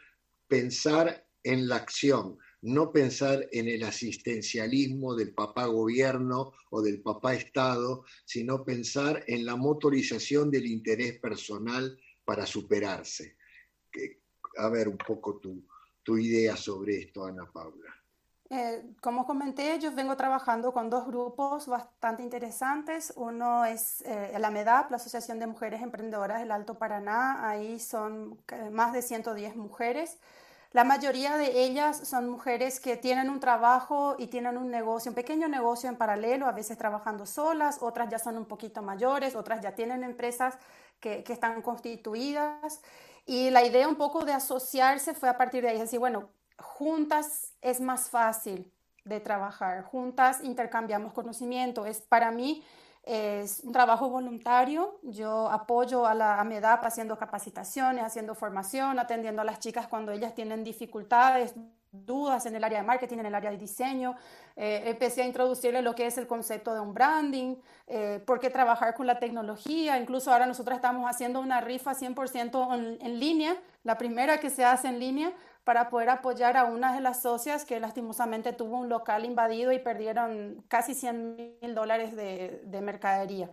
pensar 0.46 1.26
en 1.42 1.68
la 1.68 1.76
acción, 1.76 2.38
no 2.62 2.92
pensar 2.92 3.48
en 3.52 3.68
el 3.68 3.82
asistencialismo 3.82 5.14
del 5.14 5.32
papá 5.32 5.66
gobierno 5.66 6.52
o 6.70 6.82
del 6.82 7.00
papá 7.02 7.34
Estado, 7.34 8.04
sino 8.24 8.64
pensar 8.64 9.24
en 9.26 9.46
la 9.46 9.56
motorización 9.56 10.50
del 10.50 10.66
interés 10.66 11.18
personal 11.18 11.98
para 12.24 12.46
superarse. 12.46 13.36
A 14.56 14.68
ver 14.68 14.88
un 14.88 14.98
poco 14.98 15.38
tu, 15.38 15.66
tu 16.02 16.18
idea 16.18 16.56
sobre 16.56 16.98
esto, 16.98 17.24
Ana 17.24 17.50
Paula. 17.50 17.99
Eh, 18.52 18.82
como 19.00 19.26
comenté, 19.26 19.78
yo 19.78 19.92
vengo 19.92 20.16
trabajando 20.16 20.72
con 20.72 20.90
dos 20.90 21.06
grupos 21.06 21.68
bastante 21.68 22.24
interesantes. 22.24 23.12
Uno 23.14 23.64
es 23.64 24.02
eh, 24.02 24.36
la 24.40 24.50
MEDAP, 24.50 24.90
la 24.90 24.96
Asociación 24.96 25.38
de 25.38 25.46
Mujeres 25.46 25.82
Emprendedoras 25.82 26.40
del 26.40 26.50
Alto 26.50 26.76
Paraná. 26.76 27.48
Ahí 27.48 27.78
son 27.78 28.40
eh, 28.48 28.70
más 28.70 28.92
de 28.92 29.02
110 29.02 29.54
mujeres. 29.54 30.18
La 30.72 30.82
mayoría 30.84 31.36
de 31.36 31.62
ellas 31.62 32.08
son 32.08 32.28
mujeres 32.28 32.80
que 32.80 32.96
tienen 32.96 33.30
un 33.30 33.38
trabajo 33.40 34.16
y 34.18 34.26
tienen 34.28 34.56
un 34.56 34.70
negocio, 34.70 35.10
un 35.10 35.16
pequeño 35.16 35.48
negocio 35.48 35.88
en 35.88 35.96
paralelo, 35.96 36.46
a 36.46 36.52
veces 36.52 36.78
trabajando 36.78 37.26
solas, 37.26 37.78
otras 37.80 38.08
ya 38.08 38.18
son 38.18 38.36
un 38.36 38.46
poquito 38.46 38.82
mayores, 38.82 39.34
otras 39.36 39.60
ya 39.62 39.74
tienen 39.74 40.04
empresas 40.04 40.58
que, 41.00 41.24
están 41.28 41.62
constituidas. 41.62 42.80
Y 43.26 43.50
la 43.50 43.64
idea 43.64 43.88
un 43.88 43.96
poco 43.96 44.24
de 44.24 44.32
asociarse 44.32 45.14
fue 45.14 45.28
a 45.28 45.36
partir 45.36 45.62
de 45.62 45.70
ahí, 45.70 45.76
es 45.76 45.82
decir, 45.82 45.98
bueno, 46.00 46.30
juntas 46.60 47.54
es 47.60 47.80
más 47.80 48.08
fácil 48.10 48.70
de 49.04 49.20
trabajar, 49.20 49.82
juntas 49.84 50.40
intercambiamos 50.42 51.12
conocimiento. 51.12 51.86
Es 51.86 52.00
para 52.00 52.30
mí 52.30 52.62
es 53.02 53.60
un 53.64 53.72
trabajo 53.72 54.08
voluntario. 54.08 54.98
Yo 55.02 55.50
apoyo 55.50 56.06
a 56.06 56.14
la 56.14 56.42
MEDAP 56.44 56.84
haciendo 56.84 57.16
capacitaciones, 57.16 58.04
haciendo 58.04 58.34
formación, 58.34 58.98
atendiendo 58.98 59.42
a 59.42 59.44
las 59.44 59.58
chicas 59.58 59.88
cuando 59.88 60.12
ellas 60.12 60.34
tienen 60.34 60.62
dificultades, 60.64 61.54
dudas 61.92 62.46
en 62.46 62.54
el 62.54 62.62
área 62.62 62.80
de 62.80 62.86
marketing, 62.86 63.18
en 63.18 63.26
el 63.26 63.34
área 63.34 63.50
de 63.50 63.56
diseño. 63.56 64.14
Eh, 64.54 64.82
empecé 64.86 65.22
a 65.22 65.26
introducirle 65.26 65.82
lo 65.82 65.94
que 65.94 66.06
es 66.06 66.18
el 66.18 66.26
concepto 66.26 66.72
de 66.74 66.80
un 66.80 66.94
branding, 66.94 67.56
eh, 67.86 68.22
por 68.26 68.38
qué 68.38 68.50
trabajar 68.50 68.94
con 68.94 69.06
la 69.06 69.18
tecnología. 69.18 69.98
Incluso 69.98 70.30
ahora 70.30 70.46
nosotros 70.46 70.76
estamos 70.76 71.10
haciendo 71.10 71.40
una 71.40 71.60
rifa 71.60 71.94
100% 71.94 72.74
en, 72.74 72.98
en 73.04 73.18
línea, 73.18 73.56
la 73.82 73.96
primera 73.96 74.38
que 74.38 74.50
se 74.50 74.64
hace 74.64 74.88
en 74.88 75.00
línea 75.00 75.32
para 75.64 75.90
poder 75.90 76.10
apoyar 76.10 76.56
a 76.56 76.64
una 76.64 76.94
de 76.94 77.00
las 77.00 77.22
socias 77.22 77.64
que 77.64 77.78
lastimosamente 77.80 78.52
tuvo 78.52 78.78
un 78.78 78.88
local 78.88 79.24
invadido 79.24 79.72
y 79.72 79.78
perdieron 79.78 80.64
casi 80.68 80.94
100 80.94 81.58
mil 81.60 81.74
dólares 81.74 82.16
de, 82.16 82.62
de, 82.64 82.80
mercadería. 82.80 83.50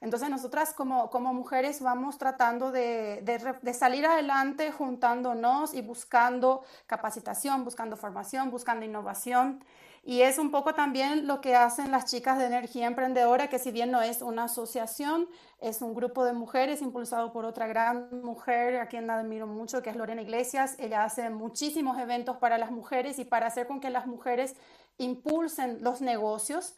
Entonces 0.00 0.30
nosotras 0.30 0.72
como, 0.72 1.10
como 1.10 1.34
mujeres 1.34 1.80
vamos 1.82 2.18
tratando 2.18 2.70
de, 2.70 3.20
de, 3.22 3.54
de, 3.60 3.74
salir 3.74 4.06
adelante 4.06 4.70
juntándonos 4.70 5.74
y 5.74 5.82
buscando 5.82 6.62
capacitación, 6.86 7.64
buscando 7.64 7.96
formación, 7.96 8.50
buscando 8.50 8.84
innovación. 8.84 9.64
Y 10.04 10.22
es 10.22 10.38
un 10.38 10.50
poco 10.50 10.74
también 10.74 11.26
lo 11.26 11.40
que 11.40 11.54
hacen 11.54 11.90
las 11.90 12.06
chicas 12.06 12.38
de 12.38 12.46
energía 12.46 12.86
emprendedora, 12.86 13.48
que 13.48 13.58
si 13.58 13.70
bien 13.70 13.90
no 13.90 14.00
es 14.00 14.22
una 14.22 14.44
asociación, 14.44 15.28
es 15.60 15.82
un 15.82 15.94
grupo 15.94 16.24
de 16.24 16.32
mujeres 16.32 16.82
impulsado 16.82 17.32
por 17.32 17.44
otra 17.44 17.66
gran 17.66 18.08
mujer 18.22 18.78
a 18.78 18.86
quien 18.86 19.10
admiro 19.10 19.46
mucho, 19.46 19.82
que 19.82 19.90
es 19.90 19.96
Lorena 19.96 20.22
Iglesias. 20.22 20.76
Ella 20.78 21.04
hace 21.04 21.30
muchísimos 21.30 21.98
eventos 21.98 22.36
para 22.36 22.58
las 22.58 22.70
mujeres 22.70 23.18
y 23.18 23.24
para 23.24 23.48
hacer 23.48 23.66
con 23.66 23.80
que 23.80 23.90
las 23.90 24.06
mujeres 24.06 24.54
impulsen 24.98 25.82
los 25.82 26.00
negocios 26.00 26.74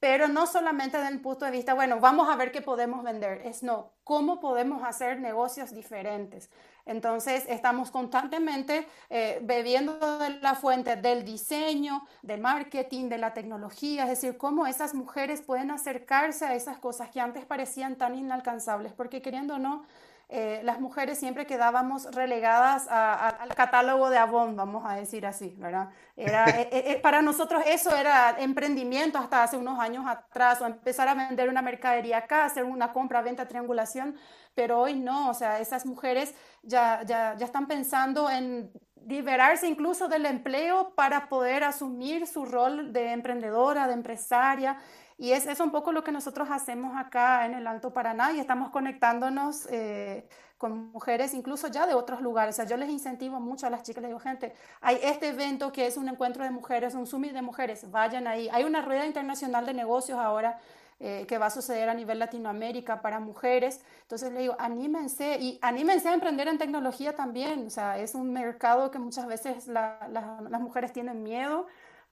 pero 0.00 0.28
no 0.28 0.46
solamente 0.46 0.96
desde 0.96 1.12
el 1.12 1.20
punto 1.20 1.44
de 1.44 1.50
vista, 1.50 1.74
bueno, 1.74 1.98
vamos 2.00 2.28
a 2.28 2.36
ver 2.36 2.52
qué 2.52 2.62
podemos 2.62 3.02
vender, 3.02 3.42
es 3.44 3.62
no, 3.62 3.92
cómo 4.04 4.38
podemos 4.40 4.82
hacer 4.84 5.20
negocios 5.20 5.74
diferentes. 5.74 6.50
Entonces, 6.86 7.44
estamos 7.48 7.90
constantemente 7.90 8.86
eh, 9.10 9.40
bebiendo 9.42 10.18
de 10.18 10.30
la 10.40 10.54
fuente 10.54 10.96
del 10.96 11.24
diseño, 11.24 12.06
del 12.22 12.40
marketing, 12.40 13.08
de 13.08 13.18
la 13.18 13.34
tecnología, 13.34 14.04
es 14.04 14.08
decir, 14.08 14.38
cómo 14.38 14.66
esas 14.66 14.94
mujeres 14.94 15.42
pueden 15.42 15.70
acercarse 15.70 16.46
a 16.46 16.54
esas 16.54 16.78
cosas 16.78 17.10
que 17.10 17.20
antes 17.20 17.44
parecían 17.44 17.96
tan 17.96 18.14
inalcanzables, 18.14 18.92
porque 18.92 19.20
queriendo 19.20 19.56
o 19.56 19.58
no, 19.58 19.84
eh, 20.30 20.60
las 20.62 20.78
mujeres 20.78 21.18
siempre 21.18 21.46
quedábamos 21.46 22.14
relegadas 22.14 22.86
al 22.90 23.54
catálogo 23.54 24.10
de 24.10 24.18
Avon, 24.18 24.56
vamos 24.56 24.84
a 24.86 24.94
decir 24.94 25.24
así, 25.24 25.54
¿verdad? 25.56 25.88
Era, 26.16 26.44
eh, 26.60 26.68
eh, 26.70 27.00
para 27.00 27.22
nosotros 27.22 27.62
eso 27.66 27.96
era 27.96 28.36
emprendimiento 28.38 29.16
hasta 29.16 29.42
hace 29.42 29.56
unos 29.56 29.78
años 29.78 30.06
atrás, 30.06 30.60
o 30.60 30.66
empezar 30.66 31.08
a 31.08 31.14
vender 31.14 31.48
una 31.48 31.62
mercadería 31.62 32.18
acá, 32.18 32.44
hacer 32.44 32.64
una 32.64 32.92
compra, 32.92 33.22
venta, 33.22 33.48
triangulación, 33.48 34.16
pero 34.54 34.80
hoy 34.80 34.96
no, 34.96 35.30
o 35.30 35.34
sea, 35.34 35.60
esas 35.60 35.86
mujeres 35.86 36.34
ya, 36.62 37.02
ya, 37.04 37.34
ya 37.38 37.46
están 37.46 37.66
pensando 37.66 38.28
en 38.28 38.70
liberarse 39.06 39.66
incluso 39.66 40.08
del 40.08 40.26
empleo 40.26 40.92
para 40.94 41.30
poder 41.30 41.64
asumir 41.64 42.26
su 42.26 42.44
rol 42.44 42.92
de 42.92 43.12
emprendedora, 43.12 43.86
de 43.86 43.94
empresaria. 43.94 44.78
Y 45.18 45.32
es, 45.32 45.46
es 45.46 45.58
un 45.58 45.72
poco 45.72 45.90
lo 45.90 46.04
que 46.04 46.12
nosotros 46.12 46.48
hacemos 46.50 46.96
acá 46.96 47.44
en 47.44 47.54
el 47.54 47.66
Alto 47.66 47.92
Paraná 47.92 48.32
y 48.32 48.38
estamos 48.38 48.70
conectándonos 48.70 49.66
eh, 49.68 50.28
con 50.56 50.92
mujeres 50.92 51.34
incluso 51.34 51.66
ya 51.66 51.88
de 51.88 51.94
otros 51.94 52.20
lugares. 52.20 52.54
O 52.54 52.56
sea, 52.56 52.66
yo 52.66 52.76
les 52.76 52.88
incentivo 52.88 53.40
mucho 53.40 53.66
a 53.66 53.70
las 53.70 53.82
chicas, 53.82 54.00
les 54.00 54.10
digo, 54.10 54.20
gente, 54.20 54.54
hay 54.80 54.98
este 55.02 55.28
evento 55.28 55.72
que 55.72 55.88
es 55.88 55.96
un 55.96 56.08
encuentro 56.08 56.44
de 56.44 56.50
mujeres, 56.50 56.94
un 56.94 57.06
summit 57.06 57.32
de 57.32 57.42
mujeres, 57.42 57.90
vayan 57.90 58.28
ahí. 58.28 58.48
Hay 58.52 58.62
una 58.62 58.80
rueda 58.80 59.06
internacional 59.06 59.66
de 59.66 59.74
negocios 59.74 60.20
ahora 60.20 60.60
eh, 61.00 61.26
que 61.28 61.36
va 61.36 61.46
a 61.46 61.50
suceder 61.50 61.88
a 61.88 61.94
nivel 61.94 62.20
Latinoamérica 62.20 63.02
para 63.02 63.18
mujeres. 63.18 63.80
Entonces 64.02 64.32
le 64.32 64.40
digo, 64.40 64.56
anímense 64.60 65.38
y 65.40 65.58
anímense 65.62 66.08
a 66.08 66.14
emprender 66.14 66.46
en 66.46 66.58
tecnología 66.58 67.16
también. 67.16 67.66
O 67.66 67.70
sea, 67.70 67.98
es 67.98 68.14
un 68.14 68.32
mercado 68.32 68.92
que 68.92 69.00
muchas 69.00 69.26
veces 69.26 69.66
las 69.66 70.60
mujeres 70.60 70.92
tienen 70.92 71.24
miedo 71.24 71.66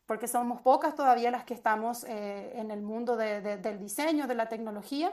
porque 0.07 0.28
somos 0.28 0.61
pocas 0.61 0.94
todavía 0.94 1.30
las 1.30 1.44
que 1.44 1.54
estamos 1.54 2.04
eh, 2.04 2.52
en 2.54 2.70
el 2.70 2.80
mundo 2.80 3.16
del 3.16 3.78
diseño, 3.78 4.26
de 4.26 4.34
la 4.34 4.48
tecnología, 4.48 5.12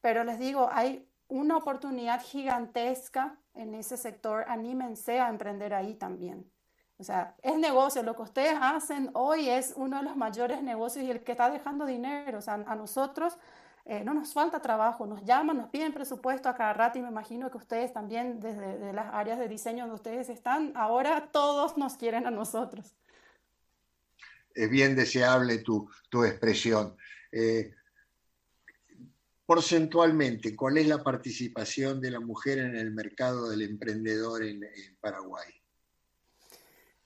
pero 0.00 0.24
les 0.24 0.38
digo, 0.38 0.68
hay 0.72 1.08
una 1.28 1.56
oportunidad 1.56 2.20
gigantesca 2.20 3.38
en 3.54 3.74
ese 3.74 3.96
sector, 3.96 4.44
anímense 4.48 5.20
a 5.20 5.28
emprender 5.28 5.72
ahí 5.74 5.94
también. 5.94 6.50
O 6.98 7.04
sea, 7.04 7.34
es 7.42 7.56
negocio, 7.56 8.02
lo 8.02 8.14
que 8.14 8.22
ustedes 8.22 8.56
hacen 8.60 9.10
hoy 9.14 9.48
es 9.48 9.74
uno 9.76 9.98
de 9.98 10.04
los 10.04 10.16
mayores 10.16 10.62
negocios 10.62 11.04
y 11.04 11.10
el 11.10 11.24
que 11.24 11.32
está 11.32 11.50
dejando 11.50 11.86
dinero. 11.86 12.38
O 12.38 12.42
sea, 12.42 12.54
a 12.54 12.76
nosotros 12.76 13.38
eh, 13.84 14.04
no 14.04 14.14
nos 14.14 14.32
falta 14.32 14.60
trabajo, 14.60 15.06
nos 15.06 15.24
llaman, 15.24 15.56
nos 15.56 15.68
piden 15.70 15.92
presupuesto 15.92 16.48
a 16.48 16.54
cada 16.54 16.72
rato 16.72 16.98
y 16.98 17.02
me 17.02 17.08
imagino 17.08 17.50
que 17.50 17.58
ustedes 17.58 17.92
también 17.92 18.38
desde 18.38 18.92
las 18.92 19.12
áreas 19.12 19.38
de 19.38 19.48
diseño 19.48 19.84
donde 19.84 19.96
ustedes 19.96 20.28
están, 20.28 20.72
ahora 20.76 21.28
todos 21.32 21.76
nos 21.76 21.96
quieren 21.96 22.26
a 22.26 22.30
nosotros 22.30 22.94
es 24.54 24.70
bien 24.70 24.94
deseable 24.94 25.58
tu, 25.58 25.88
expresión. 26.24 26.96
Eh, 27.30 27.74
porcentualmente, 29.46 30.54
¿cuál 30.56 30.78
es 30.78 30.86
la 30.86 31.02
participación 31.02 32.00
de 32.00 32.10
la 32.10 32.20
mujer 32.20 32.58
en 32.58 32.76
el 32.76 32.92
mercado 32.92 33.50
del 33.50 33.62
emprendedor 33.62 34.42
en, 34.44 34.62
Paraguay? 35.00 35.48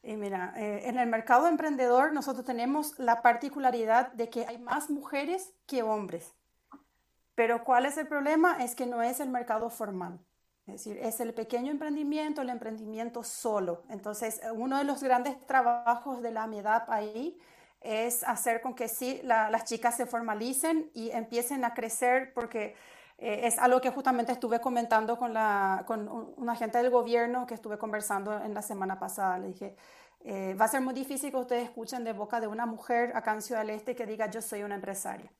mira, 0.02 0.54
eh, 0.56 0.82
en 0.84 0.98
el 0.98 1.08
mercado 1.08 1.48
emprendedor 1.48 2.12
nosotros 2.12 2.46
tenemos 2.46 2.96
la 2.98 3.22
particularidad 3.22 4.12
de 4.12 4.30
que 4.30 4.46
hay 4.46 4.58
más 4.58 4.88
mujeres 4.88 5.52
que 5.66 5.82
hombres. 5.82 6.32
Pero 7.34 7.64
¿cuál 7.64 7.86
es 7.86 7.98
el 7.98 8.06
problema? 8.06 8.62
Es 8.62 8.74
que 8.74 8.86
no 8.86 9.02
es 9.02 9.20
el 9.20 9.28
mercado 9.28 9.68
formal. 9.68 10.20
Es 10.66 10.72
decir, 10.84 10.98
es 11.00 11.20
el 11.20 11.32
pequeño 11.32 11.70
emprendimiento, 11.70 12.42
el 12.42 12.50
emprendimiento 12.50 13.22
solo. 13.22 13.84
Entonces, 13.88 14.40
uno 14.52 14.78
de 14.78 14.84
los 14.84 15.00
grandes 15.00 15.38
trabajos 15.46 16.22
de 16.22 16.32
la 16.32 16.48
MEDAP 16.48 16.90
ahí 16.90 17.38
es 17.80 18.24
hacer 18.24 18.60
con 18.60 18.74
que 18.74 18.88
sí 18.88 19.20
las 19.22 19.64
chicas 19.64 19.96
se 19.96 20.06
formalicen 20.06 20.90
y 20.92 21.10
empiecen 21.10 21.64
a 21.64 21.72
crecer 21.72 22.32
porque 22.34 22.74
eh, 23.18 23.42
es 23.44 23.58
algo 23.58 23.80
que 23.80 23.90
justamente 23.90 24.32
estuve 24.32 24.60
comentando 24.60 25.16
con, 25.16 25.32
la, 25.32 25.84
con 25.86 26.48
agente 26.48 26.78
del 26.78 26.90
gobierno 26.90 27.46
que 27.46 27.54
estuve 27.54 27.78
conversando 27.78 28.42
en 28.42 28.52
la 28.52 28.62
semana 28.62 28.98
pasada. 28.98 29.38
Le 29.38 29.48
dije, 29.48 29.76
eh, 30.24 30.54
va 30.60 30.64
a 30.64 30.68
ser 30.68 30.80
muy 30.80 30.94
difícil 30.94 31.30
que 31.30 31.36
ustedes 31.36 31.64
escuchen 31.64 32.02
de 32.02 32.12
boca 32.12 32.40
de 32.40 32.48
una 32.48 32.66
mujer 32.66 33.12
acá 33.14 33.32
en 33.32 33.42
Ciudad 33.42 33.60
del 33.60 33.70
Este 33.70 33.94
que 33.94 34.04
diga 34.04 34.28
yo 34.28 34.42
soy 34.42 34.64
una 34.64 34.74
empresaria. 34.74 35.30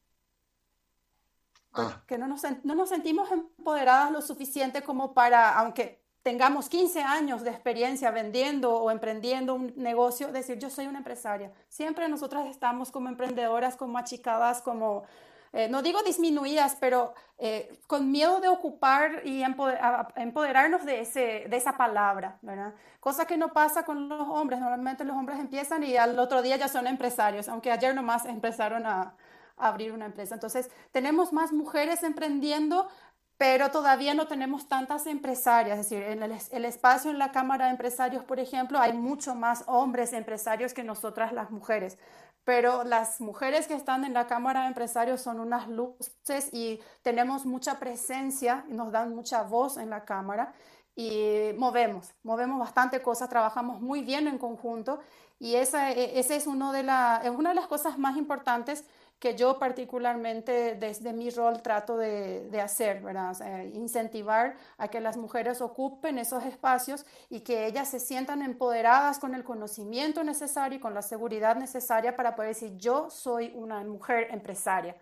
Ah. 1.83 2.03
Que 2.07 2.19
no 2.19 2.27
nos, 2.27 2.43
no 2.65 2.75
nos 2.75 2.89
sentimos 2.89 3.31
empoderadas 3.31 4.11
lo 4.11 4.23
suficiente 4.23 4.83
como 4.83 5.15
para, 5.15 5.59
aunque 5.59 6.07
tengamos 6.27 6.69
15 6.69 7.03
años 7.03 7.45
de 7.45 7.51
experiencia 7.51 8.11
vendiendo 8.11 8.75
o 8.75 8.91
emprendiendo 8.91 9.55
un 9.55 9.73
negocio, 9.77 10.33
decir 10.33 10.59
yo 10.59 10.71
soy 10.71 10.89
una 10.89 10.99
empresaria. 10.99 11.53
Siempre 11.69 12.09
nosotras 12.09 12.49
estamos 12.49 12.91
como 12.91 13.09
emprendedoras, 13.09 13.77
como 13.77 13.97
achicadas, 13.97 14.61
como, 14.61 15.05
eh, 15.53 15.69
no 15.69 15.83
digo 15.83 16.03
disminuidas, 16.03 16.77
pero 16.81 17.15
eh, 17.39 17.79
con 17.87 18.11
miedo 18.11 18.41
de 18.41 18.49
ocupar 18.49 19.23
y 19.25 19.45
empoderarnos 19.45 20.85
de, 20.85 21.03
ese, 21.03 21.47
de 21.49 21.57
esa 21.57 21.77
palabra, 21.77 22.39
¿verdad? 22.43 22.75
Cosa 22.99 23.25
que 23.25 23.37
no 23.37 23.53
pasa 23.53 23.85
con 23.85 24.09
los 24.09 24.27
hombres. 24.27 24.59
Normalmente 24.59 25.05
los 25.05 25.17
hombres 25.17 25.39
empiezan 25.39 25.85
y 25.85 25.97
al 25.97 26.19
otro 26.19 26.43
día 26.43 26.57
ya 26.57 26.67
son 26.67 26.89
empresarios, 26.89 27.49
aunque 27.49 27.71
ayer 27.71 27.95
nomás 27.95 28.25
empezaron 28.27 28.85
a, 28.85 29.15
abrir 29.57 29.93
una 29.93 30.07
empresa. 30.07 30.35
Entonces, 30.35 30.71
tenemos 30.93 31.33
más 31.33 31.53
mujeres 31.53 32.03
emprendiendo, 32.03 32.89
pero 33.37 33.71
todavía 33.71 34.15
no 34.15 34.27
tenemos 34.27 34.69
tantas 34.69 35.07
empresarias. 35.07 35.79
Es 35.79 35.91
decir, 35.91 36.03
en 36.03 36.23
el, 36.23 36.65
espacio 36.65 37.11
en 37.11 37.19
la 37.19 37.33
Cámara 37.33 37.67
de 37.67 37.73
Empresarios, 37.73 38.25
por 38.25 38.41
ejemplo, 38.41 38.79
hay 38.79 38.93
mucho 38.93 39.35
más 39.35 39.65
hombres 39.67 40.13
empresarios 40.13 40.75
que 40.75 40.85
nosotras 40.85 41.33
las 41.33 41.51
mujeres. 41.51 41.99
Pero 42.45 42.85
las 42.85 43.21
mujeres 43.21 43.67
que 43.67 43.75
están 43.75 44.05
en 44.05 44.15
la 44.15 44.27
Cámara 44.27 44.63
de 44.63 44.69
Empresarios 44.69 45.21
son 45.21 45.41
unas 45.41 45.69
luces 45.69 46.49
y 46.53 46.81
tenemos 47.03 47.45
mucha 47.45 47.79
presencia 47.79 48.65
y 48.69 48.73
nos 48.73 48.93
dan 48.93 49.15
mucha 49.15 49.43
voz 49.43 49.77
en 49.79 49.91
la 49.91 50.05
Cámara 50.05 50.55
y 50.95 51.53
movemos, 51.59 52.15
movemos 52.23 52.59
bastante 52.59 53.03
cosas, 53.03 53.29
trabajamos 53.29 53.83
muy 53.83 54.01
bien 54.01 54.29
en 54.29 54.39
conjunto 54.39 55.01
y 55.39 55.57
esa, 55.57 55.93
e, 55.93 56.19
esa 56.19 56.35
es, 56.35 56.47
uno 56.47 56.73
de 56.73 56.83
la, 56.83 57.21
es 57.23 57.31
una 57.31 57.51
de 57.51 57.55
las 57.55 57.67
cosas 57.67 57.99
más 57.99 58.17
importantes 58.17 58.85
que 59.19 59.35
yo 59.35 59.59
particularmente 59.59 60.75
desde 60.75 61.13
mi 61.13 61.31
rol 61.31 61.63
trato 61.63 61.97
de, 61.97 62.61
hacer, 62.61 63.01
¿verdad? 63.03 63.35
incentivar 63.75 64.57
a 64.77 64.89
que 64.89 65.01
las 65.01 65.17
mujeres 65.17 65.61
ocupen 65.61 66.19
esos 66.19 66.45
espacios 66.45 67.07
y 67.31 67.41
que 67.41 67.67
ellas 67.67 67.89
se 67.89 67.99
sientan 67.99 68.43
empoderadas 68.43 69.19
con 69.19 69.35
el 69.35 69.43
conocimiento 69.43 70.23
necesario 70.23 70.79
y 70.79 70.81
con 70.81 70.95
la 70.95 71.03
seguridad 71.03 71.57
necesaria 71.57 72.17
para 72.17 72.35
poder 72.35 72.55
decir, 72.55 72.77
yo 72.77 73.09
soy 73.09 73.53
una 73.55 73.83
mujer 73.85 74.29
empresaria. 74.31 74.97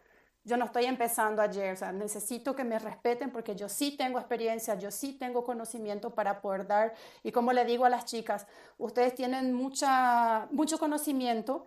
Yo 0.47 0.59
no 0.59 0.67
estoy 0.67 0.85
empezando 0.85 1.41
ayer, 1.41 1.73
o 1.73 1.77
sea, 1.77 1.91
necesito 1.91 2.55
que 2.55 2.65
me 2.65 2.79
respeten 2.79 3.31
porque 3.31 3.57
yo 3.57 3.67
sí 3.67 3.97
tengo 3.97 4.19
experiencia, 4.19 4.75
yo 4.75 4.91
sí 4.91 5.15
tengo 5.15 5.43
conocimiento 5.43 6.11
para 6.11 6.43
poder 6.43 6.67
dar. 6.67 6.95
Y 7.23 7.33
como 7.33 7.55
le 7.55 7.65
digo 7.65 7.87
a 7.87 7.89
las 7.89 8.05
chicas, 8.05 8.47
ustedes 8.77 9.15
tienen 9.15 9.55
mucha, 9.55 10.47
mucho 10.51 10.79
conocimiento, 10.79 11.65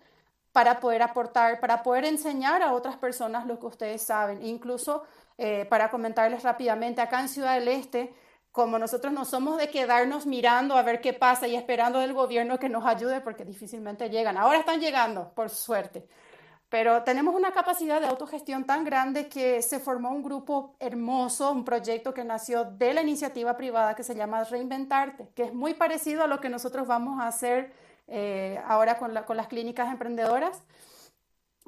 para 0.52 0.80
poder 0.80 1.02
aportar, 1.02 1.60
para 1.60 1.84
poder 1.84 2.06
enseñar 2.06 2.62
a 2.62 2.74
otras 2.74 2.98
personas 2.98 3.46
lo 3.46 3.60
que 3.60 3.68
ustedes 3.68 4.02
saben. 4.02 4.44
Incluso 4.46 5.04
eh, 5.38 5.66
para 5.70 5.90
comentarles 5.92 6.44
rápidamente, 6.44 7.02
acá 7.02 7.20
en 7.22 7.30
Ciudad 7.30 7.56
del 7.56 7.68
Este, 7.68 8.14
como 8.52 8.80
nosotros 8.80 9.14
no 9.14 9.24
somos 9.24 9.58
de 9.58 9.70
quedarnos 9.70 10.26
mirando 10.26 10.76
a 10.76 10.82
ver 10.82 11.00
qué 11.00 11.14
pasa 11.14 11.48
y 11.48 11.56
esperando 11.56 12.00
del 12.00 12.14
gobierno 12.14 12.58
que 12.58 12.70
nos 12.70 12.86
ayude, 12.86 13.22
porque 13.22 13.46
difícilmente 13.46 14.10
llegan. 14.10 14.38
Ahora 14.38 14.58
están 14.58 14.80
llegando, 14.80 15.32
por 15.36 15.50
suerte. 15.52 16.08
Pero 16.70 17.04
tenemos 17.04 17.34
una 17.34 17.52
capacidad 17.52 18.02
de 18.02 18.08
autogestión 18.08 18.66
tan 18.66 18.84
grande 18.84 19.30
que 19.30 19.62
se 19.62 19.80
formó 19.80 20.10
un 20.10 20.22
grupo 20.22 20.76
hermoso, 20.80 21.52
un 21.52 21.64
proyecto 21.64 22.14
que 22.14 22.26
nació 22.26 22.66
de 22.66 22.94
la 22.94 23.02
iniciativa 23.02 23.56
privada 23.56 23.96
que 23.96 24.04
se 24.04 24.16
llama 24.16 24.44
Reinventarte, 24.44 25.30
que 25.34 25.44
es 25.44 25.54
muy 25.54 25.76
parecido 25.76 26.24
a 26.24 26.28
lo 26.28 26.42
que 26.42 26.50
nosotros 26.50 26.86
vamos 26.86 27.22
a 27.22 27.28
hacer 27.28 27.72
eh, 28.08 28.62
ahora 28.66 28.98
con, 28.98 29.14
las 29.14 29.48
clínicas 29.48 29.92
emprendedoras. 29.92 30.64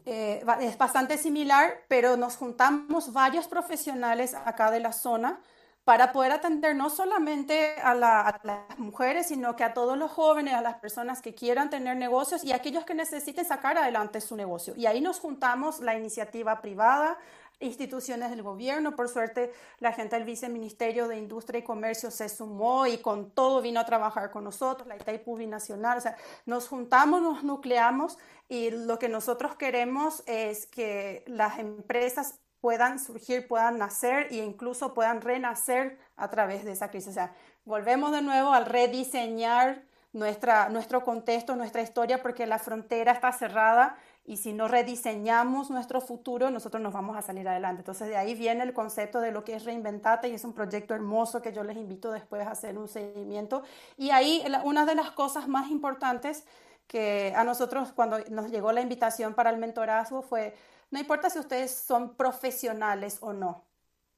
Eh, 0.05 0.43
es 0.61 0.77
bastante 0.77 1.17
similar, 1.17 1.83
pero 1.87 2.17
nos 2.17 2.37
juntamos 2.37 3.13
varios 3.13 3.47
profesionales 3.47 4.33
acá 4.33 4.71
de 4.71 4.79
la 4.79 4.93
zona 4.93 5.41
para 5.83 6.11
poder 6.11 6.31
atender 6.31 6.75
no 6.75 6.89
solamente 6.89 7.73
a, 7.81 7.95
las 7.95 8.77
mujeres, 8.77 9.27
sino 9.27 9.55
que 9.55 9.63
a 9.63 9.73
todos 9.73 9.97
los 9.97 10.11
jóvenes, 10.11 10.53
a 10.53 10.61
las 10.61 10.75
personas 10.75 11.19
que 11.19 11.33
quieran 11.33 11.71
tener 11.71 11.97
negocios 11.97 12.43
y 12.43 12.51
a 12.51 12.57
aquellos 12.57 12.85
que 12.85 12.93
necesiten 12.93 13.43
sacar 13.43 13.75
adelante 13.77 14.21
su 14.21 14.35
negocio. 14.35 14.75
Y 14.77 14.85
ahí 14.85 15.01
nos 15.01 15.19
juntamos 15.19 15.79
la 15.79 15.97
iniciativa 15.97 16.61
privada, 16.61 17.17
instituciones 17.59 18.29
del 18.29 18.43
gobierno. 18.43 18.95
Por 18.95 19.09
suerte, 19.09 19.51
la 19.79 19.91
gente 19.91 20.15
del 20.15 20.25
Viceministerio 20.25 21.07
de 21.07 21.17
Industria 21.17 21.59
y 21.59 21.63
Comercio 21.63 22.11
se 22.11 22.29
sumó 22.29 22.87
y 22.87 22.99
con 22.99 23.31
todo 23.31 23.61
vino 23.61 23.79
a 23.79 23.85
trabajar 23.85 24.31
con 24.31 24.43
nosotros, 24.43 24.87
la 24.87 24.95
Itaipu 24.95 25.37
Binacional. 25.37 25.97
O 25.97 26.01
sea, 26.01 26.15
nos 26.45 26.67
juntamos, 26.67 27.21
nos 27.21 27.43
nucleamos 27.43 28.17
y 28.47 28.71
lo 28.71 28.97
que 28.99 29.09
nosotros 29.09 29.55
queremos 29.55 30.23
es 30.25 30.65
que 30.65 31.23
las 31.27 31.59
empresas 31.59 32.39
puedan 32.61 32.99
surgir, 32.99 33.47
puedan 33.47 33.77
nacer 33.77 34.27
e 34.31 34.37
incluso 34.37 34.93
puedan 34.93 35.21
renacer 35.21 35.97
a 36.15 36.29
través 36.29 36.65
de 36.65 36.73
esa 36.73 36.89
crisis. 36.89 37.09
O 37.09 37.13
sea, 37.13 37.33
volvemos 37.65 38.11
de 38.11 38.21
nuevo 38.21 38.53
al 38.53 38.65
rediseñar 38.65 39.83
nuestra, 40.11 40.69
nuestro 40.69 41.03
contexto, 41.03 41.55
nuestra 41.55 41.81
historia, 41.81 42.21
porque 42.21 42.47
la 42.47 42.59
frontera 42.59 43.11
está 43.11 43.31
cerrada 43.31 43.97
y 44.29 44.37
si 44.37 44.53
no 44.53 44.67
rediseñamos 44.67 45.71
nuestro 45.71 46.01
futuro, 46.01 46.51
nosotros 46.51 46.83
nos 46.83 46.93
vamos 46.93 47.17
a 47.17 47.23
salir 47.23 47.49
adelante. 47.49 47.81
Entonces 47.81 48.09
de 48.09 48.15
ahí 48.15 48.35
viene 48.35 48.61
el 48.61 48.73
concepto 48.73 49.21
de 49.21 49.31
lo 49.31 49.43
que 49.43 49.55
es 49.55 49.65
Reinventate 49.65 50.29
y 50.29 50.35
es 50.35 50.43
un 50.43 50.53
proyecto 50.53 50.93
hermoso 50.93 51.41
que 51.41 51.51
yo 51.51 51.63
les 51.63 51.75
invito 51.75 52.11
después 52.11 52.45
a 52.45 52.51
hacer 52.51 52.77
un 52.77 52.87
seguimiento. 52.87 53.63
Y 53.97 54.11
ahí 54.11 54.43
una 54.65 54.85
de 54.85 54.93
las 54.93 55.09
cosas 55.09 55.47
más 55.47 55.71
importantes 55.71 56.45
que 56.85 57.33
a 57.35 57.43
nosotros 57.43 57.91
cuando 57.91 58.19
nos 58.29 58.51
llegó 58.51 58.71
la 58.71 58.81
invitación 58.81 59.33
para 59.33 59.49
el 59.49 59.57
mentorazgo 59.57 60.21
fue, 60.21 60.55
no 60.91 60.99
importa 60.99 61.31
si 61.31 61.39
ustedes 61.39 61.71
son 61.71 62.15
profesionales 62.15 63.17
o 63.21 63.33
no, 63.33 63.65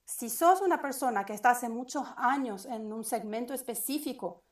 si 0.03 0.29
sos 0.29 0.59
una 0.59 0.81
persona 0.81 1.25
que 1.25 1.33
está 1.33 1.51
hace 1.51 1.69
muchos 1.69 2.05
años 2.17 2.65
en 2.65 2.91
un 2.91 3.05
segmento 3.05 3.53
específico, 3.53 4.43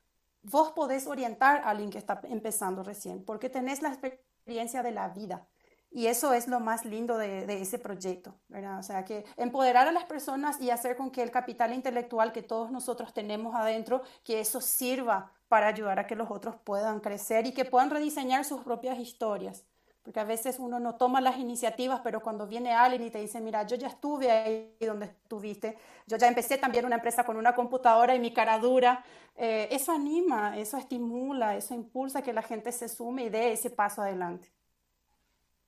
vos 0.42 0.72
podés 0.72 1.06
orientar 1.06 1.64
a 1.64 1.72
alguien 1.72 1.90
que 1.90 1.98
está 1.98 2.22
empezando 2.24 2.82
recién, 2.82 3.26
porque 3.26 3.50
tenés 3.50 3.82
la 3.82 3.90
experiencia 3.90 4.29
experiencia 4.50 4.82
de 4.82 4.92
la 4.92 5.10
vida. 5.10 5.48
Y 5.92 6.08
eso 6.08 6.34
es 6.34 6.48
lo 6.48 6.60
más 6.60 6.86
lindo 6.86 7.18
de, 7.18 7.62
ese 7.62 7.80
proyecto, 7.80 8.36
¿verdad? 8.48 8.80
O 8.80 8.84
sea, 8.84 9.06
que 9.06 9.26
empoderar 9.38 9.88
a 9.88 9.92
las 9.92 10.06
personas 10.06 10.60
y 10.60 10.70
hacer 10.72 10.96
con 10.96 11.12
que 11.12 11.22
el 11.24 11.32
capital 11.32 11.74
intelectual 11.74 12.32
que 12.32 12.44
todos 12.44 12.72
nosotros 12.72 13.14
tenemos 13.14 13.56
adentro, 13.56 14.02
que 14.24 14.40
eso 14.40 14.62
sirva 14.62 15.32
para 15.48 15.68
ayudar 15.68 16.00
a 16.00 16.06
que 16.08 16.16
los 16.16 16.30
otros 16.30 16.56
puedan 16.64 17.00
crecer 17.00 17.48
y 17.48 17.54
que 17.54 17.66
puedan 17.66 17.90
rediseñar 17.90 18.46
sus 18.46 18.62
propias 18.62 19.00
historias. 19.00 19.66
Porque 20.10 20.22
a 20.22 20.24
veces 20.24 20.58
uno 20.58 20.80
no 20.80 20.96
toma 20.96 21.22
las 21.22 21.38
iniciativas, 21.38 22.02
pero 22.04 22.20
cuando 22.20 22.48
viene 22.48 22.74
alguien 22.74 23.04
y 23.04 23.12
te 23.12 23.20
dice, 23.20 23.40
mira, 23.42 23.62
yo 23.68 23.76
ya 23.76 23.90
estuve 23.90 24.32
ahí 24.32 24.76
donde 24.82 25.06
estuviste, 25.06 25.78
yo 26.08 26.18
ya 26.18 26.28
empecé 26.28 26.58
también 26.58 26.84
una 26.84 26.96
empresa 26.96 27.24
con 27.24 27.38
una 27.38 27.54
computadora 27.54 28.16
y 28.16 28.20
mi 28.20 28.34
cara 28.34 28.58
dura, 28.58 29.06
eh, 29.36 29.68
eso 29.70 29.92
anima, 29.92 30.58
eso 30.58 30.78
estimula, 30.78 31.56
eso 31.56 31.76
impulsa 31.76 32.24
que 32.24 32.34
la 32.34 32.42
gente 32.42 32.72
se 32.72 32.90
sume 32.90 33.26
y 33.26 33.30
dé 33.30 33.52
ese 33.52 33.70
paso 33.70 34.02
adelante. 34.02 34.52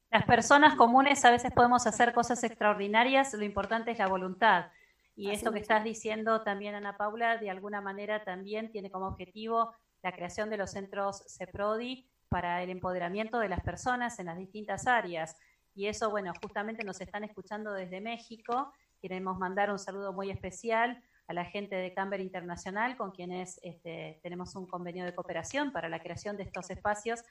Las 0.09 0.25
personas 0.25 0.73
comunes 0.73 1.23
a 1.23 1.29
veces 1.29 1.51
podemos 1.53 1.85
hacer 1.85 2.11
cosas 2.11 2.43
extraordinarias, 2.43 3.35
lo 3.35 3.43
importante 3.43 3.91
es 3.91 3.99
la 3.99 4.07
voluntad. 4.07 4.71
Y 5.15 5.29
esto 5.29 5.51
que 5.51 5.59
estás 5.59 5.83
diciendo 5.83 6.41
también, 6.41 6.73
Ana 6.73 6.97
Paula, 6.97 7.37
de 7.37 7.51
alguna 7.51 7.79
manera 7.79 8.23
también 8.23 8.71
tiene 8.71 8.89
como 8.89 9.05
objetivo 9.05 9.75
la 10.01 10.11
creación 10.11 10.49
de 10.49 10.57
los 10.57 10.71
centros 10.71 11.25
CEPRODI 11.27 12.09
para 12.31 12.63
el 12.63 12.69
empoderamiento 12.69 13.39
de 13.39 13.49
las 13.49 13.59
personas 13.59 14.17
en 14.17 14.27
las 14.27 14.37
distintas 14.37 14.87
áreas. 14.87 15.35
Y 15.75 15.87
eso, 15.87 16.09
bueno, 16.09 16.31
justamente 16.41 16.85
nos 16.85 17.01
están 17.01 17.25
escuchando 17.25 17.73
desde 17.73 17.99
México. 17.99 18.71
Queremos 19.01 19.37
mandar 19.37 19.69
un 19.69 19.77
saludo 19.77 20.13
muy 20.13 20.31
especial 20.31 21.03
a 21.27 21.33
la 21.33 21.43
gente 21.43 21.75
de 21.75 21.93
Camber 21.93 22.21
Internacional, 22.21 22.95
con 22.95 23.11
quienes 23.11 23.59
este, 23.63 24.21
tenemos 24.23 24.55
un 24.55 24.65
convenio 24.65 25.03
de 25.03 25.13
cooperación 25.13 25.73
para 25.73 25.89
la 25.89 25.99
creación 25.99 26.37
de 26.37 26.43
estos 26.43 26.69
espacios, 26.69 27.21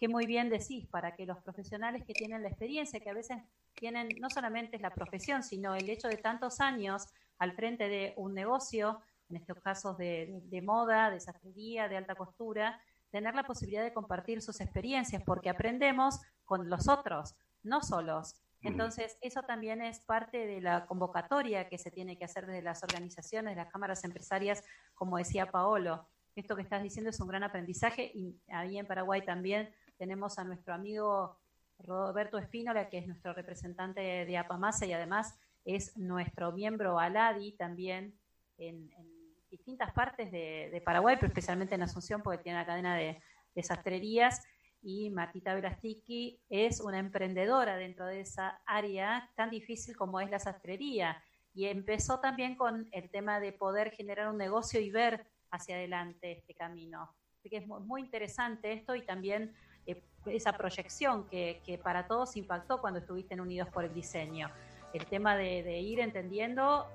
que 0.00 0.08
muy 0.08 0.26
bien 0.26 0.50
decís, 0.50 0.88
para 0.88 1.14
que 1.14 1.24
los 1.24 1.38
profesionales 1.38 2.02
que 2.04 2.12
tienen 2.12 2.42
la 2.42 2.48
experiencia, 2.48 2.98
que 2.98 3.10
a 3.10 3.14
veces 3.14 3.38
tienen 3.74 4.08
no 4.20 4.28
solamente 4.28 4.80
la 4.80 4.90
profesión, 4.90 5.44
sino 5.44 5.76
el 5.76 5.88
hecho 5.88 6.08
de 6.08 6.16
tantos 6.16 6.60
años 6.60 7.06
al 7.38 7.52
frente 7.52 7.88
de 7.88 8.12
un 8.16 8.34
negocio, 8.34 9.00
en 9.30 9.36
estos 9.36 9.60
casos 9.60 9.96
de, 9.98 10.40
de 10.42 10.62
moda, 10.62 11.10
de 11.10 11.20
sastrería, 11.20 11.86
de 11.86 11.96
alta 11.96 12.16
costura, 12.16 12.80
tener 13.10 13.34
la 13.34 13.44
posibilidad 13.44 13.82
de 13.82 13.92
compartir 13.92 14.42
sus 14.42 14.60
experiencias, 14.60 15.22
porque 15.24 15.50
aprendemos 15.50 16.20
con 16.44 16.68
los 16.68 16.88
otros, 16.88 17.34
no 17.62 17.82
solos. 17.82 18.36
Entonces, 18.62 19.16
eso 19.20 19.42
también 19.42 19.82
es 19.82 20.00
parte 20.00 20.46
de 20.46 20.60
la 20.60 20.86
convocatoria 20.86 21.68
que 21.68 21.78
se 21.78 21.90
tiene 21.90 22.18
que 22.18 22.24
hacer 22.24 22.46
desde 22.46 22.62
las 22.62 22.82
organizaciones, 22.82 23.56
las 23.56 23.70
cámaras 23.70 24.02
empresarias, 24.04 24.64
como 24.94 25.16
decía 25.16 25.50
Paolo. 25.50 26.08
Esto 26.34 26.56
que 26.56 26.62
estás 26.62 26.82
diciendo 26.82 27.10
es 27.10 27.20
un 27.20 27.28
gran 27.28 27.44
aprendizaje 27.44 28.10
y 28.14 28.40
ahí 28.48 28.78
en 28.78 28.86
Paraguay 28.86 29.24
también 29.24 29.72
tenemos 29.96 30.38
a 30.38 30.44
nuestro 30.44 30.74
amigo 30.74 31.38
Roberto 31.78 32.38
Espínola, 32.38 32.88
que 32.88 32.98
es 32.98 33.06
nuestro 33.06 33.32
representante 33.32 34.00
de 34.00 34.36
APAMASA 34.36 34.86
y 34.86 34.92
además 34.92 35.38
es 35.64 35.96
nuestro 35.96 36.52
miembro 36.52 36.98
ALADI 36.98 37.52
también 37.52 38.18
en, 38.56 38.90
en 38.96 39.17
distintas 39.50 39.92
partes 39.92 40.30
de, 40.30 40.82
Paraguay, 40.84 41.16
pero 41.16 41.28
especialmente 41.28 41.74
en 41.74 41.82
Asunción, 41.82 42.22
porque 42.22 42.42
tiene 42.42 42.58
la 42.58 42.66
cadena 42.66 42.96
de, 42.96 43.20
de 43.54 43.62
sastrerías. 43.62 44.42
Y 44.80 45.10
Martita 45.10 45.54
Verastiki 45.54 46.40
es 46.48 46.80
una 46.80 46.98
emprendedora 46.98 47.76
dentro 47.76 48.06
de 48.06 48.20
esa 48.20 48.60
área 48.64 49.30
tan 49.36 49.50
difícil 49.50 49.96
como 49.96 50.20
es 50.20 50.30
la 50.30 50.38
sastrería. 50.38 51.22
Y 51.52 51.66
empezó 51.66 52.20
también 52.20 52.56
con 52.56 52.88
el 52.92 53.10
tema 53.10 53.40
de 53.40 53.52
poder 53.52 53.90
generar 53.90 54.28
un 54.28 54.38
negocio 54.38 54.80
y 54.80 54.90
ver 54.90 55.26
hacia 55.50 55.76
adelante 55.76 56.32
este 56.32 56.54
camino. 56.54 57.10
Así 57.38 57.50
que 57.50 57.56
es 57.58 57.66
muy, 57.66 58.00
interesante 58.00 58.72
esto 58.72 58.94
y 58.94 59.02
también 59.02 59.54
eh, 59.86 60.04
esa 60.26 60.52
proyección 60.52 61.28
que, 61.28 61.60
que, 61.64 61.78
para 61.78 62.06
todos 62.06 62.36
impactó 62.36 62.80
cuando 62.80 63.00
estuviste 63.00 63.34
en 63.34 63.40
Unidos 63.40 63.68
por 63.70 63.84
el 63.84 63.94
Diseño. 63.94 64.50
El 64.92 65.06
tema 65.06 65.36
de, 65.36 65.62
de 65.62 65.78
ir 65.80 66.00
entendiendo 66.00 66.86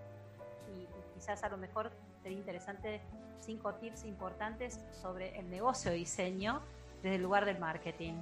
y 0.74 0.88
quizás 1.14 1.44
a 1.44 1.50
lo 1.50 1.58
mejor 1.58 1.92
sería 2.24 2.38
interesante 2.38 3.02
cinco 3.42 3.76
tips 3.76 4.06
importantes 4.06 4.80
sobre 5.02 5.38
el 5.38 5.50
negocio 5.50 5.92
de 5.92 5.98
diseño 5.98 6.62
desde 7.04 7.18
el 7.18 7.22
lugar 7.22 7.46
del 7.46 7.60
marketing. 7.60 8.14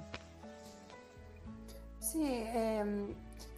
Sí, 2.00 2.24
em, 2.26 3.14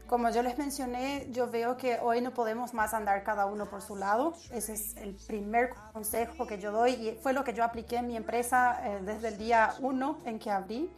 como 0.06 0.28
yo 0.28 0.42
les 0.42 0.58
mencioné, 0.58 1.26
yo 1.32 1.50
veo 1.50 1.78
que 1.78 1.98
hoy 2.00 2.20
no 2.20 2.32
podemos 2.32 2.74
más 2.74 2.92
andar 2.92 3.24
cada 3.24 3.46
uno 3.46 3.64
por 3.70 3.80
su 3.80 3.96
lado. 3.96 4.34
Ese 4.52 4.74
es 4.74 4.96
el 4.98 5.14
primer 5.14 5.70
consejo 5.94 6.46
que 6.46 6.58
yo 6.58 6.70
doy 6.70 6.92
y 6.92 7.18
fue 7.22 7.32
lo 7.32 7.42
que 7.42 7.54
yo 7.54 7.64
apliqué 7.64 7.96
en 7.96 8.06
mi 8.08 8.16
empresa 8.16 8.78
eh, 8.84 9.00
desde 9.02 9.28
el 9.28 9.38
día 9.38 9.74
uno 9.80 10.18
en 10.26 10.38
que 10.38 10.50
abrí 10.50 10.90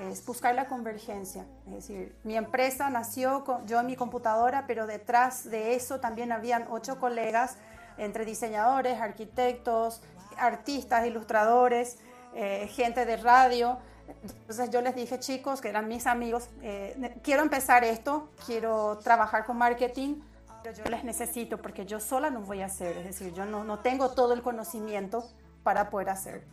es 0.00 0.24
buscar 0.24 0.54
la 0.54 0.66
convergencia. 0.66 1.44
Es 1.66 1.74
decir, 1.74 2.16
mi 2.24 2.36
empresa 2.36 2.90
nació 2.90 3.44
con, 3.44 3.66
yo 3.66 3.80
en 3.80 3.86
mi 3.86 3.96
computadora, 3.96 4.66
pero 4.66 4.86
detrás 4.86 5.48
de 5.48 5.74
eso 5.74 6.00
también 6.00 6.32
habían 6.32 6.66
ocho 6.70 6.98
colegas 6.98 7.56
entre 8.00 8.24
diseñadores, 8.24 9.00
arquitectos, 9.00 10.02
artistas, 10.36 11.06
ilustradores, 11.06 11.98
eh, 12.34 12.68
gente 12.68 13.04
de 13.04 13.16
radio. 13.16 13.78
Entonces 14.22 14.70
yo 14.70 14.80
les 14.80 14.94
dije, 14.94 15.20
chicos, 15.20 15.60
que 15.60 15.68
eran 15.68 15.86
mis 15.86 16.06
amigos, 16.06 16.48
eh, 16.62 17.20
quiero 17.22 17.42
empezar 17.42 17.84
esto, 17.84 18.28
quiero 18.44 18.98
trabajar 18.98 19.44
con 19.46 19.56
marketing, 19.56 20.20
pero 20.62 20.76
yo 20.76 20.84
les 20.90 21.04
necesito 21.04 21.58
porque 21.58 21.86
yo 21.86 22.00
sola 22.00 22.28
no 22.30 22.40
voy 22.40 22.62
a 22.62 22.66
hacer, 22.66 22.96
es 22.96 23.04
decir, 23.04 23.32
yo 23.32 23.44
no, 23.44 23.64
no 23.64 23.78
tengo 23.78 24.10
todo 24.10 24.34
el 24.34 24.42
conocimiento 24.42 25.24
para 25.62 25.90
poder 25.90 26.10
hacer. 26.10 26.44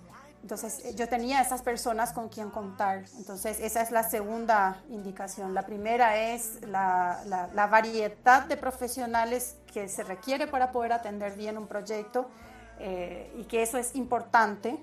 Entonces 0.47 0.79
eh, 0.85 0.95
yo 0.95 1.09
tenía 1.09 1.41
esas 1.41 1.61
personas 1.61 2.13
con 2.13 2.29
quien 2.29 2.51
contar. 2.51 3.03
Entonces 3.17 3.59
esa 3.59 3.81
es 3.81 3.91
la 3.91 4.03
segunda 4.03 4.81
indicación. 4.89 5.53
La 5.53 5.63
primera 5.63 6.15
es 6.15 6.65
la, 6.65 7.19
la, 7.25 7.67
variedad 7.67 8.45
de 8.45 8.55
profesionales 8.55 9.57
que 9.73 9.89
se 9.89 10.05
requiere 10.05 10.47
para 10.47 10.71
poder 10.71 10.93
atender 10.93 11.35
bien 11.35 11.57
un 11.57 11.67
proyecto 11.67 12.29
eh, 12.79 13.29
y 13.35 13.43
que 13.43 13.61
eso 13.61 13.77
es 13.77 13.93
importante. 13.93 14.81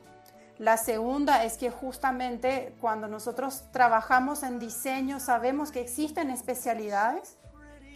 La 0.59 0.77
segunda 0.77 1.45
es 1.45 1.57
que 1.57 1.71
justamente 1.71 2.77
cuando 2.83 3.09
nosotros 3.09 3.65
trabajamos 3.73 4.43
en 4.43 4.59
diseño 4.59 5.19
sabemos 5.19 5.71
que 5.71 5.81
existen 5.81 6.29
especialidades, 6.29 7.39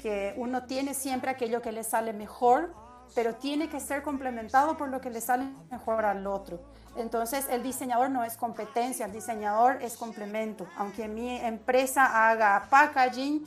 que 0.01 0.33
uno 0.39 0.65
tiene 0.65 0.95
siempre 0.95 1.31
aquello 1.31 1.61
que 1.61 1.73
le 1.73 1.85
sale 1.85 2.15
mejor, 2.15 2.73
pero 3.15 3.35
tiene 3.35 3.69
que 3.69 3.79
ser 3.79 4.03
complementado 4.03 4.79
por 4.79 4.89
lo 4.89 5.03
que 5.03 5.11
le 5.11 5.21
sale 5.21 5.53
mejor 5.71 6.07
al 6.07 6.27
otro. 6.27 6.61
Entonces, 6.99 7.47
el 7.49 7.63
diseñador 7.63 8.11
no 8.11 8.25
es 8.25 8.37
competencia, 8.37 9.07
el 9.07 9.13
diseñador 9.13 9.81
es 9.83 9.97
complemento. 9.97 10.67
Aunque 10.77 11.07
mi 11.07 11.37
empresa 11.37 12.29
haga 12.29 12.67
packaging, 12.69 13.47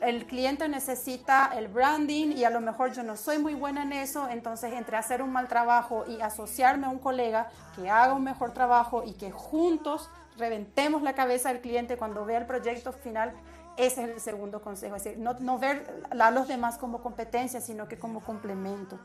el 0.00 0.26
cliente 0.26 0.68
necesita 0.68 1.50
el 1.56 1.66
branding 1.66 2.28
y 2.28 2.44
a 2.44 2.50
lo 2.50 2.60
mejor 2.60 2.92
yo 2.92 3.02
no 3.02 3.16
soy 3.16 3.38
muy 3.38 3.54
buena 3.54 3.82
en 3.82 3.92
eso, 3.92 4.28
entonces 4.28 4.72
entre 4.72 4.96
hacer 4.96 5.20
un 5.20 5.32
mal 5.32 5.48
trabajo 5.48 6.04
y 6.06 6.20
asociarme 6.20 6.86
a 6.86 6.90
un 6.90 7.00
colega 7.00 7.50
que 7.74 7.90
haga 7.90 8.14
un 8.14 8.22
mejor 8.22 8.52
trabajo 8.52 9.02
y 9.04 9.14
que 9.14 9.32
juntos 9.32 10.08
reventemos 10.38 11.02
la 11.02 11.14
cabeza 11.14 11.48
del 11.48 11.60
cliente 11.60 11.96
cuando 11.96 12.24
vea 12.24 12.38
el 12.38 12.46
proyecto 12.46 12.92
final, 12.92 13.32
ese 13.76 14.04
es 14.04 14.10
el 14.10 14.20
segundo 14.20 14.62
consejo, 14.62 14.94
es 14.94 15.02
decir, 15.02 15.18
no, 15.18 15.34
no 15.40 15.58
ver 15.58 16.04
a 16.08 16.30
los 16.30 16.46
demás 16.46 16.78
como 16.78 17.02
competencia, 17.02 17.60
sino 17.60 17.88
que 17.88 17.98
como 17.98 18.20
complemento. 18.20 18.98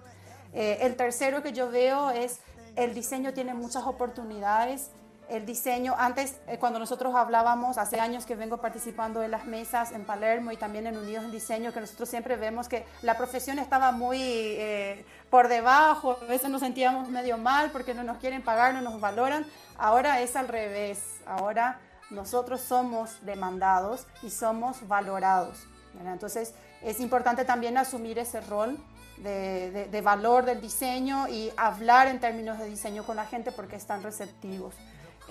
Eh, 0.54 0.80
el 0.82 0.96
tercero 0.96 1.42
que 1.42 1.54
yo 1.54 1.72
veo 1.72 2.12
es 2.12 2.42
el 2.76 2.94
diseño 2.94 3.34
tiene 3.34 3.54
muchas 3.54 3.84
oportunidades. 3.84 4.92
El 5.30 5.46
diseño, 5.46 5.96
antes 5.98 6.42
eh, 6.48 6.58
cuando 6.60 6.78
nosotros 6.78 7.16
hablábamos, 7.16 7.78
hace 7.78 8.02
años 8.02 8.26
que 8.26 8.36
vengo 8.36 8.58
participando 8.58 9.24
en 9.24 9.32
las 9.32 9.46
mesas 9.46 9.94
en 9.94 10.04
Palermo 10.04 10.52
y 10.52 10.58
también 10.58 10.88
en 10.88 10.98
Unidos 10.98 11.24
en 11.24 11.32
Diseño, 11.32 11.72
que 11.72 11.80
nosotros 11.80 12.10
siempre 12.10 12.36
vemos 12.36 12.68
que 12.68 12.86
la 13.02 13.16
profesión 13.18 13.58
estaba 13.58 13.94
muy 13.94 14.20
eh, 14.22 15.06
por 15.30 15.48
debajo, 15.48 16.18
a 16.22 16.26
veces 16.26 16.50
nos 16.50 16.60
sentíamos 16.60 17.08
medio 17.08 17.38
mal 17.38 17.72
porque 17.72 17.94
no 17.94 18.04
nos 18.04 18.18
quieren 18.18 18.42
pagar, 18.42 18.74
no 18.74 18.82
nos 18.82 19.00
valoran, 19.00 19.46
ahora 19.78 20.20
es 20.20 20.36
al 20.36 20.50
revés, 20.50 21.22
ahora 21.26 21.80
nosotros 22.10 22.60
somos 22.60 23.26
demandados 23.26 24.08
y 24.22 24.32
somos 24.32 24.86
valorados. 24.90 25.66
Entonces 26.06 26.54
es 26.82 27.00
importante 27.00 27.46
también 27.46 27.78
asumir 27.78 28.20
ese 28.20 28.42
rol 28.42 28.78
de, 29.24 29.88
de, 29.92 30.02
valor 30.02 30.46
del 30.46 30.62
diseño 30.62 31.28
y 31.28 31.52
hablar 31.58 32.08
en 32.08 32.20
términos 32.20 32.60
de 32.60 32.66
diseño 32.66 33.04
con 33.04 33.16
la 33.16 33.26
gente 33.26 33.52
porque 33.52 33.76
están 33.76 34.04
receptivos. 34.04 34.76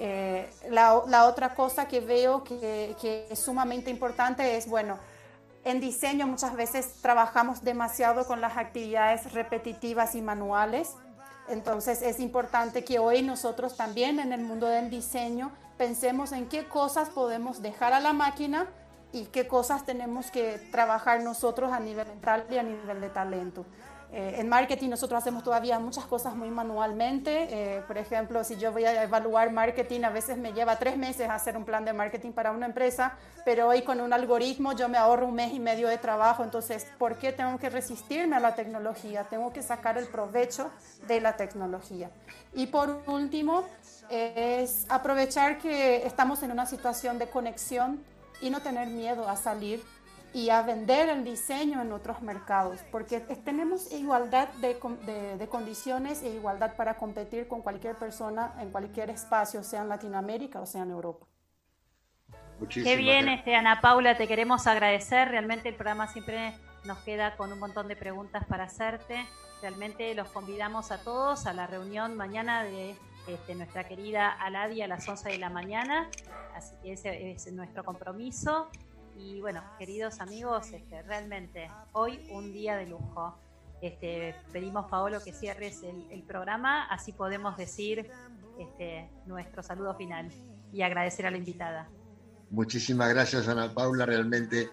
Eh, 0.02 0.48
la, 0.70 0.94
otra 1.26 1.54
cosa 1.54 1.86
que 1.86 2.00
veo 2.00 2.42
que, 2.42 3.26
es 3.30 3.38
sumamente 3.38 3.90
importante 3.90 4.56
es, 4.56 4.66
bueno, 4.66 4.98
en 5.62 5.78
diseño 5.78 6.26
muchas 6.26 6.54
veces 6.54 6.94
trabajamos 7.02 7.62
demasiado 7.62 8.26
con 8.26 8.40
las 8.40 8.56
actividades 8.56 9.32
repetitivas 9.32 10.14
y 10.14 10.22
manuales. 10.22 10.94
Entonces 11.48 12.00
es 12.00 12.18
importante 12.18 12.82
que 12.82 12.98
hoy 12.98 13.20
nosotros 13.20 13.76
también 13.76 14.20
en 14.20 14.32
el 14.32 14.40
mundo 14.40 14.68
del 14.68 14.88
diseño 14.88 15.50
pensemos 15.76 16.32
en 16.32 16.48
qué 16.48 16.66
cosas 16.66 17.10
podemos 17.10 17.60
dejar 17.60 17.92
a 17.92 18.00
la 18.00 18.14
máquina 18.14 18.68
y 19.12 19.26
qué 19.26 19.46
cosas 19.46 19.84
tenemos 19.84 20.30
que 20.30 20.58
trabajar 20.70 21.22
nosotros 21.22 21.72
a 21.72 21.80
nivel 21.80 22.06
mental 22.06 22.46
y 22.50 22.58
a 22.58 22.62
nivel 22.62 23.00
de 23.00 23.08
talento. 23.08 23.66
Eh, 24.12 24.36
en 24.38 24.48
marketing 24.48 24.88
nosotros 24.88 25.18
hacemos 25.18 25.44
todavía 25.44 25.78
muchas 25.78 26.04
cosas 26.04 26.34
muy 26.34 26.50
manualmente. 26.50 27.48
Eh, 27.50 27.82
por 27.86 27.96
ejemplo, 27.96 28.42
si 28.42 28.56
yo 28.56 28.72
voy 28.72 28.84
a 28.84 29.04
evaluar 29.04 29.52
marketing, 29.52 30.02
a 30.02 30.10
veces 30.10 30.36
me 30.36 30.52
lleva 30.52 30.76
tres 30.76 30.96
meses 30.96 31.30
hacer 31.30 31.56
un 31.56 31.64
plan 31.64 31.84
de 31.84 31.92
marketing 31.92 32.32
para 32.32 32.50
una 32.50 32.66
empresa, 32.66 33.14
pero 33.44 33.68
hoy 33.68 33.82
con 33.82 34.00
un 34.00 34.12
algoritmo 34.12 34.72
yo 34.72 34.88
me 34.88 34.98
ahorro 34.98 35.26
un 35.26 35.34
mes 35.34 35.54
y 35.54 35.60
medio 35.60 35.86
de 35.86 35.98
trabajo. 35.98 36.42
Entonces, 36.42 36.86
¿por 36.98 37.18
qué 37.18 37.32
tengo 37.32 37.56
que 37.58 37.70
resistirme 37.70 38.34
a 38.34 38.40
la 38.40 38.56
tecnología? 38.56 39.24
Tengo 39.24 39.52
que 39.52 39.62
sacar 39.62 39.96
el 39.96 40.08
provecho 40.08 40.70
de 41.06 41.20
la 41.20 41.36
tecnología. 41.36 42.10
Y 42.52 42.66
por 42.66 43.02
último, 43.06 43.64
es 44.08 44.86
aprovechar 44.88 45.58
que 45.58 46.04
estamos 46.04 46.42
en 46.42 46.50
una 46.50 46.66
situación 46.66 47.16
de 47.20 47.28
conexión 47.28 48.02
y 48.40 48.50
no 48.50 48.60
tener 48.60 48.88
miedo 48.88 49.28
a 49.28 49.36
salir 49.36 49.82
y 50.32 50.50
a 50.50 50.62
vender 50.62 51.08
el 51.08 51.24
diseño 51.24 51.82
en 51.82 51.92
otros 51.92 52.22
mercados, 52.22 52.80
porque 52.92 53.18
tenemos 53.18 53.92
igualdad 53.92 54.48
de, 54.60 54.78
de, 55.38 55.48
condiciones 55.48 56.22
e 56.22 56.28
igualdad 56.28 56.76
para 56.76 56.94
competir 56.94 57.48
con 57.48 57.62
cualquier 57.62 57.96
persona 57.96 58.54
en 58.60 58.70
cualquier 58.70 59.10
espacio, 59.10 59.64
sea 59.64 59.82
en 59.82 59.88
Latinoamérica 59.88 60.60
o 60.60 60.66
sea 60.66 60.82
en 60.82 60.90
Europa. 60.90 61.26
Qué 62.68 62.96
bien, 62.96 63.28
este, 63.28 63.56
Ana 63.56 63.80
Paula, 63.80 64.16
te 64.16 64.28
queremos 64.28 64.66
agradecer. 64.66 65.28
Realmente 65.28 65.70
el 65.70 65.74
programa 65.74 66.06
siempre 66.08 66.54
nos 66.84 66.98
queda 66.98 67.36
con 67.36 67.52
un 67.52 67.58
montón 67.58 67.88
de 67.88 67.96
preguntas 67.96 68.44
para 68.46 68.64
hacerte. 68.64 69.26
Realmente 69.62 70.14
los 70.14 70.28
convidamos 70.28 70.92
a 70.92 71.02
todos 71.02 71.46
a 71.46 71.54
la 71.54 71.66
reunión 71.66 72.16
mañana 72.16 72.62
de 72.62 72.96
este, 73.34 73.54
nuestra 73.54 73.84
querida 73.84 74.30
Aladi 74.30 74.82
a 74.82 74.88
las 74.88 75.08
11 75.08 75.30
de 75.30 75.38
la 75.38 75.50
mañana. 75.50 76.10
Así 76.54 76.74
que 76.82 76.92
ese 76.92 77.32
es 77.32 77.52
nuestro 77.52 77.84
compromiso. 77.84 78.70
Y 79.16 79.40
bueno, 79.40 79.62
queridos 79.78 80.20
amigos, 80.20 80.72
este, 80.72 81.02
realmente 81.02 81.70
hoy 81.92 82.26
un 82.30 82.52
día 82.52 82.76
de 82.76 82.86
lujo. 82.86 83.38
Este, 83.82 84.34
pedimos, 84.52 84.90
Paolo, 84.90 85.22
que 85.22 85.32
cierres 85.32 85.82
el, 85.82 86.22
programa, 86.22 86.84
así 86.84 87.12
podemos 87.12 87.56
decir 87.56 88.10
este, 88.58 89.08
nuestro 89.24 89.62
saludo 89.62 89.94
final 89.94 90.30
y 90.72 90.82
agradecer 90.82 91.26
a 91.26 91.30
la 91.30 91.38
invitada. 91.38 91.88
Muchísimas 92.50 93.08
gracias, 93.08 93.48
Ana 93.48 93.72
Paula, 93.72 94.04
realmente 94.04 94.68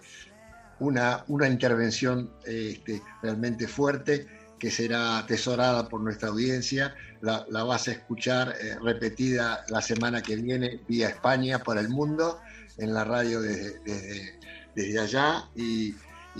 una, 0.80 1.24
una 1.28 1.48
intervención 1.48 2.30
este, 2.44 3.00
realmente 3.22 3.66
fuerte 3.66 4.26
que 4.58 4.70
será 4.70 5.18
atesorada 5.18 5.88
por 5.88 6.00
nuestra 6.00 6.28
audiencia. 6.28 6.94
La, 7.20 7.44
vas 7.64 7.88
a 7.88 7.92
escuchar 7.92 8.54
eh, 8.60 8.76
repetida 8.82 9.64
la 9.68 9.80
semana 9.80 10.22
que 10.22 10.36
viene 10.36 10.80
vía 10.88 11.08
España 11.08 11.58
por 11.58 11.78
el 11.78 11.88
mundo 11.88 12.40
en 12.76 12.94
la 12.94 13.04
radio 13.04 13.40
desde, 13.40 13.80
desde, 14.74 15.00
allá 15.00 15.48
y, 15.54 15.94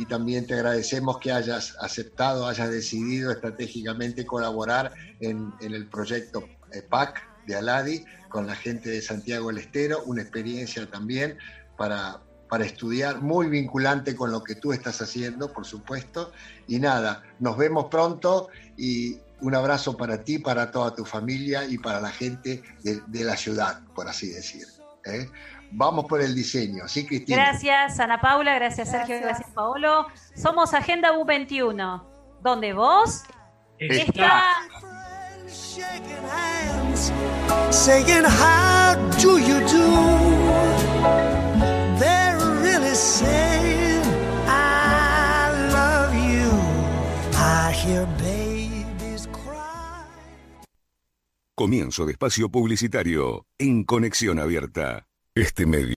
también 0.09 0.47
te 0.47 0.55
agradecemos 0.55 1.19
que 1.19 1.33
hayas 1.33 1.75
aceptado, 1.81 2.47
hayas 2.47 2.71
decidido 2.71 3.33
estratégicamente 3.33 4.25
colaborar 4.25 4.93
en, 5.19 5.53
el 5.61 5.89
proyecto 5.89 6.49
eh, 6.73 6.83
PAC 6.83 7.21
de 7.49 7.57
Aladi 7.57 8.05
con 8.29 8.47
la 8.47 8.55
gente 8.55 8.91
de 8.91 9.03
Santiago 9.03 9.49
del 9.49 9.59
Estero, 9.59 10.05
una 10.05 10.23
experiencia 10.23 10.89
también 10.89 11.37
para, 11.77 12.21
para 12.49 12.65
estudiar, 12.65 13.21
muy 13.21 13.49
vinculante 13.49 14.17
con 14.17 14.33
lo 14.33 14.43
que 14.43 14.55
tú 14.55 14.73
estás 14.73 15.01
haciendo, 15.03 15.53
por 15.53 15.65
supuesto. 15.65 16.33
Y 16.67 16.79
nada, 16.79 17.23
nos 17.39 17.57
vemos 17.57 17.87
pronto 17.87 18.49
y 18.77 19.19
un 19.41 19.55
abrazo 19.55 19.97
para 19.97 20.25
ti, 20.25 20.39
para 20.39 20.71
toda 20.71 20.95
tu 20.95 21.05
familia 21.05 21.65
y 21.65 21.79
para 21.79 22.01
la 22.01 22.11
gente 22.11 22.63
de, 22.83 23.25
la 23.25 23.37
ciudad, 23.37 23.81
por 23.95 24.09
así 24.09 24.29
decir. 24.29 24.67
¿eh? 25.05 25.29
vamos 25.71 26.07
por 26.07 26.21
el 26.21 26.35
diseño. 26.35 26.89
¿Sí, 26.89 27.07
Cristina? 27.07 27.37
Gracias, 27.37 28.01
Ana 28.01 28.21
Paula, 28.21 28.55
gracias, 28.55 28.91
Sergio, 28.91 29.21
gracias, 29.21 29.51
Paolo. 29.51 30.07
Somos 30.35 30.75
Agenda 30.75 31.13
U21, 31.13 32.03
donde 32.43 32.73
vos 32.73 33.23
está... 33.79 34.55
Comienzo 51.59 52.07
de 52.07 52.13
espacio 52.13 52.49
publicitario 52.51 53.45
en 53.59 53.83
Conexión 53.83 54.39
Abierta. 54.39 55.09
Este 55.35 55.67
medio. 55.67 55.95